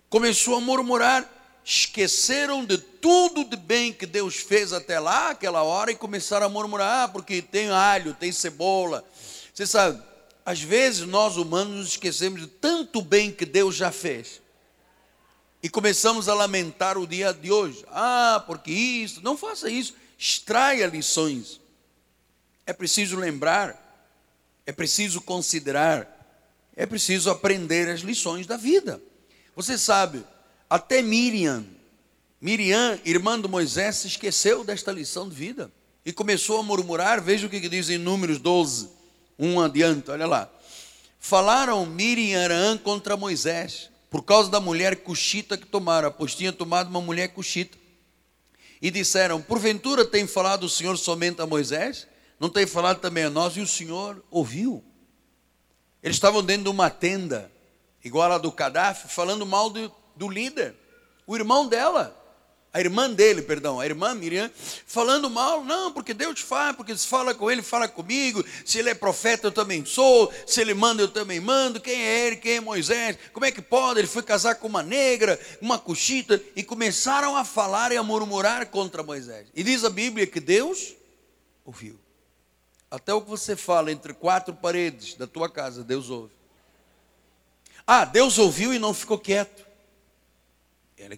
começou 0.10 0.56
a 0.56 0.62
murmurar 0.62 1.30
esqueceram 1.66 2.64
de 2.64 2.78
tudo 2.78 3.44
de 3.44 3.58
bem 3.58 3.92
que 3.92 4.06
Deus 4.06 4.36
fez 4.36 4.72
até 4.72 5.00
lá, 5.00 5.32
aquela 5.32 5.64
hora, 5.64 5.92
e 5.92 5.96
começaram 5.96 6.46
a 6.46 6.50
murmurar, 6.50 7.06
ah, 7.06 7.08
porque 7.08 7.42
tem 7.42 7.72
alho, 7.72 8.14
tem 8.14 8.32
cebola. 8.32 9.04
Você 9.52 9.66
sabe, 9.66 10.00
às 10.46 10.62
vezes 10.62 11.08
nós 11.08 11.38
humanos 11.38 11.76
nos 11.76 11.88
esquecemos 11.88 12.42
de 12.42 12.48
tanto 12.48 13.02
bem 13.02 13.32
que 13.32 13.46
Deus 13.46 13.76
já 13.76 13.92
fez. 13.92 14.42
E 15.64 15.68
começamos 15.68 16.30
a 16.30 16.36
lamentar 16.36 17.00
o 17.00 17.08
dia 17.08 17.34
de 17.34 17.52
hoje. 17.52 17.84
Ah, 17.90 18.44
porque 18.46 18.72
isso, 18.72 19.22
não 19.24 19.36
faça 19.36 19.68
isso. 19.68 19.96
Extraia 20.20 20.86
lições. 20.86 21.60
É 22.66 22.74
preciso 22.74 23.16
lembrar, 23.18 23.82
é 24.66 24.72
preciso 24.72 25.22
considerar, 25.22 26.12
é 26.76 26.86
preciso 26.86 27.30
aprender 27.30 27.90
as 27.90 28.02
lições 28.02 28.48
da 28.48 28.58
vida. 28.58 29.02
Você 29.56 29.78
sabe, 29.78 30.24
até 30.70 31.02
Miriam, 31.02 31.66
Miriam, 32.42 33.00
irmã 33.06 33.40
de 33.40 33.48
Moisés, 33.48 33.98
se 33.98 34.08
esqueceu 34.08 34.64
desta 34.64 34.92
lição 34.92 35.30
de 35.30 35.36
vida 35.36 35.72
e 36.06 36.12
começou 36.12 36.60
a 36.60 36.64
murmurar. 36.64 37.22
Veja 37.22 37.48
o 37.48 37.50
que 37.50 37.70
diz 37.70 37.90
em 37.90 37.98
Números 37.98 38.40
12, 38.40 38.90
1 39.40 39.62
adiante, 39.62 40.12
olha 40.12 40.26
lá. 40.26 40.50
Falaram 41.20 41.86
Miriam 41.86 42.40
e 42.40 42.44
Arã 42.44 42.78
contra 42.78 43.18
Moisés, 43.18 43.90
por 44.10 44.24
causa 44.24 44.50
da 44.50 44.60
mulher 44.60 44.98
cuxita 44.98 45.58
que 45.58 45.66
tomaram, 45.66 46.12
pois 46.12 46.36
tinha 46.36 46.54
tomado 46.54 46.90
uma 46.90 47.02
mulher 47.02 47.30
cuxita. 47.30 47.78
E 48.82 48.92
disseram: 48.92 49.42
Porventura 49.42 50.06
tem 50.06 50.28
falado 50.28 50.66
o 50.66 50.70
Senhor 50.70 50.98
somente 50.98 51.42
a 51.42 51.48
Moisés? 51.48 52.08
Não 52.46 52.50
tem 52.52 52.68
falado 52.68 53.00
também 53.00 53.24
a 53.24 53.30
nós? 53.32 53.58
E 53.58 53.60
o 53.60 53.66
Senhor 53.66 54.24
ouviu. 54.30 54.84
Eles 56.04 56.16
estavam 56.16 56.44
dentro 56.44 56.66
de 56.66 56.70
uma 56.70 56.92
tenda, 56.92 57.52
igual 58.04 58.32
a 58.32 58.38
do 58.38 58.52
Gaddafi, 58.52 59.08
falando 59.08 59.48
mal 59.48 59.68
do, 59.68 59.92
do 60.16 60.30
líder, 60.30 60.76
o 61.26 61.36
irmão 61.36 61.68
dela, 61.68 62.16
a 62.72 62.80
irmã 62.80 63.10
dele, 63.10 63.42
perdão, 63.42 63.80
a 63.80 63.86
irmã 63.88 64.14
Miriam, 64.14 64.52
falando 64.86 65.28
mal, 65.28 65.64
não, 65.64 65.92
porque 65.92 66.14
Deus 66.14 66.40
faz, 66.42 66.76
porque 66.76 66.96
se 66.96 67.08
fala 67.08 67.34
com 67.34 67.50
ele, 67.50 67.64
fala 67.64 67.88
comigo, 67.88 68.46
se 68.64 68.78
ele 68.78 68.92
é 68.92 68.94
profeta, 68.94 69.48
eu 69.48 69.52
também 69.52 69.84
sou, 69.84 70.32
se 70.46 70.62
ele 70.62 70.76
manda, 70.76 71.02
eu 71.02 71.08
também 71.08 71.40
mando, 71.40 71.82
quem 71.82 72.00
é 72.00 72.28
ele, 72.28 72.36
quem 72.36 72.58
é 72.58 72.62
Moisés, 72.62 73.18
como 73.34 73.48
é 73.48 73.52
que 73.52 73.60
pode? 73.60 74.02
Ele 74.02 74.08
foi 74.08 74.22
casar 74.22 74.54
com 74.54 74.68
uma 74.68 74.84
negra, 74.84 75.40
uma 75.60 75.80
coxita, 75.80 76.40
e 76.56 76.62
começaram 76.62 77.36
a 77.36 77.44
falar 77.44 77.92
e 77.92 77.98
a 77.98 78.04
murmurar 78.04 78.68
contra 78.68 79.02
Moisés. 79.02 79.48
E 79.56 79.64
diz 79.64 79.84
a 79.84 79.90
Bíblia 79.90 80.28
que 80.28 80.40
Deus 80.40 80.94
ouviu. 81.66 82.05
Até 82.90 83.14
o 83.14 83.22
que 83.22 83.30
você 83.30 83.56
fala 83.56 83.92
entre 83.92 84.14
quatro 84.14 84.54
paredes 84.54 85.16
da 85.16 85.28
tua 85.28 85.50
casa, 85.50 85.84
Deus 85.84 86.10
ouve. 86.10 86.34
Ah, 87.86 88.06
Deus 88.06 88.38
ouviu 88.38 88.74
e 88.74 88.80
não 88.80 88.94
ficou 88.94 89.18
quieto. 89.18 89.66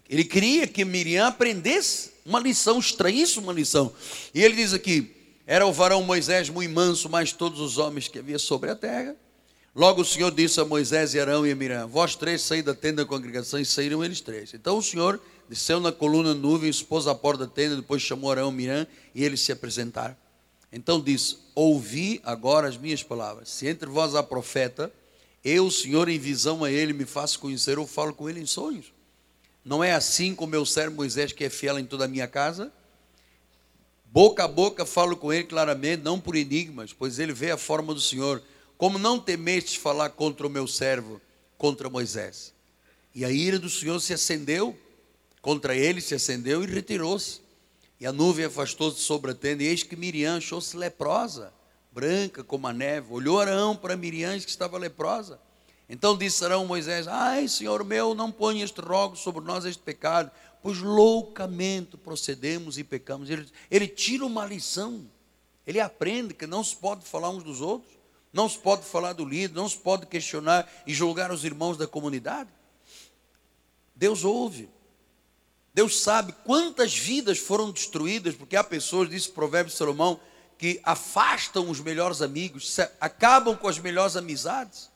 Ele 0.09 0.23
queria 0.23 0.67
que 0.67 0.83
Miriam 0.83 1.27
aprendesse 1.27 2.11
uma 2.25 2.39
lição, 2.39 2.79
extraísse 2.79 3.39
uma 3.39 3.53
lição. 3.53 3.93
E 4.33 4.43
ele 4.43 4.55
diz 4.55 4.73
aqui: 4.73 5.15
era 5.45 5.65
o 5.65 5.71
varão 5.71 6.03
Moisés 6.03 6.49
muito 6.49 6.73
manso, 6.73 7.09
mais 7.09 7.31
todos 7.31 7.61
os 7.61 7.77
homens 7.77 8.07
que 8.07 8.19
havia 8.19 8.37
sobre 8.37 8.69
a 8.69 8.75
terra. 8.75 9.15
Logo 9.73 10.01
o 10.01 10.05
Senhor 10.05 10.31
disse 10.31 10.59
a 10.59 10.65
Moisés 10.65 11.13
e 11.13 11.19
Arão 11.19 11.47
e 11.47 11.51
a 11.51 11.55
Miriam: 11.55 11.87
Vós 11.87 12.15
três 12.15 12.41
saí 12.41 12.61
da 12.61 12.73
tenda 12.73 13.03
da 13.03 13.07
congregação 13.07 13.59
e 13.59 13.65
saíram 13.65 14.03
eles 14.03 14.19
três. 14.19 14.53
Então 14.53 14.77
o 14.77 14.83
Senhor 14.83 15.21
desceu 15.47 15.79
na 15.79 15.91
coluna 15.91 16.33
nuvem, 16.33 16.69
expôs 16.69 17.07
a 17.07 17.15
porta 17.15 17.45
da 17.45 17.51
tenda, 17.51 17.75
depois 17.75 18.01
chamou 18.01 18.29
Arão 18.29 18.51
e 18.51 18.55
Miriam 18.55 18.87
e 19.15 19.23
eles 19.23 19.39
se 19.39 19.51
apresentaram. 19.51 20.17
Então 20.71 21.01
disse: 21.01 21.37
Ouvi 21.55 22.21
agora 22.23 22.67
as 22.67 22.77
minhas 22.77 23.03
palavras. 23.03 23.49
Se 23.49 23.67
entre 23.67 23.89
vós 23.89 24.15
há 24.15 24.21
profeta, 24.21 24.91
eu, 25.43 25.71
Senhor, 25.71 26.09
em 26.09 26.19
visão 26.19 26.63
a 26.63 26.71
ele 26.71 26.93
me 26.93 27.05
faço 27.05 27.39
conhecer 27.39 27.79
ou 27.79 27.87
falo 27.87 28.13
com 28.13 28.29
ele 28.29 28.41
em 28.41 28.45
sonhos. 28.45 28.93
Não 29.63 29.83
é 29.83 29.93
assim 29.93 30.33
com 30.33 30.45
meu 30.45 30.65
servo 30.65 30.95
Moisés, 30.95 31.31
que 31.31 31.43
é 31.43 31.49
fiel 31.49 31.77
em 31.77 31.85
toda 31.85 32.05
a 32.05 32.07
minha 32.07 32.27
casa? 32.27 32.71
Boca 34.05 34.45
a 34.45 34.47
boca 34.47 34.85
falo 34.85 35.17
com 35.17 35.31
ele 35.31 35.43
claramente, 35.43 36.01
não 36.01 36.19
por 36.19 36.35
enigmas, 36.35 36.93
pois 36.93 37.19
ele 37.19 37.33
vê 37.33 37.51
a 37.51 37.57
forma 37.57 37.93
do 37.93 37.99
Senhor. 37.99 38.41
Como 38.77 38.97
não 38.97 39.19
temestes 39.19 39.75
falar 39.75 40.09
contra 40.11 40.47
o 40.47 40.49
meu 40.49 40.67
servo, 40.67 41.19
contra 41.57 41.89
Moisés? 41.89 42.53
E 43.13 43.25
a 43.25 43.31
ira 43.31 43.59
do 43.59 43.69
Senhor 43.69 43.99
se 43.99 44.13
acendeu, 44.13 44.77
contra 45.41 45.75
ele 45.75 45.99
se 45.99 46.15
acendeu 46.15 46.63
e 46.63 46.67
retirou-se. 46.67 47.41
E 47.99 48.05
a 48.05 48.11
nuvem 48.11 48.45
afastou-se 48.45 48.99
sobre 49.01 49.31
a 49.31 49.35
tenda, 49.35 49.63
e 49.63 49.67
eis 49.67 49.83
que 49.83 49.95
Miriam 49.95 50.37
achou-se 50.37 50.77
leprosa, 50.77 51.51
branca 51.91 52.43
como 52.43 52.67
a 52.67 52.73
neve. 52.73 53.11
Olhou 53.11 53.39
Arão 53.39 53.75
para 53.75 53.97
Miriam, 53.97 54.39
que 54.39 54.49
estava 54.49 54.77
leprosa. 54.77 55.39
Então 55.89 56.17
disse 56.17 56.43
Arão 56.45 56.65
Moisés: 56.65 57.07
Ai, 57.07 57.47
Senhor 57.47 57.83
meu, 57.83 58.13
não 58.13 58.31
ponha 58.31 58.63
este 58.63 58.81
rogo 58.81 59.15
sobre 59.15 59.43
nós, 59.43 59.65
este 59.65 59.81
pecado, 59.81 60.29
pois 60.61 60.79
loucamente 60.79 61.97
procedemos 61.97 62.77
e 62.77 62.83
pecamos. 62.83 63.29
Ele, 63.29 63.49
ele 63.71 63.87
tira 63.87 64.25
uma 64.25 64.45
lição, 64.45 65.09
ele 65.65 65.79
aprende 65.79 66.33
que 66.33 66.45
não 66.45 66.63
se 66.63 66.75
pode 66.75 67.05
falar 67.05 67.29
uns 67.29 67.43
dos 67.43 67.61
outros, 67.61 67.97
não 68.31 68.47
se 68.47 68.59
pode 68.59 68.85
falar 68.85 69.13
do 69.13 69.25
líder, 69.25 69.55
não 69.55 69.67
se 69.67 69.77
pode 69.77 70.05
questionar 70.05 70.69
e 70.85 70.93
julgar 70.93 71.31
os 71.31 71.43
irmãos 71.43 71.77
da 71.77 71.87
comunidade. 71.87 72.49
Deus 73.95 74.23
ouve. 74.23 74.69
Deus 75.77 76.01
sabe 76.01 76.33
quantas 76.43 76.97
vidas 76.97 77.37
foram 77.37 77.69
destruídas, 77.69 78.33
porque 78.33 78.55
há 78.55 78.63
pessoas, 78.63 79.11
disse 79.11 79.29
o 79.29 79.33
provérbio 79.33 79.71
de 79.71 79.77
Salomão, 79.77 80.19
que 80.57 80.81
afastam 80.83 81.69
os 81.69 81.79
melhores 81.79 82.19
amigos, 82.19 82.79
acabam 82.99 83.55
com 83.55 83.67
as 83.67 83.77
melhores 83.77 84.15
amizades. 84.15 84.89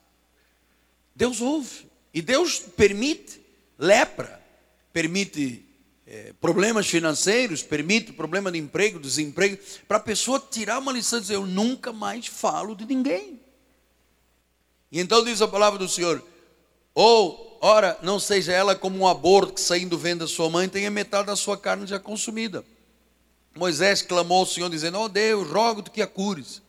Deus 1.16 1.40
ouve. 1.40 1.88
E 2.12 2.20
Deus 2.20 2.58
permite 2.58 3.40
lepra, 3.78 4.44
permite 4.92 5.64
é, 6.08 6.34
problemas 6.42 6.88
financeiros, 6.88 7.62
permite 7.62 8.12
problema 8.12 8.52
de 8.52 8.58
emprego, 8.58 9.00
desemprego, 9.00 9.60
para 9.88 9.98
a 9.98 10.00
pessoa 10.00 10.40
tirar 10.40 10.80
uma 10.80 10.92
lição 10.92 11.20
e 11.20 11.22
dizer: 11.22 11.36
Eu 11.36 11.46
nunca 11.46 11.94
mais 11.94 12.26
falo 12.26 12.76
de 12.76 12.88
ninguém. 12.88 13.40
E 14.92 15.00
então 15.00 15.24
diz 15.24 15.44
a 15.44 15.48
palavra 15.48 15.78
do 15.78 15.88
Senhor: 15.88 16.26
Ou 16.96 17.51
Ora, 17.64 17.96
não 18.02 18.20
seja 18.20 18.52
ela 18.52 18.76
como 18.76 18.98
um 18.98 19.08
aborto 19.08 19.54
que 19.54 19.62
saindo 19.62 19.96
vendo 19.96 20.22
da 20.22 20.28
sua 20.28 20.50
mãe 20.50 20.68
tenha 20.68 20.90
metade 20.90 21.28
da 21.28 21.36
sua 21.36 21.56
carne 21.56 21.86
já 21.86 22.00
consumida. 22.00 22.66
Moisés 23.56 24.02
clamou 24.02 24.40
ao 24.40 24.46
Senhor, 24.48 24.68
dizendo: 24.68 24.98
Ó 24.98 25.06
oh 25.06 25.08
Deus, 25.08 25.48
rogo-te 25.48 25.92
que 25.92 26.02
a 26.02 26.08
cures. 26.08 26.60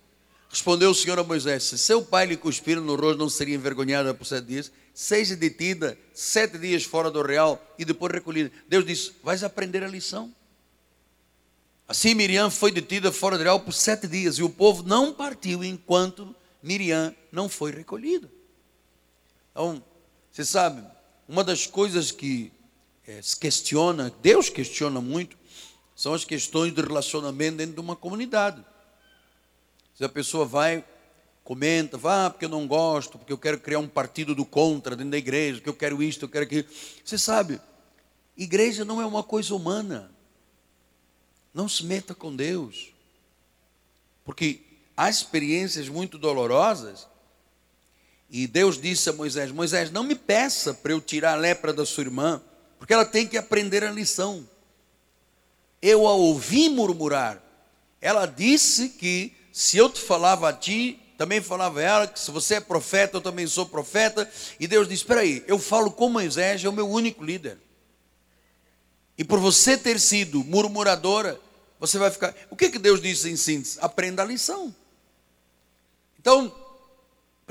Respondeu 0.51 0.90
o 0.90 0.95
Senhor 0.95 1.18
a 1.18 1.24
Moisés: 1.24 1.62
Se 1.62 1.78
seu 1.78 2.05
pai 2.05 2.26
lhe 2.26 2.36
cuspir 2.36 2.78
no 2.78 2.95
rosto, 2.95 3.18
não 3.18 3.30
seria 3.30 3.55
envergonhada 3.55 4.12
por 4.12 4.26
sete 4.26 4.45
dias? 4.45 4.70
Seja 4.93 5.34
detida 5.34 5.97
sete 6.12 6.59
dias 6.59 6.84
fora 6.84 7.11
do 7.11 7.22
real 7.22 7.59
e 7.78 7.86
depois 7.86 8.12
recolhida. 8.12 8.53
Deus 8.68 8.84
disse: 8.84 9.12
Vais 9.22 9.43
aprender 9.43 9.82
a 9.82 9.88
lição. 9.88 10.30
Assim 11.88 12.14
Miriam 12.14 12.51
foi 12.51 12.70
detida 12.70 13.11
fora 13.11 13.38
do 13.38 13.45
real 13.45 13.61
por 13.61 13.72
sete 13.72 14.07
dias 14.07 14.36
e 14.36 14.43
o 14.43 14.51
povo 14.51 14.82
não 14.82 15.14
partiu 15.14 15.64
enquanto 15.64 16.36
Miriam 16.62 17.14
não 17.30 17.49
foi 17.49 17.70
recolhida. 17.70 18.30
Então, 19.53 19.82
você 20.33 20.47
sabe, 20.47 20.83
uma 21.28 21.45
das 21.45 21.66
coisas 21.66 22.11
que 22.11 22.51
é, 23.07 23.20
se 23.20 23.37
questiona, 23.37 24.11
Deus 24.22 24.49
questiona 24.49 24.99
muito, 24.99 25.37
são 25.95 26.14
as 26.14 26.24
questões 26.24 26.74
de 26.74 26.80
relacionamento 26.80 27.59
dentro 27.59 27.74
de 27.74 27.80
uma 27.80 27.95
comunidade. 27.95 28.64
Se 29.95 30.03
a 30.03 30.09
pessoa 30.09 30.47
vai, 30.47 30.83
comenta, 31.45 31.99
vá, 31.99 32.26
ah, 32.26 32.30
porque 32.30 32.47
eu 32.47 32.49
não 32.49 32.66
gosto, 32.66 33.18
porque 33.18 33.33
eu 33.33 33.37
quero 33.37 33.61
criar 33.61 33.78
um 33.78 33.87
partido 33.87 34.35
do 34.35 34.47
contra 34.47 34.97
dentro 34.97 35.11
da 35.11 35.18
igreja, 35.18 35.59
porque 35.59 35.68
eu 35.68 35.74
quero 35.74 36.03
isto, 36.03 36.24
eu 36.24 36.28
quero 36.30 36.47
aquilo. 36.47 36.66
Você 37.05 37.18
sabe, 37.18 37.61
igreja 38.35 38.87
não 38.87 39.03
é 39.03 39.05
uma 39.05 39.22
coisa 39.22 39.55
humana. 39.55 40.11
Não 41.53 41.68
se 41.68 41.85
meta 41.85 42.14
com 42.14 42.35
Deus. 42.35 42.95
Porque 44.24 44.62
há 44.97 45.11
experiências 45.11 45.91
muito 45.91 46.16
dolorosas 46.16 47.07
e 48.35 48.47
Deus 48.47 48.80
disse 48.80 49.11
a 49.11 49.12
Moisés: 49.12 49.53
Moisés, 49.53 49.91
não 49.91 50.03
me 50.03 50.14
peça 50.14 50.72
para 50.72 50.93
eu 50.93 51.03
tirar 51.03 51.35
a 51.35 51.37
lepra 51.37 51.70
da 51.70 51.85
sua 51.85 52.05
irmã, 52.05 52.41
porque 52.78 52.95
ela 52.95 53.05
tem 53.05 53.26
que 53.26 53.37
aprender 53.37 53.85
a 53.85 53.93
lição. 53.93 54.49
Eu 55.83 56.09
a 56.09 56.14
ouvi 56.14 56.70
murmurar. 56.70 57.43
Ela 58.01 58.24
disse 58.24 58.89
que 58.89 59.35
se 59.53 59.76
eu 59.76 59.91
te 59.91 60.01
falava 60.01 60.49
a 60.49 60.53
ti, 60.53 60.99
também 61.18 61.43
falava 61.43 61.80
a 61.80 61.83
ela, 61.83 62.07
que 62.07 62.18
se 62.18 62.30
você 62.30 62.55
é 62.55 62.61
profeta, 62.61 63.18
eu 63.18 63.20
também 63.20 63.47
sou 63.47 63.66
profeta. 63.66 64.28
E 64.59 64.66
Deus 64.66 64.89
disse: 64.89 65.03
Espera 65.03 65.20
aí, 65.20 65.45
eu 65.47 65.59
falo 65.59 65.91
com 65.91 66.09
Moisés, 66.09 66.64
é 66.64 66.68
o 66.68 66.72
meu 66.72 66.89
único 66.89 67.22
líder. 67.22 67.59
E 69.18 69.22
por 69.22 69.39
você 69.39 69.76
ter 69.76 70.01
sido 70.01 70.43
murmuradora, 70.43 71.39
você 71.78 71.99
vai 71.99 72.11
ficar. 72.11 72.35
O 72.49 72.57
que, 72.57 72.70
que 72.70 72.78
Deus 72.78 72.99
disse 72.99 73.28
em 73.28 73.37
síntese? 73.37 73.76
Aprenda 73.83 74.22
a 74.22 74.24
lição. 74.24 74.74
Então, 76.18 76.61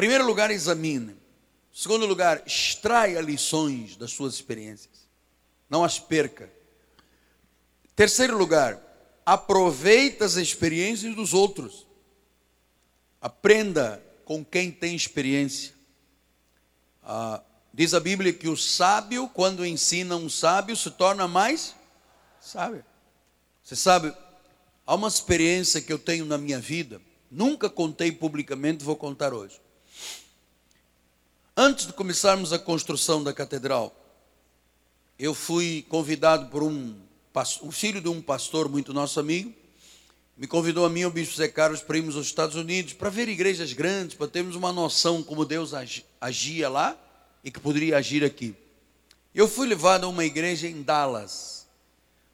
primeiro 0.02 0.26
lugar, 0.26 0.50
examine. 0.50 1.16
Segundo 1.72 2.08
lugar, 2.08 2.42
extraia 2.44 3.22
lições 3.22 3.96
das 3.96 4.12
suas 4.12 4.34
experiências. 4.34 5.08
Não 5.70 5.84
as 5.84 6.00
perca. 6.00 6.52
Terceiro 7.96 8.36
lugar, 8.36 8.82
aproveita 9.24 10.26
as 10.26 10.38
experiências 10.38 11.16
dos 11.16 11.36
outros. 11.36 11.86
Aprenda 13.22 14.04
com 14.26 14.44
quem 14.44 14.72
tem 14.72 14.96
experiência. 14.96 15.72
Ah, 17.04 17.44
diz 17.72 17.94
a 17.94 18.00
Bíblia 18.00 18.34
que 18.34 18.50
o 18.50 18.58
sábio, 18.58 19.30
quando 19.30 19.64
ensina 19.64 20.16
um 20.16 20.32
sábio, 20.32 20.76
se 20.76 20.90
torna 20.90 21.28
mais 21.28 21.76
sábio. 22.40 22.84
Você 23.64 23.76
sabe, 23.76 24.12
há 24.84 24.96
uma 24.96 25.08
experiência 25.08 25.80
que 25.80 25.94
eu 25.94 26.00
tenho 26.00 26.26
na 26.26 26.40
minha 26.40 26.60
vida, 26.60 27.00
nunca 27.30 27.70
contei 27.70 28.12
publicamente, 28.12 28.84
vou 28.84 28.96
contar 28.96 29.32
hoje. 29.32 29.62
Antes 31.56 31.86
de 31.86 31.92
começarmos 31.92 32.54
a 32.54 32.60
construção 32.60 33.22
da 33.22 33.34
catedral, 33.34 33.94
eu 35.20 35.34
fui 35.34 35.86
convidado 35.90 36.46
por 36.46 36.64
um, 36.64 36.96
filho 37.70 38.00
de 38.00 38.08
um 38.08 38.22
pastor 38.22 38.70
muito 38.70 38.94
nosso 38.94 39.20
amigo, 39.20 39.54
me 40.38 40.48
convidou 40.48 40.86
a 40.86 40.90
mim, 40.90 41.04
o 41.04 41.12
bispo 41.12 41.36
Zé 41.36 41.50
Carlos, 41.50 41.82
para 41.82 41.98
irmos 41.98 42.16
aos 42.16 42.28
Estados 42.28 42.56
Unidos, 42.56 42.94
para 42.94 43.10
ver 43.10 43.28
igrejas 43.28 43.74
grandes, 43.74 44.16
para 44.16 44.30
termos 44.30 44.56
uma 44.56 44.72
noção 44.72 45.22
como 45.22 45.44
Deus 45.44 45.74
agia 46.22 46.70
lá 46.70 46.98
e 47.44 47.52
que 47.52 47.60
poderia 47.60 47.98
agir 47.98 48.24
aqui. 48.24 48.56
Eu 49.36 49.46
fui 49.46 49.68
levado 49.68 50.06
a 50.06 50.10
uma 50.10 50.24
igreja 50.24 50.70
em 50.70 50.82
Dallas, 50.82 51.68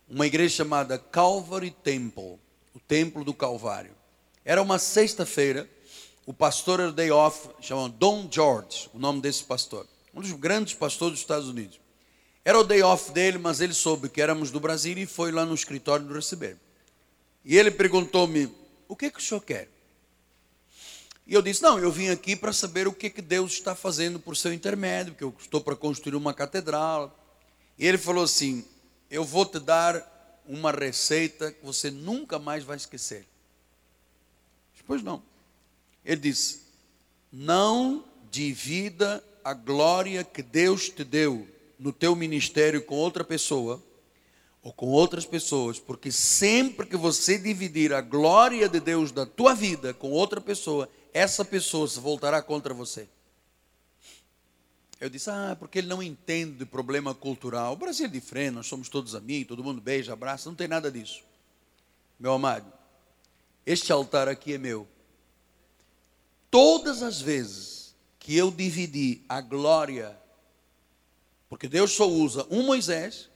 uma 0.07 0.27
igreja 0.27 0.57
chamada 0.57 0.99
Calvary 0.99 1.71
Temple, 1.71 2.37
o 2.71 2.79
Templo 2.87 3.23
do 3.23 3.33
Calvário. 3.33 3.95
Era 4.45 4.61
uma 4.61 4.77
sexta-feira, 4.77 5.67
o 6.27 6.33
pastor 6.33 6.81
era 6.81 6.91
day 6.91 7.09
off, 7.09 7.47
chamado 7.61 7.93
Don 7.93 8.27
George, 8.29 8.89
o 8.93 8.99
nome 8.99 9.21
desse 9.21 9.45
pastor, 9.45 9.87
um 10.13 10.19
dos 10.19 10.33
grandes 10.33 10.73
pastores 10.73 11.13
dos 11.13 11.21
Estados 11.21 11.47
Unidos. 11.47 11.79
Era 12.43 12.59
o 12.59 12.65
day 12.65 12.83
off 12.83 13.13
dele, 13.13 13.37
mas 13.37 13.61
ele 13.61 13.73
soube 13.73 14.09
que 14.09 14.21
éramos 14.21 14.51
do 14.51 14.59
Brasil 14.59 14.97
e 14.97 15.05
foi 15.05 15.31
lá 15.31 15.45
no 15.45 15.55
escritório 15.55 16.05
nos 16.05 16.13
receber. 16.13 16.57
E 17.45 17.57
ele 17.57 17.71
perguntou-me: 17.71 18.53
O 18.89 18.95
que, 18.95 19.09
que 19.09 19.19
o 19.19 19.21
senhor 19.21 19.39
quer? 19.39 19.69
E 21.25 21.33
eu 21.33 21.41
disse: 21.41 21.63
Não, 21.63 21.79
eu 21.79 21.89
vim 21.89 22.09
aqui 22.09 22.35
para 22.35 22.51
saber 22.51 22.89
o 22.89 22.93
que, 22.93 23.09
que 23.09 23.21
Deus 23.21 23.53
está 23.53 23.73
fazendo 23.73 24.19
por 24.19 24.35
seu 24.35 24.51
intermédio, 24.51 25.13
porque 25.13 25.23
eu 25.23 25.33
estou 25.39 25.61
para 25.61 25.77
construir 25.77 26.17
uma 26.17 26.33
catedral. 26.33 27.17
E 27.79 27.87
ele 27.87 27.97
falou 27.97 28.25
assim: 28.25 28.65
Eu 29.09 29.23
vou 29.23 29.45
te 29.45 29.61
dar 29.61 30.43
uma 30.45 30.71
receita 30.71 31.53
que 31.53 31.65
você 31.65 31.89
nunca 31.89 32.37
mais 32.37 32.65
vai 32.65 32.75
esquecer. 32.75 33.25
Pois 34.85 35.01
não. 35.01 35.23
Ele 36.07 36.21
disse: 36.21 36.61
Não 37.29 38.05
divida 38.31 39.21
a 39.43 39.53
glória 39.53 40.23
que 40.23 40.41
Deus 40.41 40.87
te 40.89 41.03
deu 41.03 41.45
no 41.77 41.91
teu 41.91 42.15
ministério 42.15 42.81
com 42.81 42.95
outra 42.95 43.25
pessoa 43.25 43.83
ou 44.63 44.71
com 44.71 44.87
outras 44.87 45.25
pessoas, 45.25 45.79
porque 45.79 46.11
sempre 46.11 46.85
que 46.85 46.95
você 46.95 47.37
dividir 47.37 47.93
a 47.93 48.01
glória 48.01 48.67
de 48.69 48.79
Deus 48.79 49.11
da 49.11 49.25
tua 49.25 49.53
vida 49.53 49.93
com 49.93 50.11
outra 50.11 50.39
pessoa, 50.39 50.89
essa 51.13 51.43
pessoa 51.43 51.87
se 51.87 51.99
voltará 51.99 52.41
contra 52.41 52.73
você. 52.73 53.07
Eu 54.99 55.09
disse, 55.09 55.29
ah, 55.29 55.55
porque 55.59 55.77
ele 55.77 55.87
não 55.87 56.01
entende 56.01 56.53
de 56.53 56.65
problema 56.65 57.13
cultural. 57.13 57.73
O 57.73 57.77
Brasil 57.77 58.07
é 58.07 58.09
diferente, 58.09 58.55
nós 58.55 58.65
somos 58.65 58.89
todos 58.89 59.13
amigos, 59.13 59.49
todo 59.49 59.63
mundo 59.63 59.79
beija, 59.79 60.13
abraça, 60.13 60.49
não 60.49 60.55
tem 60.55 60.67
nada 60.67 60.91
disso. 60.91 61.21
Meu 62.19 62.33
amado, 62.33 62.71
este 63.65 63.91
altar 63.91 64.27
aqui 64.27 64.53
é 64.53 64.57
meu 64.57 64.87
todas 66.49 67.01
as 67.01 67.21
vezes 67.21 67.95
que 68.19 68.35
eu 68.35 68.51
dividi 68.51 69.23
a 69.27 69.39
glória, 69.41 70.17
porque 71.49 71.67
Deus 71.67 71.91
só 71.91 72.07
usa 72.07 72.45
um 72.49 72.63
Moisés, 72.63 73.29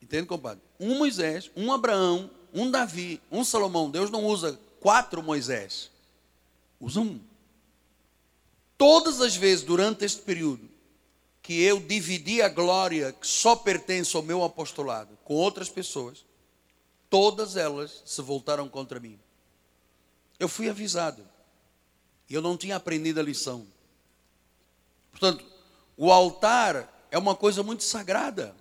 entende, 0.00 0.26
compadre? 0.26 0.62
Um 0.78 0.98
Moisés, 0.98 1.50
um 1.56 1.72
Abraão, 1.72 2.30
um 2.52 2.70
Davi, 2.70 3.20
um 3.30 3.44
Salomão. 3.44 3.90
Deus 3.90 4.10
não 4.10 4.24
usa 4.24 4.58
quatro 4.78 5.22
Moisés, 5.22 5.90
usa 6.80 7.00
um. 7.00 7.20
Todas 8.78 9.20
as 9.20 9.36
vezes 9.36 9.64
durante 9.64 10.04
este 10.04 10.22
período 10.22 10.70
que 11.42 11.62
eu 11.62 11.80
dividi 11.80 12.40
a 12.40 12.48
glória 12.48 13.12
que 13.12 13.26
só 13.26 13.56
pertence 13.56 14.16
ao 14.16 14.22
meu 14.22 14.44
apostolado 14.44 15.18
com 15.24 15.34
outras 15.34 15.68
pessoas, 15.68 16.24
todas 17.08 17.56
elas 17.56 18.02
se 18.06 18.22
voltaram 18.22 18.68
contra 18.68 19.00
mim. 19.00 19.18
Eu 20.38 20.48
fui 20.48 20.68
avisado. 20.68 21.29
E 22.30 22.34
eu 22.34 22.40
não 22.40 22.56
tinha 22.56 22.76
aprendido 22.76 23.18
a 23.18 23.24
lição. 23.24 23.66
Portanto, 25.10 25.44
o 25.96 26.12
altar 26.12 27.08
é 27.10 27.18
uma 27.18 27.34
coisa 27.34 27.62
muito 27.64 27.82
sagrada. 27.82 28.54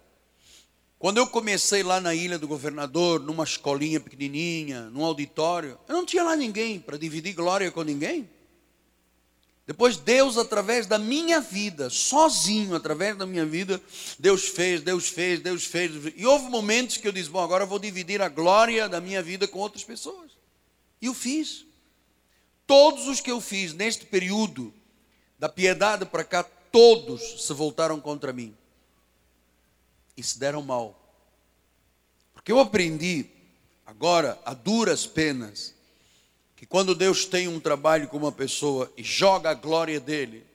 Quando 0.97 1.17
eu 1.17 1.28
comecei 1.28 1.84
lá 1.84 2.01
na 2.01 2.13
Ilha 2.13 2.39
do 2.39 2.47
Governador, 2.47 3.22
numa 3.22 3.43
escolinha 3.43 3.99
pequenininha, 3.99 4.89
num 4.89 5.05
auditório, 5.05 5.80
eu 5.88 5.93
não 5.95 6.05
tinha 6.05 6.24
lá 6.24 6.36
ninguém 6.36 6.80
para 6.80 6.97
dividir 6.97 7.34
glória 7.34 7.72
com 7.72 7.84
ninguém. 7.84 8.28
Depois 9.65 9.97
Deus, 9.97 10.36
através 10.36 10.88
da 10.88 10.97
minha 10.97 11.39
vida, 11.39 11.91
sozinho, 11.91 12.76
através 12.76 13.15
da 13.15 13.26
minha 13.28 13.45
vida, 13.45 13.80
Deus 14.17 14.47
fez, 14.47 14.82
Deus 14.82 15.07
fez, 15.07 15.39
Deus 15.41 15.63
fez. 15.63 15.91
E 16.17 16.26
houve 16.26 16.49
momentos 16.49 16.97
que 16.97 17.07
eu 17.07 17.11
disse: 17.11 17.30
Bom, 17.30 17.39
agora 17.39 17.65
eu 17.65 17.67
vou 17.67 17.78
dividir 17.78 18.20
a 18.20 18.28
glória 18.28 18.89
da 18.89 18.99
minha 18.99 19.22
vida 19.22 19.47
com 19.47 19.59
outras 19.59 19.84
pessoas. 19.84 20.32
E 20.99 21.05
eu 21.05 21.13
fiz. 21.13 21.68
Todos 22.70 23.07
os 23.07 23.20
que 23.20 23.32
eu 23.32 23.41
fiz 23.41 23.74
neste 23.74 24.05
período, 24.05 24.72
da 25.39 25.49
piedade 25.49 26.05
para 26.05 26.24
cá, 26.24 26.43
todos 26.43 27.43
se 27.47 27.51
voltaram 27.51 27.99
contra 27.99 28.32
mim. 28.32 28.55
E 30.15 30.22
se 30.22 30.38
deram 30.38 30.61
mal. 30.61 30.95
Porque 32.32 32.51
eu 32.51 32.59
aprendi, 32.59 33.26
agora, 33.88 34.39
a 34.45 34.53
duras 34.53 35.07
penas, 35.07 35.74
que 36.55 36.67
quando 36.67 36.93
Deus 36.93 37.26
tem 37.26 37.47
um 37.47 37.59
trabalho 37.59 38.07
com 38.07 38.17
uma 38.17 38.32
pessoa 38.32 38.93
e 38.95 39.01
joga 39.01 39.49
a 39.49 39.55
glória 39.55 39.99
dele, 39.99 40.45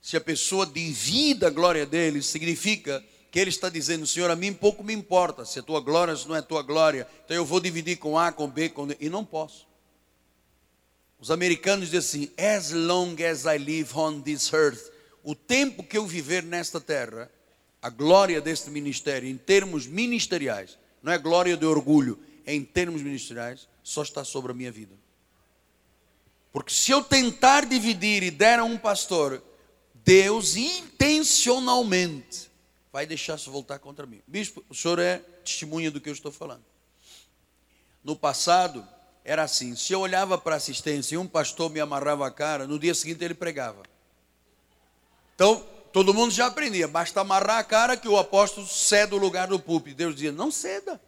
se 0.00 0.16
a 0.16 0.22
pessoa 0.22 0.64
divida 0.64 1.48
a 1.48 1.50
glória 1.50 1.84
dele, 1.84 2.22
significa 2.22 3.04
que 3.30 3.38
ele 3.38 3.50
está 3.50 3.68
dizendo, 3.68 4.06
Senhor, 4.06 4.30
a 4.30 4.36
mim 4.36 4.54
pouco 4.54 4.82
me 4.82 4.94
importa 4.94 5.44
se 5.44 5.58
a 5.58 5.62
tua 5.62 5.80
glória 5.80 6.16
se 6.16 6.26
não 6.26 6.34
é 6.34 6.40
tua 6.40 6.62
glória, 6.62 7.06
então 7.26 7.36
eu 7.36 7.44
vou 7.44 7.60
dividir 7.60 7.98
com 7.98 8.18
A, 8.18 8.32
com 8.32 8.48
B, 8.48 8.70
com 8.70 8.86
D, 8.86 8.96
e 8.98 9.10
não 9.10 9.22
posso. 9.22 9.67
Os 11.20 11.30
americanos 11.30 11.90
dizem 11.90 11.98
assim: 11.98 12.30
As 12.36 12.70
long 12.70 13.16
as 13.22 13.44
I 13.44 13.58
live 13.58 13.96
on 13.96 14.20
this 14.20 14.52
earth, 14.52 14.90
o 15.22 15.34
tempo 15.34 15.82
que 15.82 15.98
eu 15.98 16.06
viver 16.06 16.42
nesta 16.42 16.80
terra, 16.80 17.30
a 17.82 17.90
glória 17.90 18.40
deste 18.40 18.70
ministério, 18.70 19.28
em 19.28 19.36
termos 19.36 19.86
ministeriais, 19.86 20.78
não 21.02 21.12
é 21.12 21.18
glória 21.18 21.56
de 21.56 21.66
orgulho, 21.66 22.18
é 22.46 22.54
em 22.54 22.64
termos 22.64 23.02
ministeriais, 23.02 23.68
só 23.82 24.02
está 24.02 24.24
sobre 24.24 24.52
a 24.52 24.54
minha 24.54 24.70
vida. 24.72 24.94
Porque 26.52 26.72
se 26.72 26.90
eu 26.90 27.02
tentar 27.04 27.66
dividir 27.66 28.22
e 28.22 28.30
der 28.30 28.58
a 28.58 28.64
um 28.64 28.78
pastor, 28.78 29.42
Deus 29.94 30.56
intencionalmente 30.56 32.50
vai 32.92 33.06
deixar 33.06 33.38
se 33.38 33.50
voltar 33.50 33.78
contra 33.78 34.06
mim. 34.06 34.22
Bispo, 34.26 34.64
o 34.68 34.74
senhor 34.74 34.98
é 34.98 35.18
testemunha 35.44 35.90
do 35.90 36.00
que 36.00 36.08
eu 36.08 36.12
estou 36.12 36.32
falando. 36.32 36.64
No 38.02 38.16
passado, 38.16 38.86
era 39.28 39.42
assim: 39.42 39.76
se 39.76 39.92
eu 39.92 40.00
olhava 40.00 40.38
para 40.38 40.56
assistência 40.56 41.14
e 41.14 41.18
um 41.18 41.26
pastor 41.26 41.70
me 41.70 41.78
amarrava 41.78 42.26
a 42.26 42.30
cara, 42.30 42.66
no 42.66 42.78
dia 42.78 42.94
seguinte 42.94 43.22
ele 43.22 43.34
pregava. 43.34 43.82
Então, 45.34 45.62
todo 45.92 46.14
mundo 46.14 46.32
já 46.32 46.46
aprendia, 46.46 46.88
basta 46.88 47.20
amarrar 47.20 47.58
a 47.58 47.64
cara 47.64 47.94
que 47.94 48.08
o 48.08 48.16
apóstolo 48.16 48.66
cede 48.66 49.14
o 49.14 49.18
lugar 49.18 49.46
do 49.46 49.60
púlpito. 49.60 49.98
Deus 49.98 50.14
dizia: 50.14 50.32
não 50.32 50.50
ceda. 50.50 50.98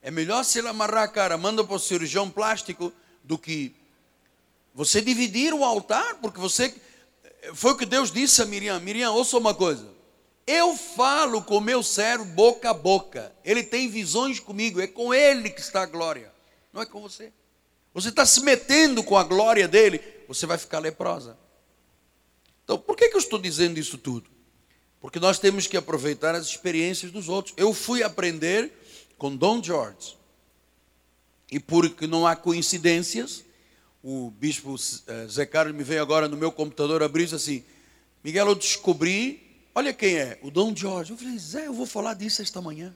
É 0.00 0.08
melhor 0.08 0.44
se 0.44 0.60
ele 0.60 0.68
amarrar 0.68 1.02
a 1.02 1.08
cara, 1.08 1.36
manda 1.36 1.64
para 1.64 1.74
o 1.74 1.80
cirurgião 1.80 2.30
plástico, 2.30 2.92
do 3.24 3.36
que 3.36 3.74
você 4.72 5.02
dividir 5.02 5.52
o 5.52 5.64
altar, 5.64 6.14
porque 6.22 6.38
você. 6.38 6.72
Foi 7.54 7.72
o 7.72 7.76
que 7.76 7.86
Deus 7.86 8.12
disse 8.12 8.40
a 8.40 8.46
Miriam: 8.46 8.78
Miriam, 8.78 9.10
ouça 9.10 9.36
uma 9.36 9.52
coisa. 9.52 9.88
Eu 10.46 10.76
falo 10.76 11.42
com 11.42 11.56
o 11.56 11.60
meu 11.60 11.82
servo 11.82 12.24
boca 12.24 12.70
a 12.70 12.74
boca. 12.74 13.32
Ele 13.44 13.64
tem 13.64 13.88
visões 13.88 14.38
comigo. 14.38 14.80
É 14.80 14.86
com 14.86 15.12
ele 15.12 15.50
que 15.50 15.60
está 15.60 15.82
a 15.82 15.86
glória. 15.86 16.37
Não 16.72 16.82
é 16.82 16.86
com 16.86 17.00
você. 17.00 17.32
Você 17.94 18.10
está 18.10 18.24
se 18.24 18.40
metendo 18.42 19.02
com 19.02 19.16
a 19.16 19.24
glória 19.24 19.66
dele. 19.66 20.00
Você 20.28 20.46
vai 20.46 20.58
ficar 20.58 20.78
leprosa. 20.78 21.36
Então, 22.64 22.78
por 22.78 22.96
que, 22.96 23.08
que 23.08 23.16
eu 23.16 23.20
estou 23.20 23.38
dizendo 23.38 23.78
isso 23.78 23.96
tudo? 23.96 24.28
Porque 25.00 25.18
nós 25.18 25.38
temos 25.38 25.66
que 25.66 25.76
aproveitar 25.76 26.34
as 26.34 26.46
experiências 26.46 27.10
dos 27.10 27.28
outros. 27.28 27.54
Eu 27.56 27.72
fui 27.72 28.02
aprender 28.02 28.72
com 29.16 29.34
Dom 29.34 29.62
George. 29.62 30.16
E 31.50 31.58
porque 31.58 32.06
não 32.06 32.26
há 32.26 32.36
coincidências, 32.36 33.42
o 34.02 34.30
bispo 34.30 34.76
eh, 35.06 35.26
Zé 35.28 35.46
Carlos 35.46 35.74
me 35.74 35.82
veio 35.82 36.02
agora 36.02 36.28
no 36.28 36.36
meu 36.36 36.52
computador 36.52 37.02
abrir 37.02 37.24
isso 37.24 37.34
assim, 37.34 37.64
Miguel, 38.22 38.48
eu 38.48 38.54
descobri, 38.54 39.64
olha 39.74 39.94
quem 39.94 40.16
é, 40.16 40.38
o 40.42 40.50
Dom 40.50 40.76
Jorge. 40.76 41.12
Eu 41.12 41.16
falei, 41.16 41.38
Zé, 41.38 41.66
eu 41.66 41.72
vou 41.72 41.86
falar 41.86 42.14
disso 42.14 42.42
esta 42.42 42.60
manhã. 42.60 42.94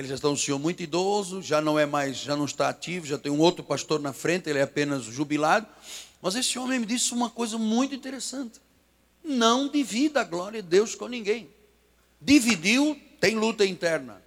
Ele 0.00 0.08
já 0.08 0.14
está 0.14 0.30
um 0.30 0.36
senhor 0.36 0.58
muito 0.58 0.82
idoso, 0.82 1.42
já 1.42 1.60
não 1.60 1.78
é 1.78 1.84
mais, 1.84 2.16
já 2.16 2.34
não 2.34 2.46
está 2.46 2.70
ativo, 2.70 3.04
já 3.04 3.18
tem 3.18 3.30
um 3.30 3.38
outro 3.38 3.62
pastor 3.62 4.00
na 4.00 4.14
frente, 4.14 4.48
ele 4.48 4.58
é 4.58 4.62
apenas 4.62 5.02
jubilado. 5.04 5.66
Mas 6.22 6.34
esse 6.34 6.58
homem 6.58 6.78
me 6.78 6.86
disse 6.86 7.12
uma 7.12 7.28
coisa 7.28 7.58
muito 7.58 7.94
interessante. 7.94 8.62
Não 9.22 9.68
divida 9.68 10.22
a 10.22 10.24
glória 10.24 10.62
de 10.62 10.68
Deus 10.70 10.94
com 10.94 11.06
ninguém. 11.06 11.50
Dividiu, 12.18 12.98
tem 13.20 13.36
luta 13.36 13.66
interna. 13.66 14.22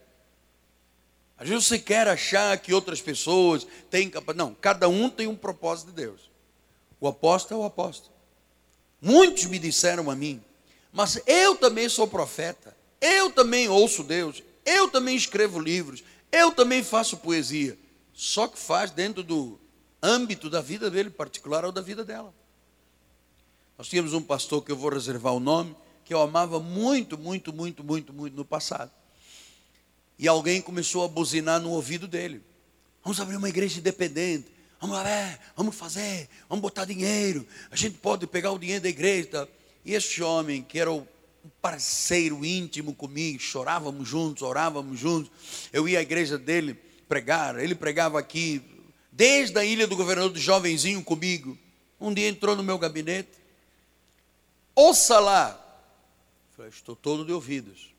Às 1.40 1.50
vezes 1.50 1.66
você 1.66 1.80
quer 1.80 2.08
achar 2.08 2.56
que 2.60 2.72
outras 2.72 3.02
pessoas 3.02 3.66
têm 3.90 4.12
capacidade. 4.12 4.38
Não, 4.38 4.54
cada 4.54 4.88
um 4.88 5.10
tem 5.10 5.26
um 5.26 5.36
propósito 5.36 5.88
de 5.88 5.94
Deus. 5.94 6.30
O 7.00 7.08
apóstolo 7.08 7.62
é 7.62 7.64
o 7.64 7.66
apóstolo. 7.66 8.14
Muitos 9.02 9.46
me 9.46 9.58
disseram 9.58 10.12
a 10.12 10.16
mim, 10.16 10.40
mas 10.92 11.20
eu 11.26 11.56
também 11.56 11.90
sou 11.90 12.08
profeta, 12.08 12.78
eu 13.02 13.32
também 13.32 13.68
ouço 13.68 14.04
Deus, 14.04 14.44
eu 14.66 14.90
também 14.90 15.16
escrevo 15.16 15.60
livros, 15.60 16.04
eu 16.32 16.52
também 16.52 16.84
faço 16.84 17.18
poesia. 17.18 17.78
Só 18.14 18.48
que 18.48 18.58
faz 18.58 18.92
dentro 18.92 19.24
do 19.24 19.60
âmbito 20.02 20.50
da 20.50 20.62
vida 20.62 20.90
dele 20.90 21.10
particular 21.10 21.66
ou 21.66 21.72
da 21.72 21.82
vida 21.82 22.04
dela. 22.04 22.34
Nós 23.78 23.88
tínhamos 23.88 24.14
um 24.14 24.22
pastor 24.22 24.64
que 24.64 24.72
eu 24.72 24.76
vou 24.76 24.92
reservar 24.92 25.34
o 25.34 25.40
nome, 25.40 25.76
que 26.06 26.14
eu 26.14 26.22
amava 26.22 26.60
muito, 26.60 27.18
muito, 27.18 27.52
muito, 27.52 27.84
muito, 27.84 28.14
muito 28.14 28.36
no 28.36 28.46
passado. 28.46 28.92
E 30.18 30.28
alguém 30.28 30.62
começou 30.62 31.04
a 31.04 31.08
buzinar 31.08 31.60
no 31.60 31.72
ouvido 31.72 32.08
dele. 32.08 32.42
Vamos 33.04 33.20
abrir 33.20 33.36
uma 33.36 33.50
igreja 33.50 33.80
independente. 33.80 34.52
Vamos 34.80 34.98
lá, 34.98 35.10
é, 35.10 35.40
vamos 35.56 35.76
fazer, 35.76 36.30
vamos 36.48 36.62
botar 36.62 36.86
dinheiro. 36.86 37.48
A 37.72 37.76
gente 37.76 37.98
pode 37.98 38.28
pegar 38.28 38.52
o 38.52 38.60
dinheiro 38.60 38.84
da 38.84 38.90
igreja. 38.90 39.48
E 39.84 39.94
este 39.94 40.22
homem, 40.22 40.62
que 40.62 40.78
era 40.78 40.92
um 40.92 41.06
parceiro 41.62 42.46
íntimo 42.46 42.94
comigo, 42.94 43.40
chorávamos 43.40 44.08
juntos, 44.08 44.44
orávamos 44.44 45.00
juntos. 45.00 45.32
Eu 45.72 45.88
ia 45.88 46.00
à 46.00 46.02
igreja 46.02 46.38
dele 46.38 46.74
pregar, 47.08 47.60
ele 47.60 47.76
pregava 47.76 48.20
aqui, 48.20 48.62
desde 49.12 49.58
a 49.60 49.66
ilha 49.66 49.88
do 49.88 49.96
governador 49.96 50.36
jovenzinho 50.38 51.04
comigo. 51.04 51.58
Um 52.00 52.14
dia 52.14 52.28
entrou 52.28 52.56
no 52.56 52.64
meu 52.64 52.78
gabinete. 52.78 53.32
Ouça 54.76 55.20
lá. 55.20 55.60
falei, 56.56 56.72
estou 56.72 56.96
todo 56.96 57.26
de 57.26 57.32
ouvidos. 57.32 57.94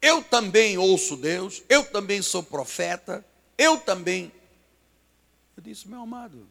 Eu 0.00 0.22
também 0.22 0.76
ouço 0.76 1.16
Deus, 1.16 1.62
eu 1.68 1.84
também 1.84 2.20
sou 2.20 2.42
profeta, 2.42 3.24
eu 3.56 3.78
também. 3.78 4.32
Eu 5.56 5.62
disse, 5.62 5.88
meu 5.88 6.00
amado, 6.00 6.46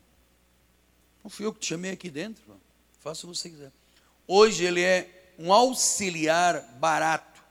não 1.22 1.30
fui 1.30 1.46
eu 1.46 1.54
que 1.54 1.60
te 1.60 1.68
chamei 1.68 1.92
aqui 1.92 2.10
dentro, 2.10 2.42
faça 3.02 3.28
o 3.28 3.32
que 3.32 3.38
você 3.38 3.50
quiser. 3.50 3.72
Hoje 4.26 4.64
ele 4.64 4.82
é 4.82 5.21
um 5.42 5.52
auxiliar 5.52 6.62
barato 6.80 7.42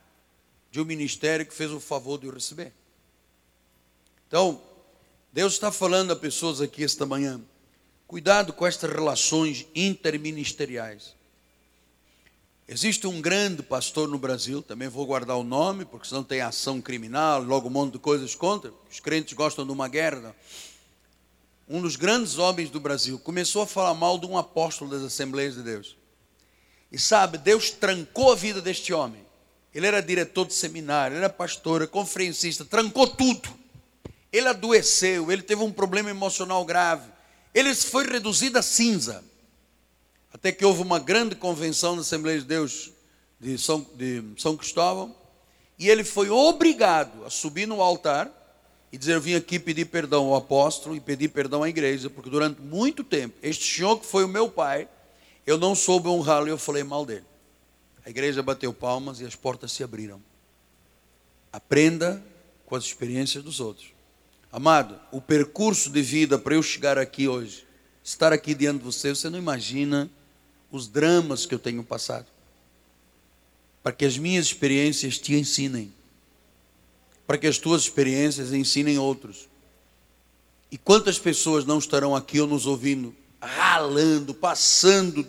de 0.70 0.80
um 0.80 0.84
ministério 0.84 1.44
que 1.44 1.52
fez 1.52 1.72
o 1.72 1.80
favor 1.80 2.18
de 2.18 2.26
eu 2.26 2.32
receber. 2.32 2.72
Então, 4.28 4.62
Deus 5.32 5.54
está 5.54 5.72
falando 5.72 6.12
a 6.12 6.16
pessoas 6.16 6.60
aqui 6.60 6.84
esta 6.84 7.04
manhã, 7.04 7.40
cuidado 8.06 8.52
com 8.52 8.64
estas 8.64 8.90
relações 8.92 9.66
interministeriais. 9.74 11.14
Existe 12.68 13.08
um 13.08 13.20
grande 13.20 13.64
pastor 13.64 14.06
no 14.06 14.16
Brasil, 14.16 14.62
também 14.62 14.86
vou 14.86 15.04
guardar 15.04 15.36
o 15.36 15.42
nome, 15.42 15.84
porque 15.84 16.06
senão 16.06 16.22
tem 16.22 16.40
ação 16.40 16.80
criminal, 16.80 17.42
logo 17.42 17.66
um 17.66 17.72
monte 17.72 17.94
de 17.94 17.98
coisas 17.98 18.36
contra. 18.36 18.72
Os 18.88 19.00
crentes 19.00 19.32
gostam 19.32 19.66
de 19.66 19.72
uma 19.72 19.88
guerra. 19.88 20.36
Um 21.68 21.82
dos 21.82 21.96
grandes 21.96 22.38
homens 22.38 22.70
do 22.70 22.78
Brasil 22.78 23.18
começou 23.18 23.62
a 23.62 23.66
falar 23.66 23.94
mal 23.94 24.16
de 24.18 24.26
um 24.26 24.38
apóstolo 24.38 24.88
das 24.88 25.02
Assembleias 25.02 25.56
de 25.56 25.64
Deus. 25.64 25.99
E 26.90 26.98
sabe, 26.98 27.38
Deus 27.38 27.70
trancou 27.70 28.32
a 28.32 28.34
vida 28.34 28.60
deste 28.60 28.92
homem. 28.92 29.24
Ele 29.74 29.86
era 29.86 30.02
diretor 30.02 30.46
de 30.46 30.54
seminário, 30.54 31.16
ele 31.16 31.24
era 31.24 31.32
pastor, 31.32 31.86
conferencista, 31.86 32.64
trancou 32.64 33.06
tudo. 33.06 33.48
Ele 34.32 34.48
adoeceu, 34.48 35.30
ele 35.30 35.42
teve 35.42 35.62
um 35.62 35.72
problema 35.72 36.10
emocional 36.10 36.64
grave. 36.64 37.08
Ele 37.54 37.74
foi 37.74 38.06
reduzido 38.06 38.58
a 38.58 38.62
cinza. 38.62 39.24
Até 40.32 40.52
que 40.52 40.64
houve 40.64 40.82
uma 40.82 40.98
grande 40.98 41.34
convenção 41.34 41.94
na 41.94 42.02
Assembleia 42.02 42.38
de 42.38 42.44
Deus 42.44 42.90
de 43.38 43.58
São, 43.58 43.86
de 43.94 44.22
São 44.36 44.56
Cristóvão, 44.56 45.14
e 45.78 45.88
ele 45.88 46.04
foi 46.04 46.28
obrigado 46.28 47.24
a 47.24 47.30
subir 47.30 47.66
no 47.66 47.80
altar 47.80 48.30
e 48.92 48.98
dizer: 48.98 49.14
Eu 49.14 49.20
vim 49.20 49.34
aqui 49.34 49.58
pedir 49.58 49.86
perdão 49.86 50.26
ao 50.26 50.36
apóstolo 50.36 50.94
e 50.94 51.00
pedir 51.00 51.28
perdão 51.28 51.62
à 51.62 51.68
igreja, 51.68 52.10
porque 52.10 52.28
durante 52.28 52.60
muito 52.60 53.02
tempo, 53.02 53.36
este 53.42 53.76
senhor 53.76 53.98
que 53.98 54.06
foi 54.06 54.24
o 54.24 54.28
meu 54.28 54.48
pai, 54.48 54.88
eu 55.50 55.58
não 55.58 55.74
soube 55.74 56.08
honrá-lo 56.08 56.48
e 56.48 56.50
eu 56.50 56.58
falei 56.58 56.82
mal 56.82 57.04
dele. 57.04 57.24
A 58.04 58.10
igreja 58.10 58.42
bateu 58.42 58.72
palmas 58.72 59.20
e 59.20 59.24
as 59.24 59.34
portas 59.34 59.72
se 59.72 59.82
abriram. 59.82 60.22
Aprenda 61.52 62.22
com 62.66 62.76
as 62.76 62.84
experiências 62.84 63.42
dos 63.42 63.60
outros. 63.60 63.88
Amado, 64.52 64.98
o 65.12 65.20
percurso 65.20 65.90
de 65.90 66.02
vida 66.02 66.38
para 66.38 66.54
eu 66.54 66.62
chegar 66.62 66.98
aqui 66.98 67.28
hoje, 67.28 67.66
estar 68.02 68.32
aqui 68.32 68.54
diante 68.54 68.78
de 68.78 68.84
você, 68.84 69.14
você 69.14 69.28
não 69.28 69.38
imagina 69.38 70.10
os 70.70 70.88
dramas 70.88 71.46
que 71.46 71.54
eu 71.54 71.58
tenho 71.58 71.82
passado. 71.84 72.26
Para 73.82 73.92
que 73.92 74.04
as 74.04 74.18
minhas 74.18 74.46
experiências 74.46 75.18
te 75.18 75.34
ensinem 75.34 75.92
para 77.30 77.38
que 77.38 77.46
as 77.46 77.58
tuas 77.58 77.82
experiências 77.82 78.52
ensinem 78.52 78.98
outros. 78.98 79.48
E 80.68 80.76
quantas 80.76 81.16
pessoas 81.16 81.64
não 81.64 81.78
estarão 81.78 82.16
aqui 82.16 82.40
ou 82.40 82.46
nos 82.48 82.66
ouvindo, 82.66 83.14
ralando, 83.40 84.34
passando 84.34 85.24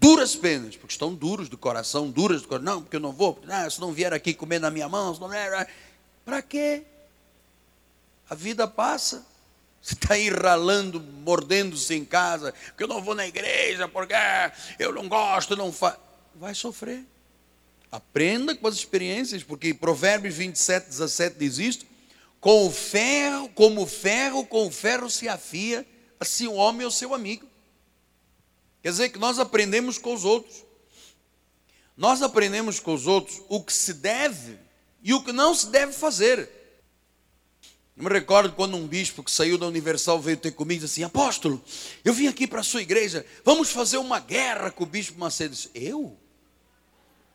duras 0.00 0.34
penas, 0.34 0.76
porque 0.76 0.92
estão 0.92 1.14
duros 1.14 1.48
do 1.48 1.58
coração, 1.58 2.10
duras 2.10 2.42
do 2.42 2.48
coração. 2.48 2.74
Não, 2.74 2.82
porque 2.82 2.96
eu 2.96 3.00
não 3.00 3.12
vou, 3.12 3.34
porque, 3.34 3.50
ah, 3.52 3.68
se 3.68 3.80
não 3.80 3.92
vier 3.92 4.12
aqui 4.12 4.32
comer 4.32 4.60
na 4.60 4.70
minha 4.70 4.88
mão, 4.88 5.14
se 5.14 5.20
não 5.20 5.28
vier. 5.28 5.68
Para 6.24 6.42
quê? 6.42 6.84
A 8.28 8.34
vida 8.34 8.66
passa. 8.68 9.26
Você 9.80 9.94
está 9.94 10.14
aí 10.14 10.28
ralando, 10.28 11.00
mordendo-se 11.00 11.94
em 11.94 12.04
casa, 12.04 12.52
porque 12.66 12.82
eu 12.82 12.88
não 12.88 13.02
vou 13.02 13.14
na 13.14 13.26
igreja, 13.26 13.88
porque 13.88 14.14
eu 14.78 14.92
não 14.92 15.08
gosto, 15.08 15.56
não 15.56 15.72
faço. 15.72 15.98
Vai 16.34 16.54
sofrer. 16.54 17.04
Aprenda 17.90 18.54
com 18.54 18.66
as 18.66 18.74
experiências, 18.74 19.42
porque 19.42 19.72
Provérbios 19.72 20.34
27, 20.34 20.88
17 20.88 21.36
diz 21.38 21.58
isto: 21.58 21.86
com 22.40 22.66
o 22.66 22.70
ferro, 22.70 23.48
como 23.50 23.82
o 23.82 23.86
ferro, 23.86 24.44
com 24.44 24.66
o 24.66 24.70
ferro 24.70 25.08
se 25.08 25.28
afia, 25.28 25.86
assim 26.20 26.46
o 26.46 26.54
homem 26.54 26.84
é 26.84 26.86
o 26.86 26.90
seu 26.90 27.14
amigo. 27.14 27.46
Quer 28.82 28.90
dizer 28.90 29.08
que 29.10 29.18
nós 29.18 29.38
aprendemos 29.38 29.98
com 29.98 30.14
os 30.14 30.24
outros. 30.24 30.64
Nós 31.96 32.22
aprendemos 32.22 32.78
com 32.78 32.94
os 32.94 33.06
outros 33.06 33.42
o 33.48 33.62
que 33.62 33.72
se 33.72 33.94
deve 33.94 34.58
e 35.02 35.12
o 35.12 35.22
que 35.22 35.32
não 35.32 35.54
se 35.54 35.66
deve 35.68 35.92
fazer. 35.92 36.48
Eu 37.96 38.04
me 38.04 38.10
recordo 38.10 38.52
quando 38.52 38.76
um 38.76 38.86
bispo 38.86 39.24
que 39.24 39.30
saiu 39.30 39.58
da 39.58 39.66
Universal 39.66 40.20
veio 40.20 40.36
ter 40.36 40.52
comigo 40.52 40.80
e 40.80 40.86
disse 40.86 41.00
assim: 41.00 41.04
Apóstolo, 41.04 41.60
eu 42.04 42.14
vim 42.14 42.28
aqui 42.28 42.46
para 42.46 42.60
a 42.60 42.64
sua 42.64 42.82
igreja, 42.82 43.26
vamos 43.44 43.70
fazer 43.70 43.98
uma 43.98 44.20
guerra 44.20 44.70
com 44.70 44.84
o 44.84 44.86
bispo 44.86 45.18
Macedo. 45.18 45.54
Eu 45.54 45.56
disse, 45.56 45.70
eu? 45.74 46.18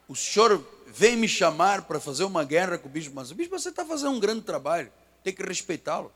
o 0.08 0.16
senhor 0.16 0.64
vem 0.88 1.18
me 1.18 1.28
chamar 1.28 1.84
para 1.84 2.00
fazer 2.00 2.24
uma 2.24 2.44
guerra 2.44 2.78
com 2.78 2.88
o 2.88 2.92
bispo 2.92 3.16
Macedo. 3.16 3.34
O 3.34 3.38
bispo 3.38 3.58
você 3.58 3.70
está 3.70 3.86
fazendo 3.86 4.12
um 4.12 4.20
grande 4.20 4.42
trabalho, 4.42 4.92
tem 5.24 5.34
que 5.34 5.44
respeitá-lo. 5.44 6.12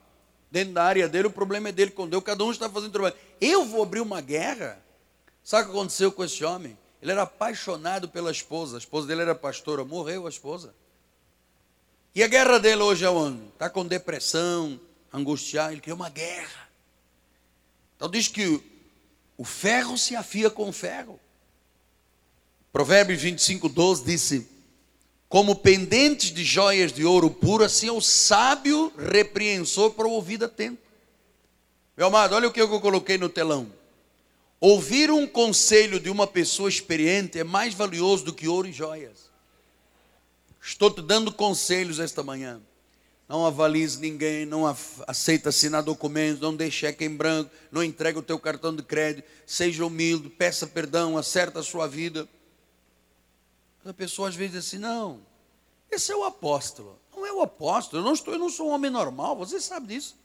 Dentro 0.52 0.74
da 0.74 0.84
área 0.84 1.10
dele, 1.10 1.28
o 1.28 1.32
problema 1.32 1.70
é 1.70 1.72
dele 1.72 1.92
com 1.92 2.08
Deus, 2.08 2.24
cada 2.24 2.44
um 2.44 2.52
está 2.52 2.70
fazendo 2.70 2.92
trabalho. 2.92 3.16
Eu 3.42 3.66
vou 3.66 3.84
abrir 3.84 4.02
uma 4.02 4.22
guerra? 4.22 4.82
Sabe 5.48 5.64
o 5.64 5.66
que 5.68 5.78
aconteceu 5.78 6.12
com 6.12 6.26
esse 6.26 6.44
homem? 6.44 6.78
Ele 7.02 7.10
era 7.10 7.22
apaixonado 7.22 8.10
pela 8.10 8.30
esposa, 8.30 8.76
a 8.76 8.80
esposa 8.80 9.08
dele 9.08 9.22
era 9.22 9.34
pastora, 9.34 9.86
morreu 9.86 10.28
a 10.28 10.30
esposa. 10.30 10.76
E 12.14 12.22
a 12.22 12.28
guerra 12.28 12.60
dele 12.60 12.82
hoje 12.82 13.06
é 13.06 13.10
onde? 13.10 13.48
Está 13.54 13.70
com 13.70 13.86
depressão, 13.86 14.78
angustiado, 15.14 15.72
ele 15.72 15.80
quer 15.80 15.94
uma 15.94 16.10
guerra. 16.10 16.68
Então 17.96 18.10
diz 18.10 18.28
que 18.28 18.62
o 19.38 19.46
ferro 19.46 19.98
se 19.98 20.18
afia 20.18 20.50
com 20.50 20.68
o 20.68 20.74
ferro. 20.74 21.18
Provérbios 22.74 23.22
25, 23.22 23.70
12 23.70 24.04
disse: 24.04 24.50
Como 25.30 25.56
pendentes 25.56 26.30
de 26.30 26.44
joias 26.44 26.92
de 26.92 27.06
ouro 27.06 27.30
puro, 27.30 27.64
assim 27.64 27.88
é 27.88 27.94
o 27.94 28.02
sábio 28.02 28.92
repreensor 28.98 29.92
para 29.92 30.08
o 30.08 30.12
ouvido 30.12 30.44
atento. 30.44 30.82
Meu 31.96 32.08
amado, 32.08 32.36
olha 32.36 32.50
o 32.50 32.52
que 32.52 32.60
eu 32.60 32.82
coloquei 32.82 33.18
no 33.18 33.30
telão. 33.30 33.77
Ouvir 34.60 35.12
um 35.12 35.28
conselho 35.28 36.00
de 36.00 36.10
uma 36.10 36.26
pessoa 36.26 36.68
experiente 36.68 37.38
é 37.38 37.44
mais 37.44 37.74
valioso 37.74 38.26
do 38.26 38.34
que 38.34 38.48
ouro 38.48 38.68
e 38.68 38.74
joias. 38.74 39.30
Estou 40.62 40.90
te 40.90 41.02
dando 41.02 41.32
conselhos 41.32 42.00
esta 42.00 42.24
manhã. 42.24 42.60
Não 43.30 43.46
avalize 43.46 44.00
ninguém, 44.00 44.46
não 44.46 44.66
aceita 45.06 45.50
assinar 45.50 45.84
documentos, 45.84 46.42
não 46.42 46.56
deixe 46.56 46.80
cheque 46.80 47.04
em 47.04 47.16
branco, 47.16 47.52
não 47.72 47.84
entregue 47.84 48.20
o 48.20 48.24
teu 48.24 48.40
cartão 48.40 48.74
de 48.74 48.82
crédito, 48.82 49.28
seja 49.46 49.86
humilde, 49.86 50.30
peça 50.30 50.66
perdão, 50.66 51.18
acerta 51.18 51.60
a 51.60 51.64
sua 51.64 51.88
vida. 51.88 52.28
A 53.86 53.94
pessoa 53.94 54.30
às 54.30 54.36
vezes 54.36 54.54
diz 54.54 54.66
assim: 54.66 54.78
não, 54.78 55.22
esse 55.92 56.12
é 56.12 56.16
o 56.16 56.24
apóstolo. 56.24 56.98
Não 57.16 57.26
é 57.26 57.32
o 57.34 57.42
apóstolo, 57.42 58.02
eu 58.02 58.06
não, 58.06 58.14
estou, 58.14 58.34
eu 58.34 58.40
não 58.40 58.50
sou 58.50 58.70
um 58.70 58.72
homem 58.72 58.92
normal, 58.92 59.36
você 59.36 59.60
sabe 59.60 59.88
disso. 59.88 60.16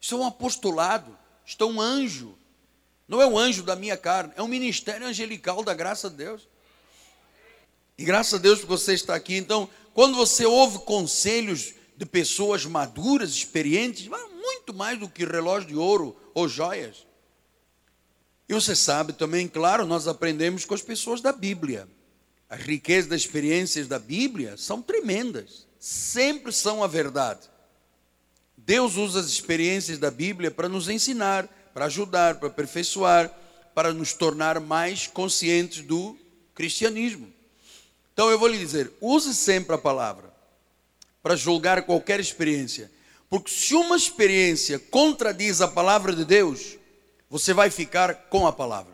Sou 0.00 0.20
um 0.20 0.26
apostolado, 0.26 1.16
estou 1.44 1.70
um 1.70 1.80
anjo. 1.80 2.36
Não 3.12 3.20
é 3.20 3.26
um 3.26 3.36
anjo 3.36 3.62
da 3.62 3.76
minha 3.76 3.94
carne, 3.94 4.32
é 4.36 4.42
um 4.42 4.48
ministério 4.48 5.06
angelical 5.06 5.62
da 5.62 5.74
graça 5.74 6.08
de 6.08 6.16
Deus. 6.16 6.48
E 7.98 8.04
graças 8.06 8.32
a 8.32 8.38
Deus 8.38 8.60
que 8.60 8.66
você 8.66 8.94
está 8.94 9.14
aqui. 9.14 9.36
Então, 9.36 9.68
quando 9.92 10.16
você 10.16 10.46
ouve 10.46 10.78
conselhos 10.78 11.74
de 11.94 12.06
pessoas 12.06 12.64
maduras, 12.64 13.32
experientes, 13.32 14.08
muito 14.08 14.72
mais 14.72 14.98
do 14.98 15.10
que 15.10 15.26
relógio 15.26 15.68
de 15.68 15.76
ouro 15.76 16.16
ou 16.32 16.48
joias. 16.48 17.06
E 18.48 18.54
você 18.54 18.74
sabe 18.74 19.12
também, 19.12 19.46
claro, 19.46 19.84
nós 19.84 20.08
aprendemos 20.08 20.64
com 20.64 20.72
as 20.72 20.80
pessoas 20.80 21.20
da 21.20 21.32
Bíblia. 21.32 21.86
As 22.48 22.62
riquezas 22.62 23.10
das 23.10 23.20
experiências 23.20 23.86
da 23.86 23.98
Bíblia 23.98 24.56
são 24.56 24.80
tremendas, 24.80 25.66
sempre 25.78 26.50
são 26.50 26.82
a 26.82 26.86
verdade. 26.86 27.42
Deus 28.56 28.96
usa 28.96 29.20
as 29.20 29.26
experiências 29.26 29.98
da 29.98 30.10
Bíblia 30.10 30.50
para 30.50 30.66
nos 30.66 30.88
ensinar, 30.88 31.46
para 31.72 31.86
ajudar, 31.86 32.36
para 32.36 32.48
aperfeiçoar, 32.48 33.30
para 33.74 33.92
nos 33.92 34.12
tornar 34.12 34.60
mais 34.60 35.06
conscientes 35.06 35.82
do 35.82 36.16
cristianismo. 36.54 37.32
Então 38.12 38.30
eu 38.30 38.38
vou 38.38 38.48
lhe 38.48 38.58
dizer: 38.58 38.92
use 39.00 39.34
sempre 39.34 39.74
a 39.74 39.78
palavra 39.78 40.32
para 41.22 41.36
julgar 41.36 41.82
qualquer 41.82 42.20
experiência, 42.20 42.90
porque 43.28 43.50
se 43.50 43.74
uma 43.74 43.96
experiência 43.96 44.78
contradiz 44.78 45.60
a 45.60 45.68
palavra 45.68 46.14
de 46.14 46.24
Deus, 46.24 46.76
você 47.30 47.54
vai 47.54 47.70
ficar 47.70 48.14
com 48.28 48.46
a 48.46 48.52
palavra. 48.52 48.92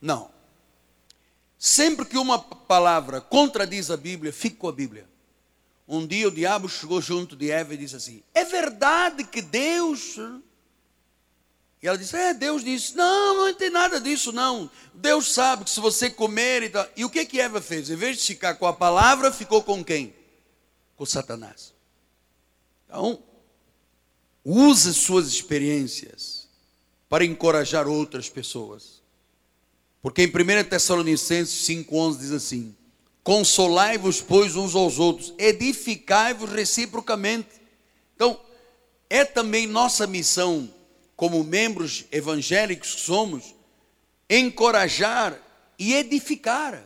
Não. 0.00 0.30
Sempre 1.58 2.04
que 2.04 2.16
uma 2.16 2.38
palavra 2.38 3.20
contradiz 3.20 3.90
a 3.90 3.96
Bíblia, 3.96 4.32
fique 4.32 4.56
com 4.56 4.68
a 4.68 4.72
Bíblia. 4.72 5.08
Um 5.88 6.06
dia 6.06 6.28
o 6.28 6.30
diabo 6.30 6.68
chegou 6.68 7.00
junto 7.00 7.34
de 7.34 7.50
Eva 7.50 7.74
e 7.74 7.78
disse 7.78 7.96
assim: 7.96 8.22
É 8.32 8.44
verdade 8.44 9.24
que 9.24 9.42
Deus. 9.42 10.16
E 11.82 11.86
ela 11.86 11.96
disse: 11.96 12.16
É, 12.16 12.34
Deus 12.34 12.64
disse: 12.64 12.96
Não, 12.96 13.46
não 13.46 13.54
tem 13.54 13.70
nada 13.70 14.00
disso, 14.00 14.32
não. 14.32 14.70
Deus 14.94 15.32
sabe 15.32 15.64
que 15.64 15.70
se 15.70 15.80
você 15.80 16.10
comer 16.10 16.64
e 16.64 16.70
tal. 16.70 16.86
E 16.96 17.04
o 17.04 17.10
que 17.10 17.24
que 17.24 17.40
Eva 17.40 17.60
fez? 17.60 17.88
Em 17.90 17.96
vez 17.96 18.18
de 18.18 18.24
ficar 18.24 18.54
com 18.56 18.66
a 18.66 18.72
palavra, 18.72 19.32
ficou 19.32 19.62
com 19.62 19.84
quem? 19.84 20.14
Com 20.96 21.06
Satanás. 21.06 21.72
Então, 22.86 23.22
use 24.44 24.92
suas 24.94 25.28
experiências 25.28 26.48
para 27.08 27.24
encorajar 27.24 27.86
outras 27.86 28.28
pessoas. 28.28 29.02
Porque 30.02 30.22
em 30.22 30.26
1 30.26 30.68
Tessalonicenses 30.68 31.66
5,11 31.68 32.18
diz 32.18 32.32
assim: 32.32 32.74
Consolai-vos, 33.22 34.20
pois, 34.20 34.56
uns 34.56 34.74
aos 34.74 34.98
outros, 34.98 35.34
edificai-vos 35.38 36.50
reciprocamente. 36.50 37.48
Então, 38.16 38.40
é 39.10 39.24
também 39.24 39.66
nossa 39.66 40.06
missão, 40.06 40.72
como 41.18 41.42
membros 41.42 42.04
evangélicos 42.12 42.94
que 42.94 43.00
somos, 43.00 43.52
encorajar 44.30 45.36
e 45.76 45.92
edificar 45.94 46.80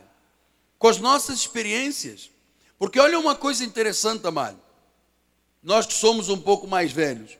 com 0.79 0.87
as 0.87 0.97
nossas 0.97 1.37
experiências. 1.37 2.31
Porque 2.79 2.99
olha 2.99 3.19
uma 3.19 3.35
coisa 3.35 3.63
interessante, 3.63 4.25
amado. 4.25 4.59
Nós 5.61 5.85
que 5.85 5.93
somos 5.93 6.29
um 6.29 6.41
pouco 6.41 6.65
mais 6.65 6.91
velhos, 6.91 7.37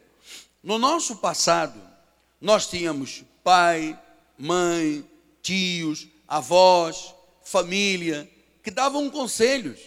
no 0.62 0.78
nosso 0.78 1.16
passado, 1.16 1.82
nós 2.40 2.68
tínhamos 2.68 3.24
pai, 3.44 4.00
mãe, 4.38 5.04
tios, 5.42 6.08
avós, 6.28 7.16
família, 7.44 8.30
que 8.62 8.70
davam 8.70 9.10
conselhos, 9.10 9.80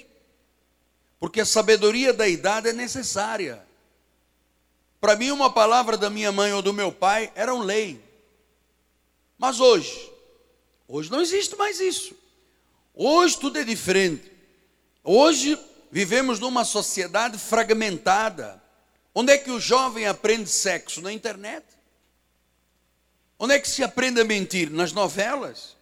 porque 1.21 1.41
a 1.41 1.47
sabedoria 1.47 2.13
da 2.13 2.27
idade 2.27 2.71
é 2.71 2.73
necessária. 2.73 3.65
Para 5.07 5.15
mim, 5.15 5.31
uma 5.31 5.49
palavra 5.49 5.97
da 5.97 6.11
minha 6.11 6.33
mãe 6.33 6.53
ou 6.53 6.61
do 6.61 6.73
meu 6.73 6.91
pai 6.91 7.31
eram 7.37 7.61
lei. 7.61 8.03
Mas 9.39 9.61
hoje, 9.61 10.11
hoje 10.89 11.13
não 11.13 11.21
existe 11.21 11.55
mais 11.55 11.79
isso. 11.79 12.13
Hoje 12.93 13.39
tudo 13.39 13.57
é 13.57 13.63
diferente. 13.63 14.29
Hoje 15.05 15.57
vivemos 15.93 16.41
numa 16.41 16.65
sociedade 16.65 17.39
fragmentada. 17.39 18.61
Onde 19.15 19.33
é 19.33 19.39
que 19.39 19.49
o 19.49 19.61
jovem 19.61 20.09
aprende 20.09 20.51
sexo? 20.51 21.01
Na 21.01 21.13
internet. 21.13 21.65
Onde 23.39 23.55
é 23.55 23.61
que 23.61 23.69
se 23.71 23.85
aprende 23.85 24.21
a 24.21 24.25
mentir? 24.25 24.73
Nas 24.73 24.91
novelas. 24.91 25.77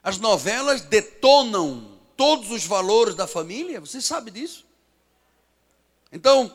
As 0.00 0.16
novelas 0.16 0.80
detonam 0.80 1.98
todos 2.16 2.52
os 2.52 2.64
valores 2.64 3.16
da 3.16 3.26
família, 3.26 3.80
você 3.80 4.00
sabe 4.00 4.30
disso? 4.30 4.64
Então, 6.12 6.54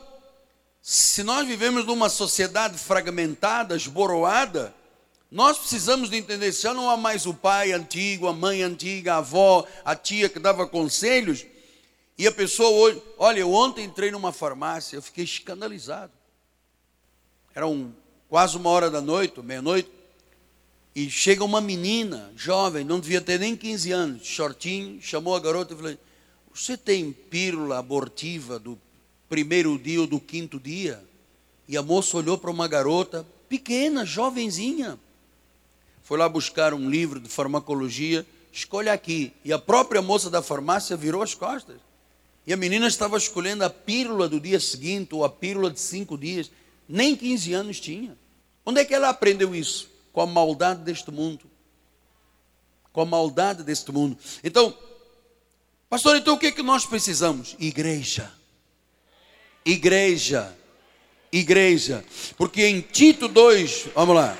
se 0.88 1.24
nós 1.24 1.48
vivemos 1.48 1.84
numa 1.84 2.10
sociedade 2.10 2.78
fragmentada, 2.78 3.76
esboroada, 3.76 4.72
nós 5.32 5.58
precisamos 5.58 6.12
de 6.12 6.18
entender, 6.18 6.52
se 6.52 6.62
já 6.62 6.76
não 6.76 6.92
há 6.92 6.96
mais 6.96 7.26
o 7.26 7.34
pai 7.34 7.72
antigo, 7.72 8.28
a 8.28 8.34
mãe 8.34 8.62
antiga, 8.62 9.16
a 9.16 9.18
avó, 9.18 9.66
a 9.84 9.96
tia 9.96 10.30
que 10.30 10.38
dava 10.38 10.68
conselhos, 10.68 11.44
e 12.16 12.28
a 12.28 12.32
pessoa 12.32 12.70
hoje, 12.70 13.02
olha, 13.18 13.40
eu 13.40 13.52
ontem 13.52 13.84
entrei 13.84 14.12
numa 14.12 14.32
farmácia, 14.32 14.96
eu 14.96 15.02
fiquei 15.02 15.24
escandalizado. 15.24 16.14
Era 17.56 17.66
um, 17.66 17.92
quase 18.30 18.56
uma 18.56 18.70
hora 18.70 18.88
da 18.88 19.02
noite, 19.02 19.42
meia-noite, 19.42 19.90
e 20.94 21.10
chega 21.10 21.44
uma 21.44 21.62
menina, 21.62 22.32
jovem, 22.36 22.86
não 22.86 23.00
devia 23.00 23.22
ter 23.22 23.40
nem 23.40 23.56
15 23.56 23.92
anos, 23.92 24.28
shortinho, 24.28 25.02
chamou 25.02 25.36
a 25.36 25.40
garota 25.40 25.74
e 25.74 25.78
falou: 25.78 25.98
Você 26.54 26.78
tem 26.78 27.12
pílula 27.12 27.80
abortiva 27.80 28.60
do 28.60 28.80
primeiro 29.30 29.78
dia 29.78 30.02
ou 30.02 30.08
do 30.08 30.20
quinto 30.20 30.60
dia? 30.60 31.04
E 31.68 31.76
a 31.76 31.82
moça 31.82 32.18
olhou 32.18 32.38
para 32.38 32.52
uma 32.52 32.68
garota 32.68 33.26
pequena, 33.50 34.06
jovenzinha. 34.06 35.00
Foi 36.04 36.18
lá 36.18 36.30
buscar 36.30 36.74
um 36.74 36.90
livro 36.90 37.20
de 37.20 37.28
farmacologia, 37.28 38.26
escolhe 38.52 38.90
aqui. 38.90 39.34
E 39.44 39.52
a 39.52 39.58
própria 39.58 40.02
moça 40.02 40.30
da 40.30 40.42
farmácia 40.42 40.96
virou 40.96 41.22
as 41.22 41.34
costas. 41.34 41.78
E 42.46 42.54
a 42.54 42.58
menina 42.58 42.88
estava 42.88 43.18
escolhendo 43.18 43.66
a 43.66 43.70
pílula 43.70 44.30
do 44.30 44.40
dia 44.40 44.60
seguinte 44.60 45.16
ou 45.16 45.26
a 45.26 45.30
pílula 45.30 45.72
de 45.72 45.80
cinco 45.80 46.18
dias. 46.18 46.52
Nem 46.88 47.16
15 47.16 47.54
anos 47.54 47.80
tinha. 47.80 48.16
Onde 48.64 48.82
é 48.82 48.86
que 48.86 48.94
ela 48.94 49.10
aprendeu 49.10 49.56
isso? 49.56 49.90
Com 50.14 50.22
a 50.22 50.28
maldade 50.28 50.84
deste 50.84 51.10
mundo. 51.10 51.46
Com 52.94 53.02
a 53.02 53.06
maldade 53.06 53.64
deste 53.64 53.92
mundo. 53.92 54.18
Então, 54.44 54.78
pastor, 55.90 56.16
então 56.18 56.36
o 56.36 56.38
que 56.38 56.48
é 56.48 56.52
que 56.52 56.62
nós 56.62 56.86
precisamos? 56.86 57.56
Igreja. 57.60 58.32
Igreja. 59.66 60.56
Igreja. 61.32 62.06
Porque 62.38 62.66
em 62.66 62.82
Tito 62.82 63.28
2, 63.28 63.88
vamos 63.96 64.16
lá. 64.16 64.38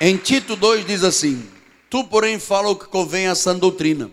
Em 0.00 0.16
Tito 0.16 0.56
2 0.56 0.86
diz 0.86 1.04
assim: 1.04 1.46
Tu, 1.90 2.04
porém, 2.04 2.38
fala 2.38 2.70
o 2.70 2.76
que 2.76 2.86
convém 2.86 3.26
à 3.26 3.34
sã 3.34 3.54
doutrina. 3.58 4.10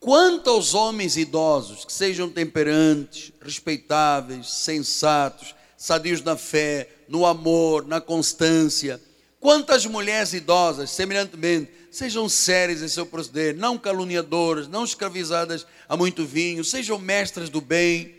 Quanto 0.00 0.50
aos 0.50 0.72
homens 0.74 1.16
idosos, 1.16 1.84
que 1.84 1.92
sejam 1.92 2.28
temperantes, 2.28 3.30
respeitáveis, 3.40 4.50
sensatos, 4.50 5.54
sadios 5.76 6.22
na 6.22 6.36
fé, 6.36 6.88
no 7.08 7.26
amor, 7.26 7.86
na 7.86 8.00
constância. 8.00 9.00
Quanto 9.38 9.72
às 9.72 9.84
mulheres 9.84 10.32
idosas, 10.32 10.90
semelhantemente, 10.90 11.70
sejam 11.92 12.28
sérias 12.28 12.82
em 12.82 12.88
seu 12.88 13.06
proceder, 13.06 13.54
não 13.54 13.78
caluniadoras, 13.78 14.66
não 14.66 14.82
escravizadas 14.84 15.64
a 15.88 15.96
muito 15.96 16.26
vinho, 16.26 16.64
sejam 16.64 16.98
mestras 16.98 17.48
do 17.48 17.60
bem. 17.60 18.12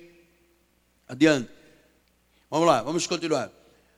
Adiante. 1.09 1.49
Vamos 2.49 2.67
lá, 2.67 2.81
vamos 2.81 3.05
continuar 3.05 3.51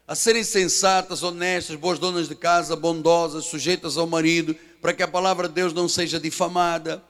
a 0.06 0.14
serem 0.14 0.44
sensatas, 0.44 1.22
honestas, 1.22 1.74
boas 1.76 1.98
donas 1.98 2.28
de 2.28 2.34
casa, 2.34 2.76
bondosas, 2.76 3.46
sujeitas 3.46 3.96
ao 3.98 4.06
marido, 4.06 4.54
para 4.80 4.92
que 4.92 5.02
a 5.02 5.08
palavra 5.08 5.48
de 5.48 5.54
Deus 5.54 5.72
não 5.72 5.88
seja 5.88 6.20
difamada. 6.20 7.02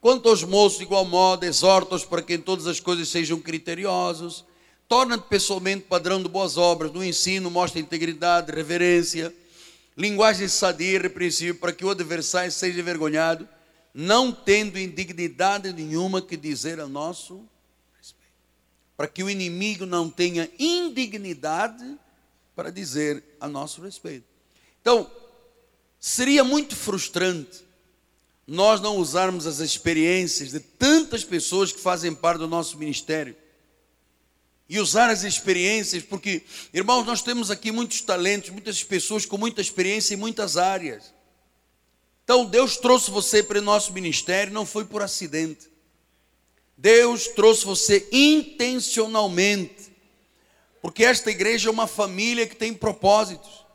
Quanto 0.00 0.28
aos 0.28 0.42
moços, 0.42 0.80
igual 0.80 1.04
modo, 1.04 1.44
exorta-os 1.44 2.04
para 2.04 2.22
que 2.22 2.34
em 2.34 2.40
todas 2.40 2.66
as 2.66 2.80
coisas 2.80 3.08
sejam 3.08 3.38
criteriosos. 3.38 4.44
Torna-te 4.88 5.28
pessoalmente 5.28 5.84
padrão 5.84 6.20
de 6.20 6.28
boas 6.28 6.56
obras, 6.56 6.90
no 6.90 7.04
ensino, 7.04 7.48
mostra 7.50 7.78
integridade, 7.78 8.50
reverência, 8.50 9.32
linguagem 10.00 10.48
sadia 10.48 10.96
e 10.96 10.98
repreensível, 10.98 11.56
para 11.56 11.72
que 11.72 11.84
o 11.84 11.90
adversário 11.90 12.50
seja 12.50 12.80
envergonhado, 12.80 13.46
não 13.92 14.32
tendo 14.32 14.78
indignidade 14.78 15.72
nenhuma 15.72 16.22
que 16.22 16.36
dizer 16.36 16.80
a 16.80 16.86
nosso 16.86 17.46
respeito. 17.98 18.32
Para 18.96 19.06
que 19.06 19.22
o 19.22 19.28
inimigo 19.28 19.84
não 19.84 20.08
tenha 20.08 20.50
indignidade 20.58 21.98
para 22.56 22.70
dizer 22.70 23.22
a 23.38 23.46
nosso 23.46 23.82
respeito. 23.82 24.24
Então, 24.80 25.10
seria 25.98 26.42
muito 26.42 26.74
frustrante 26.74 27.68
nós 28.46 28.80
não 28.80 28.96
usarmos 28.96 29.46
as 29.46 29.60
experiências 29.60 30.50
de 30.50 30.58
tantas 30.58 31.22
pessoas 31.22 31.70
que 31.70 31.78
fazem 31.78 32.12
parte 32.12 32.40
do 32.40 32.48
nosso 32.48 32.76
ministério. 32.76 33.36
E 34.70 34.78
usar 34.78 35.10
as 35.10 35.24
experiências, 35.24 36.04
porque, 36.04 36.42
irmãos, 36.72 37.04
nós 37.04 37.20
temos 37.22 37.50
aqui 37.50 37.72
muitos 37.72 38.02
talentos, 38.02 38.50
muitas 38.50 38.84
pessoas 38.84 39.26
com 39.26 39.36
muita 39.36 39.60
experiência 39.60 40.14
em 40.14 40.16
muitas 40.16 40.56
áreas. 40.56 41.12
Então, 42.22 42.44
Deus 42.44 42.76
trouxe 42.76 43.10
você 43.10 43.42
para 43.42 43.58
o 43.58 43.62
nosso 43.62 43.92
ministério, 43.92 44.52
não 44.52 44.64
foi 44.64 44.84
por 44.84 45.02
acidente. 45.02 45.68
Deus 46.78 47.26
trouxe 47.26 47.64
você 47.64 48.08
intencionalmente. 48.12 49.90
Porque 50.80 51.02
esta 51.02 51.32
igreja 51.32 51.68
é 51.68 51.72
uma 51.72 51.88
família 51.88 52.46
que 52.46 52.54
tem 52.54 52.72
propósitos. 52.72 53.66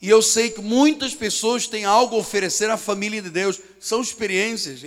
E 0.00 0.08
eu 0.08 0.22
sei 0.22 0.50
que 0.50 0.62
muitas 0.62 1.16
pessoas 1.16 1.66
têm 1.66 1.84
algo 1.84 2.14
a 2.14 2.20
oferecer 2.20 2.70
à 2.70 2.76
família 2.76 3.20
de 3.20 3.28
Deus. 3.28 3.60
São 3.80 4.00
experiências, 4.00 4.82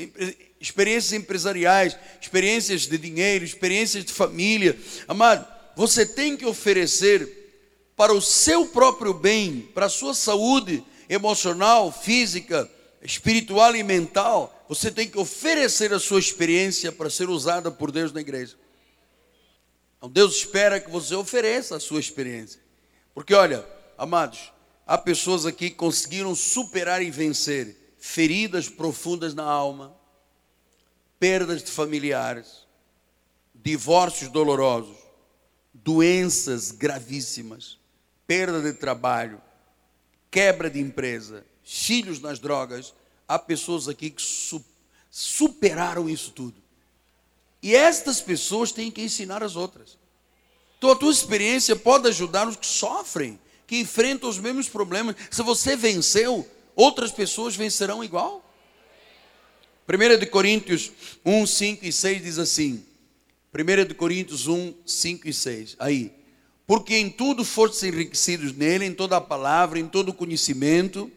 experiências 0.60 1.14
empresariais, 1.14 1.98
experiências 2.22 2.82
de 2.82 2.98
dinheiro, 2.98 3.46
experiências 3.46 4.04
de 4.04 4.12
família. 4.12 4.78
Amado, 5.08 5.48
você 5.76 6.06
tem 6.06 6.36
que 6.36 6.46
oferecer 6.46 7.38
para 7.96 8.14
o 8.14 8.22
seu 8.22 8.66
próprio 8.68 9.14
bem, 9.14 9.70
para 9.74 9.86
a 9.86 9.90
sua 9.90 10.14
saúde 10.14 10.84
emocional, 11.10 11.92
física, 11.92 12.70
espiritual 13.02 13.76
e 13.76 13.84
mental. 13.84 14.66
Você 14.70 14.92
tem 14.92 15.08
que 15.08 15.18
oferecer 15.18 15.94
a 15.94 16.00
sua 16.00 16.20
experiência 16.20 16.92
para 16.92 17.10
ser 17.10 17.30
usada 17.30 17.72
por 17.72 17.92
Deus 17.92 18.12
na 18.12 18.22
igreja. 18.22 18.56
Então 19.98 20.10
Deus 20.10 20.38
espera 20.38 20.80
que 20.80 20.90
você 20.90 21.16
ofereça 21.16 21.76
a 21.76 21.80
sua 21.80 22.00
experiência. 22.00 22.62
Porque 23.14 23.34
olha, 23.34 23.66
amados, 23.98 24.54
há 24.88 24.98
pessoas 24.98 25.46
aqui 25.46 25.70
que 25.70 25.76
conseguiram 25.76 26.34
superar 26.34 27.02
e 27.02 27.12
vencer 27.12 27.76
feridas 27.98 28.70
profundas 28.70 29.34
na 29.34 29.44
alma, 29.44 29.94
perdas 31.20 31.62
de 31.62 31.70
familiares, 31.70 32.66
divórcios 33.54 34.32
dolorosos, 34.32 34.98
doenças 35.74 36.72
gravíssimas, 36.72 37.78
perda 38.26 38.62
de 38.62 38.74
trabalho, 38.74 39.42
quebra 40.32 40.70
de 40.70 40.80
empresa, 40.80 41.46
filhos 41.64 42.20
nas 42.20 42.40
drogas. 42.40 42.94
Há 43.28 43.38
pessoas 43.38 43.88
aqui 43.88 44.10
que 44.10 44.24
superaram 45.12 46.10
isso 46.10 46.32
tudo. 46.32 46.56
E 47.62 47.76
estas 47.76 48.22
pessoas 48.22 48.72
têm 48.72 48.90
que 48.90 49.02
ensinar 49.02 49.44
as 49.44 49.56
outras. 49.56 49.98
Então 50.78 50.92
a 50.92 50.96
tua 50.96 51.12
experiência 51.12 51.76
pode 51.76 52.08
ajudar 52.08 52.48
os 52.48 52.56
que 52.56 52.66
sofrem, 52.66 53.40
que 53.68 53.78
enfrentam 53.80 54.30
os 54.30 54.40
mesmos 54.40 54.70
problemas. 54.70 55.16
Se 55.30 55.44
você 55.44 55.76
venceu, 55.76 56.48
outras 56.76 57.12
pessoas 57.12 57.56
vencerão 57.56 58.04
igual. 58.04 58.49
1 59.90 60.20
de 60.20 60.28
Coríntios 60.28 60.92
1, 61.26 61.48
5 61.48 61.86
e 61.86 61.92
6 61.92 62.22
diz 62.22 62.38
assim. 62.38 62.86
1 63.52 63.86
de 63.88 63.96
Coríntios 63.96 64.48
1, 64.48 64.76
5 64.86 65.28
e 65.28 65.34
6. 65.34 65.76
Aí. 65.80 66.12
Porque 66.68 66.96
em 66.96 67.10
tudo 67.10 67.44
fostes 67.44 67.82
enriquecidos 67.82 68.54
nele, 68.54 68.86
em 68.86 68.94
toda 68.94 69.18
a 69.18 69.22
palavra, 69.22 69.80
em 69.80 69.88
todo 69.88 70.10
o 70.10 70.14
conhecimento, 70.14 71.12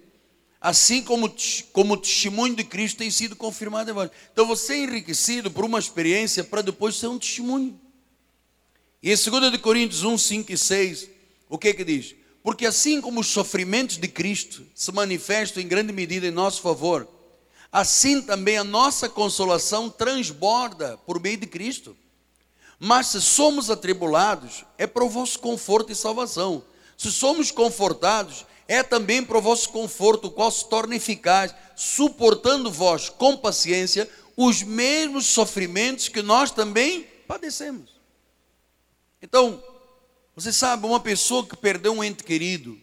assim 0.59 1.03
como, 1.03 1.31
como 1.71 1.93
o 1.93 1.97
testemunho 1.99 2.57
de 2.57 2.65
Cristo 2.65 2.97
tem 2.97 3.11
sido 3.11 3.37
confirmado 3.37 3.91
em 3.91 3.93
vós. 3.93 4.11
Então 4.33 4.47
você 4.47 4.73
é 4.73 4.85
enriquecido 4.85 5.51
por 5.51 5.67
uma 5.67 5.79
experiência 5.79 6.43
para 6.43 6.63
depois 6.63 6.97
ser 6.97 7.09
um 7.09 7.19
testemunho. 7.19 7.79
E 9.03 9.13
em 9.13 9.15
2 9.15 9.57
Coríntios 9.59 10.03
1, 10.03 10.17
5 10.17 10.53
e 10.53 10.57
6, 10.57 11.11
o 11.51 11.59
que 11.59 11.75
que 11.75 11.85
diz? 11.85 12.15
Porque 12.43 12.65
assim 12.65 13.03
como 13.03 13.21
os 13.21 13.27
sofrimentos 13.27 13.99
de 13.99 14.09
Cristo 14.09 14.67
se 14.75 14.91
manifestam 14.91 15.63
em 15.63 15.69
grande 15.69 15.93
medida 15.93 16.27
em 16.27 16.31
nosso 16.31 16.63
favor, 16.63 17.07
assim 17.73 18.21
também 18.21 18.59
a 18.59 18.65
nossa 18.65 19.09
consolação 19.09 19.89
transborda 19.89 20.99
por 21.07 21.19
meio 21.19 21.39
de 21.39 21.47
Cristo. 21.47 21.97
Mas 22.79 23.07
se 23.07 23.21
somos 23.23 23.71
atribulados, 23.71 24.65
é 24.77 24.87
para 24.87 25.05
o 25.05 25.09
vosso 25.09 25.39
conforto 25.39 25.91
e 25.91 25.95
salvação. 25.95 26.63
Se 26.99 27.11
somos 27.11 27.51
confortados, 27.51 28.45
é 28.69 28.83
também 28.83 29.25
para 29.25 29.39
o 29.39 29.43
vosso 29.43 29.71
conforto, 29.71 30.27
o 30.27 30.31
qual 30.31 30.51
se 30.51 30.69
torna 30.69 30.97
eficaz, 30.97 31.55
suportando 31.75 32.71
vós 32.71 33.09
com 33.09 33.37
paciência 33.37 34.09
os 34.37 34.63
mesmos 34.63 35.27
sofrimentos 35.27 36.09
que 36.09 36.23
nós 36.23 36.51
também 36.51 37.05
padecemos. 37.27 37.91
Então, 39.21 39.63
você 40.35 40.53
sabe, 40.53 40.87
uma 40.87 41.01
pessoa 41.01 41.47
que 41.47 41.57
perdeu 41.57 41.93
um 41.93 42.03
ente 42.03 42.25
querido 42.25 42.79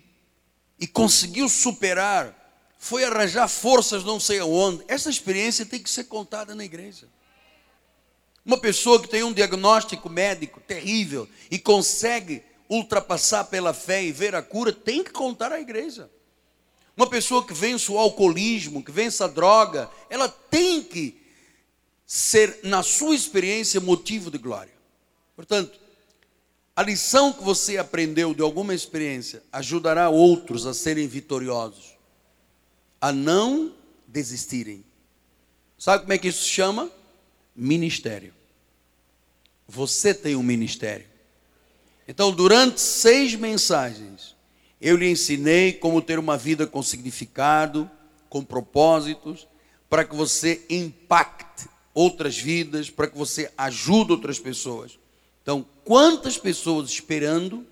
e 0.80 0.88
conseguiu 0.88 1.50
superar, 1.50 2.36
foi 2.80 3.04
arranjar 3.04 3.50
forças 3.50 4.06
não 4.06 4.20
sei 4.20 4.40
aonde, 4.40 4.84
essa 4.88 5.10
experiência 5.10 5.66
tem 5.66 5.84
que 5.84 5.90
ser 5.90 6.06
contada 6.06 6.56
na 6.56 6.64
igreja. 6.64 7.08
Uma 8.46 8.58
pessoa 8.58 9.00
que 9.02 9.10
tem 9.10 9.22
um 9.22 9.34
diagnóstico 9.34 10.10
médico 10.10 10.62
terrível 10.62 11.28
e 11.52 11.60
consegue 11.60 12.42
ultrapassar 12.70 13.44
pela 13.44 13.74
fé 13.74 14.04
e 14.04 14.14
ver 14.14 14.34
a 14.34 14.42
cura, 14.42 14.72
tem 14.72 15.04
que 15.04 15.12
contar 15.12 15.52
à 15.52 15.60
igreja. 15.60 16.10
Uma 16.96 17.08
pessoa 17.08 17.46
que 17.46 17.54
vence 17.54 17.92
o 17.92 17.98
alcoolismo, 17.98 18.84
que 18.84 18.92
vence 18.92 19.22
a 19.22 19.28
droga, 19.28 19.90
ela 20.10 20.30
tem 20.30 20.82
que 20.82 21.22
ser, 22.06 22.60
na 22.64 22.82
sua 22.82 23.14
experiência, 23.14 23.82
motivo 23.82 24.32
de 24.32 24.38
glória. 24.38 24.74
Portanto, 25.36 25.80
a 26.76 26.82
lição 26.82 27.34
que 27.34 27.44
você 27.44 27.78
aprendeu 27.78 28.34
de 28.34 28.42
alguma 28.42 28.74
experiência 28.74 29.44
ajudará 29.52 30.10
outros 30.10 30.66
a 30.66 30.74
serem 30.74 31.08
vitoriosos, 31.08 31.99
a 33.02 33.12
não 33.12 33.74
desistirem. 34.08 34.84
Sabe 35.78 36.02
como 36.02 36.14
é 36.14 36.18
que 36.18 36.28
isso 36.28 36.44
se 36.44 36.50
chama? 36.50 36.92
Ministério. 37.56 38.34
Você 39.68 40.14
tem 40.14 40.36
um 40.36 40.44
ministério. 40.44 41.06
Então, 42.08 42.32
durante 42.32 42.82
seis 42.82 43.36
mensagens, 43.36 44.36
eu 44.82 44.98
lhe 44.98 45.10
ensinei 45.10 45.74
como 45.74 46.02
ter 46.02 46.18
uma 46.18 46.38
vida 46.38 46.66
com 46.66 46.82
significado, 46.82 47.90
com 48.30 48.44
propósitos, 48.44 49.48
para 49.90 50.04
que 50.04 50.16
você 50.16 50.66
impacte 50.70 51.68
outras 51.94 52.38
vidas, 52.38 52.90
para 52.90 53.08
que 53.08 53.18
você 53.18 53.52
ajude 53.58 54.12
outras 54.12 54.40
pessoas. 54.40 54.98
Então, 55.42 55.66
quantas 55.84 56.38
pessoas 56.38 56.90
esperando 56.90 57.66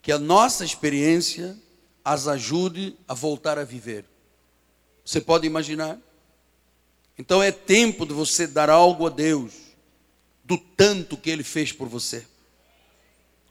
que 0.00 0.12
a 0.12 0.18
nossa 0.18 0.64
experiência 0.64 1.56
as 2.04 2.26
ajude 2.26 2.96
a 3.06 3.14
voltar 3.14 3.58
a 3.58 3.64
viver? 3.64 4.04
Você 5.04 5.20
pode 5.20 5.46
imaginar? 5.46 5.98
Então 7.18 7.42
é 7.42 7.52
tempo 7.52 8.06
de 8.06 8.12
você 8.12 8.46
dar 8.46 8.70
algo 8.70 9.06
a 9.06 9.10
Deus, 9.10 9.52
do 10.44 10.56
tanto 10.56 11.16
que 11.16 11.30
Ele 11.30 11.42
fez 11.42 11.72
por 11.72 11.88
você, 11.88 12.26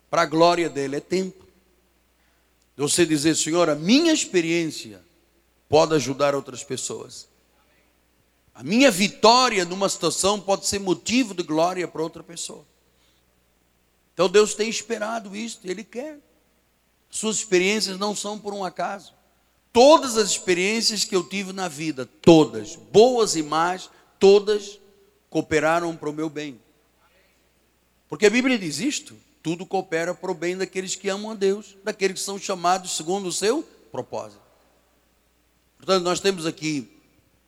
para 0.10 0.24
a 0.24 0.26
glória 0.26 0.70
dele, 0.70 0.98
é 0.98 1.00
tempo. 1.00 1.46
De 2.76 2.82
você 2.82 3.06
dizer, 3.06 3.36
Senhor, 3.36 3.70
a 3.70 3.76
minha 3.76 4.12
experiência 4.12 5.02
pode 5.70 5.94
ajudar 5.96 6.36
outras 6.36 6.64
pessoas. 6.64 7.30
A 8.54 8.64
minha 8.64 8.92
vitória 8.92 9.64
numa 9.64 9.88
situação 9.88 10.40
pode 10.40 10.68
ser 10.68 10.80
motivo 10.80 11.34
de 11.34 11.44
glória 11.44 11.88
para 11.88 12.02
outra 12.02 12.22
pessoa. 12.22 12.66
Então 14.14 14.28
Deus 14.28 14.54
tem 14.54 14.70
esperado 14.70 15.36
isso, 15.36 15.62
Ele 15.64 15.84
quer. 15.84 16.20
Suas 17.10 17.38
experiências 17.38 17.98
não 17.98 18.16
são 18.16 18.38
por 18.38 18.54
um 18.54 18.64
acaso. 18.64 19.14
Todas 19.74 20.18
as 20.18 20.32
experiências 20.32 21.06
que 21.06 21.16
eu 21.16 21.24
tive 21.24 21.54
na 21.54 21.68
vida, 21.68 22.06
todas, 22.06 22.76
boas 22.76 23.36
e 23.36 23.44
más, 23.44 23.90
todas 24.20 24.80
cooperaram 25.30 25.96
para 25.96 26.10
o 26.10 26.14
meu 26.14 26.30
bem. 26.30 26.60
Porque 28.10 28.26
a 28.26 28.30
Bíblia 28.30 28.60
diz 28.60 28.80
isto: 28.80 29.16
tudo 29.42 29.66
coopera 29.66 30.14
para 30.14 30.32
o 30.32 30.36
bem 30.36 30.58
daqueles 30.58 30.96
que 30.96 31.08
amam 31.08 31.32
a 31.32 31.36
Deus, 31.36 31.78
daqueles 31.84 32.20
que 32.20 32.26
são 32.26 32.38
chamados 32.38 32.98
segundo 32.98 33.28
o 33.28 33.32
seu 33.32 33.64
propósito. 33.92 34.42
Portanto, 35.78 36.04
nós 36.04 36.20
temos 36.20 36.46
aqui, 36.46 36.92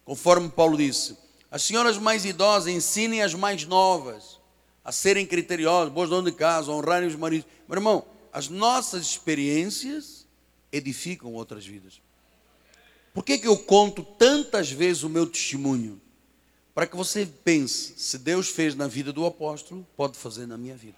conforme 0.06 0.50
Paulo 0.50 0.78
disse, 0.78 1.18
as 1.52 1.62
senhoras 1.62 1.98
mais 1.98 2.26
idosas 2.26 2.74
ensinem 2.74 3.22
as 3.22 3.34
mais 3.34 3.66
novas 3.66 4.40
a 4.84 4.92
serem 4.92 5.26
criteriosas, 5.26 5.94
boas 5.94 6.10
donas 6.10 6.32
de 6.32 6.38
casa, 6.38 6.72
honrarem 6.72 7.08
os 7.08 7.16
maridos. 7.16 7.48
Meu 7.68 7.78
irmão, 7.78 8.06
as 8.34 8.50
nossas 8.50 9.04
experiências 9.04 10.26
edificam 10.72 11.34
outras 11.34 11.66
vidas. 11.66 12.03
Por 13.14 13.24
que, 13.24 13.38
que 13.38 13.48
eu 13.48 13.58
conto 13.58 14.04
tantas 14.04 14.72
vezes 14.72 15.04
o 15.04 15.10
meu 15.10 15.28
testemunho? 15.28 16.02
Para 16.74 16.88
que 16.88 16.96
você 16.96 17.26
pense, 17.26 17.94
se 17.98 18.18
Deus 18.18 18.50
fez 18.50 18.74
na 18.74 18.88
vida 18.88 19.14
do 19.14 19.26
apóstolo, 19.26 19.86
pode 19.96 20.18
fazer 20.18 20.48
na 20.48 20.58
minha 20.58 20.76
vida. 20.76 20.98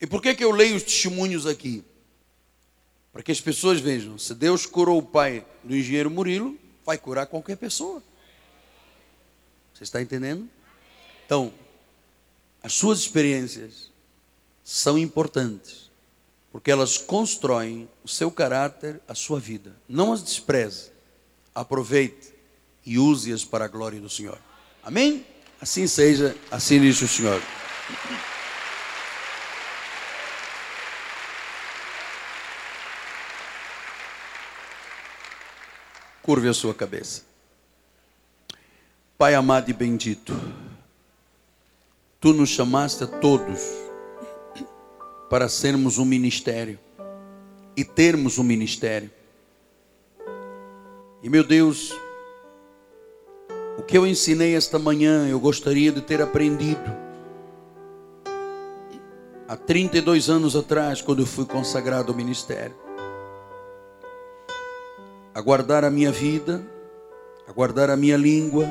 E 0.00 0.06
por 0.06 0.20
que, 0.20 0.34
que 0.34 0.44
eu 0.44 0.50
leio 0.50 0.76
os 0.76 0.82
testemunhos 0.82 1.46
aqui? 1.46 1.82
Para 3.12 3.22
que 3.22 3.32
as 3.32 3.40
pessoas 3.40 3.80
vejam, 3.80 4.18
se 4.18 4.34
Deus 4.34 4.66
curou 4.66 4.98
o 4.98 5.02
pai 5.02 5.46
do 5.64 5.74
engenheiro 5.74 6.10
Murilo, 6.10 6.58
vai 6.84 6.98
curar 6.98 7.26
qualquer 7.26 7.56
pessoa. 7.56 8.02
Você 9.72 9.84
está 9.84 10.02
entendendo? 10.02 10.48
Então, 11.24 11.52
as 12.62 12.74
suas 12.74 12.98
experiências 12.98 13.90
são 14.62 14.98
importantes, 14.98 15.81
porque 16.52 16.70
elas 16.70 16.98
constroem 16.98 17.88
o 18.04 18.08
seu 18.08 18.30
caráter, 18.30 19.00
a 19.08 19.14
sua 19.14 19.40
vida. 19.40 19.74
Não 19.88 20.12
as 20.12 20.22
despreze, 20.22 20.92
aproveite 21.54 22.32
e 22.84 22.98
use-as 22.98 23.44
para 23.44 23.64
a 23.64 23.68
glória 23.68 23.98
do 23.98 24.10
Senhor. 24.10 24.38
Amém? 24.84 25.26
Assim 25.60 25.86
seja, 25.86 26.36
assim 26.50 26.78
diz 26.78 27.00
o 27.00 27.08
Senhor. 27.08 27.42
Curve 36.22 36.48
a 36.48 36.54
sua 36.54 36.74
cabeça. 36.74 37.22
Pai 39.16 39.34
amado 39.34 39.70
e 39.70 39.72
bendito, 39.72 40.32
Tu 42.22 42.32
nos 42.32 42.50
chamaste 42.50 43.02
a 43.02 43.06
todos 43.08 43.81
para 45.32 45.48
sermos 45.48 45.96
um 45.96 46.04
ministério 46.04 46.78
e 47.74 47.82
termos 47.82 48.38
um 48.38 48.42
ministério. 48.42 49.10
E 51.22 51.30
meu 51.30 51.42
Deus, 51.42 51.90
o 53.78 53.82
que 53.82 53.96
eu 53.96 54.06
ensinei 54.06 54.54
esta 54.54 54.78
manhã, 54.78 55.26
eu 55.26 55.40
gostaria 55.40 55.90
de 55.90 56.02
ter 56.02 56.20
aprendido 56.20 56.94
há 59.48 59.56
32 59.56 60.28
anos 60.28 60.54
atrás, 60.54 61.00
quando 61.00 61.20
eu 61.20 61.26
fui 61.26 61.46
consagrado 61.46 62.12
ao 62.12 62.14
ministério 62.14 62.76
a 65.34 65.40
guardar 65.40 65.82
a 65.82 65.88
minha 65.88 66.12
vida, 66.12 66.62
a 67.48 67.52
guardar 67.52 67.88
a 67.88 67.96
minha 67.96 68.18
língua, 68.18 68.66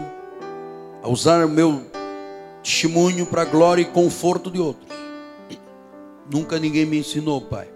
a 1.02 1.10
usar 1.10 1.44
o 1.44 1.50
meu 1.50 1.82
testemunho 2.62 3.26
para 3.26 3.42
a 3.42 3.46
glória 3.46 3.82
e 3.82 3.86
conforto 3.86 4.52
de 4.52 4.60
outros. 4.60 5.02
Nunca 6.32 6.58
ninguém 6.58 6.86
me 6.86 6.98
ensinou, 6.98 7.42
Pai. 7.42 7.68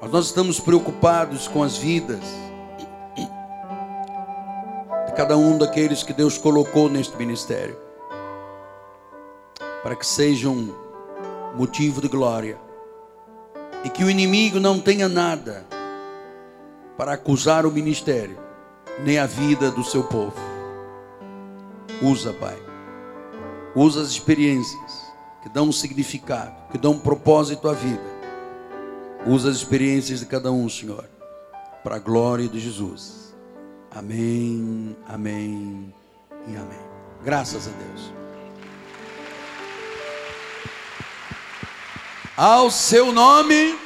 Mas 0.00 0.10
nós 0.12 0.26
estamos 0.26 0.60
preocupados 0.60 1.48
com 1.48 1.64
as 1.64 1.76
vidas 1.76 2.22
de 5.04 5.12
cada 5.16 5.36
um 5.36 5.58
daqueles 5.58 6.04
que 6.04 6.12
Deus 6.12 6.38
colocou 6.38 6.88
neste 6.88 7.16
ministério, 7.16 7.76
para 9.82 9.96
que 9.96 10.06
sejam 10.06 10.72
motivo 11.56 12.00
de 12.00 12.06
glória 12.06 12.56
e 13.82 13.90
que 13.90 14.04
o 14.04 14.10
inimigo 14.10 14.60
não 14.60 14.78
tenha 14.78 15.08
nada 15.08 15.66
para 16.96 17.14
acusar 17.14 17.66
o 17.66 17.72
ministério, 17.72 18.38
nem 19.04 19.18
a 19.18 19.26
vida 19.26 19.72
do 19.72 19.82
seu 19.82 20.04
povo. 20.04 20.36
Usa, 22.00 22.32
Pai. 22.32 22.56
Usa 23.74 24.02
as 24.02 24.08
experiências 24.08 25.11
que 25.42 25.48
dão 25.48 25.68
um 25.68 25.72
significado, 25.72 26.54
que 26.70 26.78
dão 26.78 26.92
um 26.92 26.98
propósito 26.98 27.68
à 27.68 27.72
vida. 27.72 28.12
Usa 29.26 29.50
as 29.50 29.56
experiências 29.56 30.20
de 30.20 30.26
cada 30.26 30.50
um, 30.50 30.68
Senhor, 30.68 31.04
para 31.82 31.96
a 31.96 31.98
glória 31.98 32.48
de 32.48 32.60
Jesus. 32.60 33.34
Amém, 33.90 34.96
amém 35.08 35.92
e 36.46 36.56
amém. 36.56 36.80
Graças 37.24 37.68
a 37.68 37.70
Deus. 37.70 38.12
Ao 42.36 42.70
seu 42.70 43.12
nome, 43.12 43.78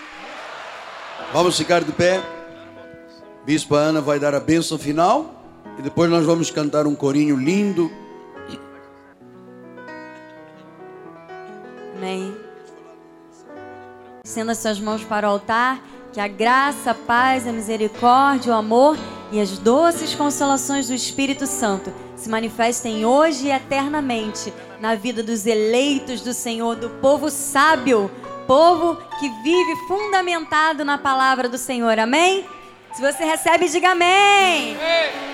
vamos 1.32 1.56
ficar 1.56 1.82
de 1.82 1.92
pé. 1.92 2.22
Bispa 3.44 3.76
Ana 3.76 4.00
vai 4.00 4.18
dar 4.18 4.34
a 4.34 4.40
bênção 4.40 4.78
final 4.78 5.42
e 5.78 5.82
depois 5.82 6.10
nós 6.10 6.24
vamos 6.24 6.50
cantar 6.50 6.86
um 6.86 6.94
corinho 6.94 7.36
lindo. 7.36 7.90
Amém. 11.97 12.36
Estenda 14.23 14.55
suas 14.55 14.78
mãos 14.78 15.02
para 15.02 15.27
o 15.27 15.31
altar, 15.31 15.81
que 16.12 16.20
a 16.20 16.28
graça, 16.28 16.90
a 16.90 16.94
paz, 16.94 17.47
a 17.47 17.52
misericórdia, 17.52 18.52
o 18.52 18.56
amor 18.56 18.98
e 19.32 19.40
as 19.40 19.56
doces 19.56 20.14
consolações 20.14 20.89
do 20.89 20.94
Espírito 20.94 21.47
Santo 21.47 21.90
se 22.14 22.28
manifestem 22.28 23.06
hoje 23.06 23.47
e 23.47 23.51
eternamente 23.51 24.52
na 24.78 24.94
vida 24.94 25.23
dos 25.23 25.47
eleitos 25.47 26.20
do 26.20 26.35
Senhor, 26.35 26.77
do 26.77 26.90
povo 26.90 27.31
sábio, 27.31 28.10
povo 28.47 28.97
que 29.18 29.28
vive 29.43 29.77
fundamentado 29.89 30.85
na 30.85 30.98
palavra 30.98 31.48
do 31.48 31.56
Senhor. 31.56 31.98
Amém? 31.98 32.47
Se 32.93 33.01
você 33.01 33.24
recebe, 33.24 33.68
diga 33.70 33.93
amém. 33.93 34.77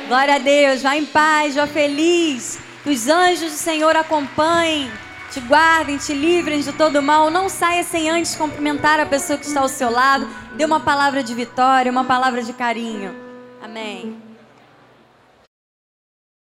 Glória 0.07 0.37
a 0.37 0.39
Deus. 0.39 0.83
Vá 0.83 0.97
em 0.97 1.07
paz, 1.07 1.57
vá 1.57 1.67
feliz. 1.67 2.59
Que 2.85 2.91
os 2.91 3.09
anjos 3.09 3.53
do 3.53 3.59
Senhor 3.59 3.97
acompanhem, 3.97 4.91
te 5.33 5.41
guardem, 5.41 5.97
te 5.97 6.13
livrem 6.13 6.61
de 6.61 6.73
todo 6.73 7.03
mal. 7.03 7.31
Não 7.31 7.49
saia 7.49 7.83
sem 7.83 8.11
antes 8.11 8.37
cumprimentar 8.37 9.01
a 9.01 9.07
pessoa 9.07 9.39
que 9.39 9.47
está 9.47 9.61
ao 9.61 9.69
seu 9.69 9.91
lado. 9.91 10.29
Dê 10.57 10.65
uma 10.65 10.81
palavra 10.81 11.23
de 11.23 11.35
vitória, 11.35 11.91
uma 11.91 12.05
palavra 12.05 12.43
de 12.43 12.53
carinho. 12.53 13.15
Amém. 13.63 14.22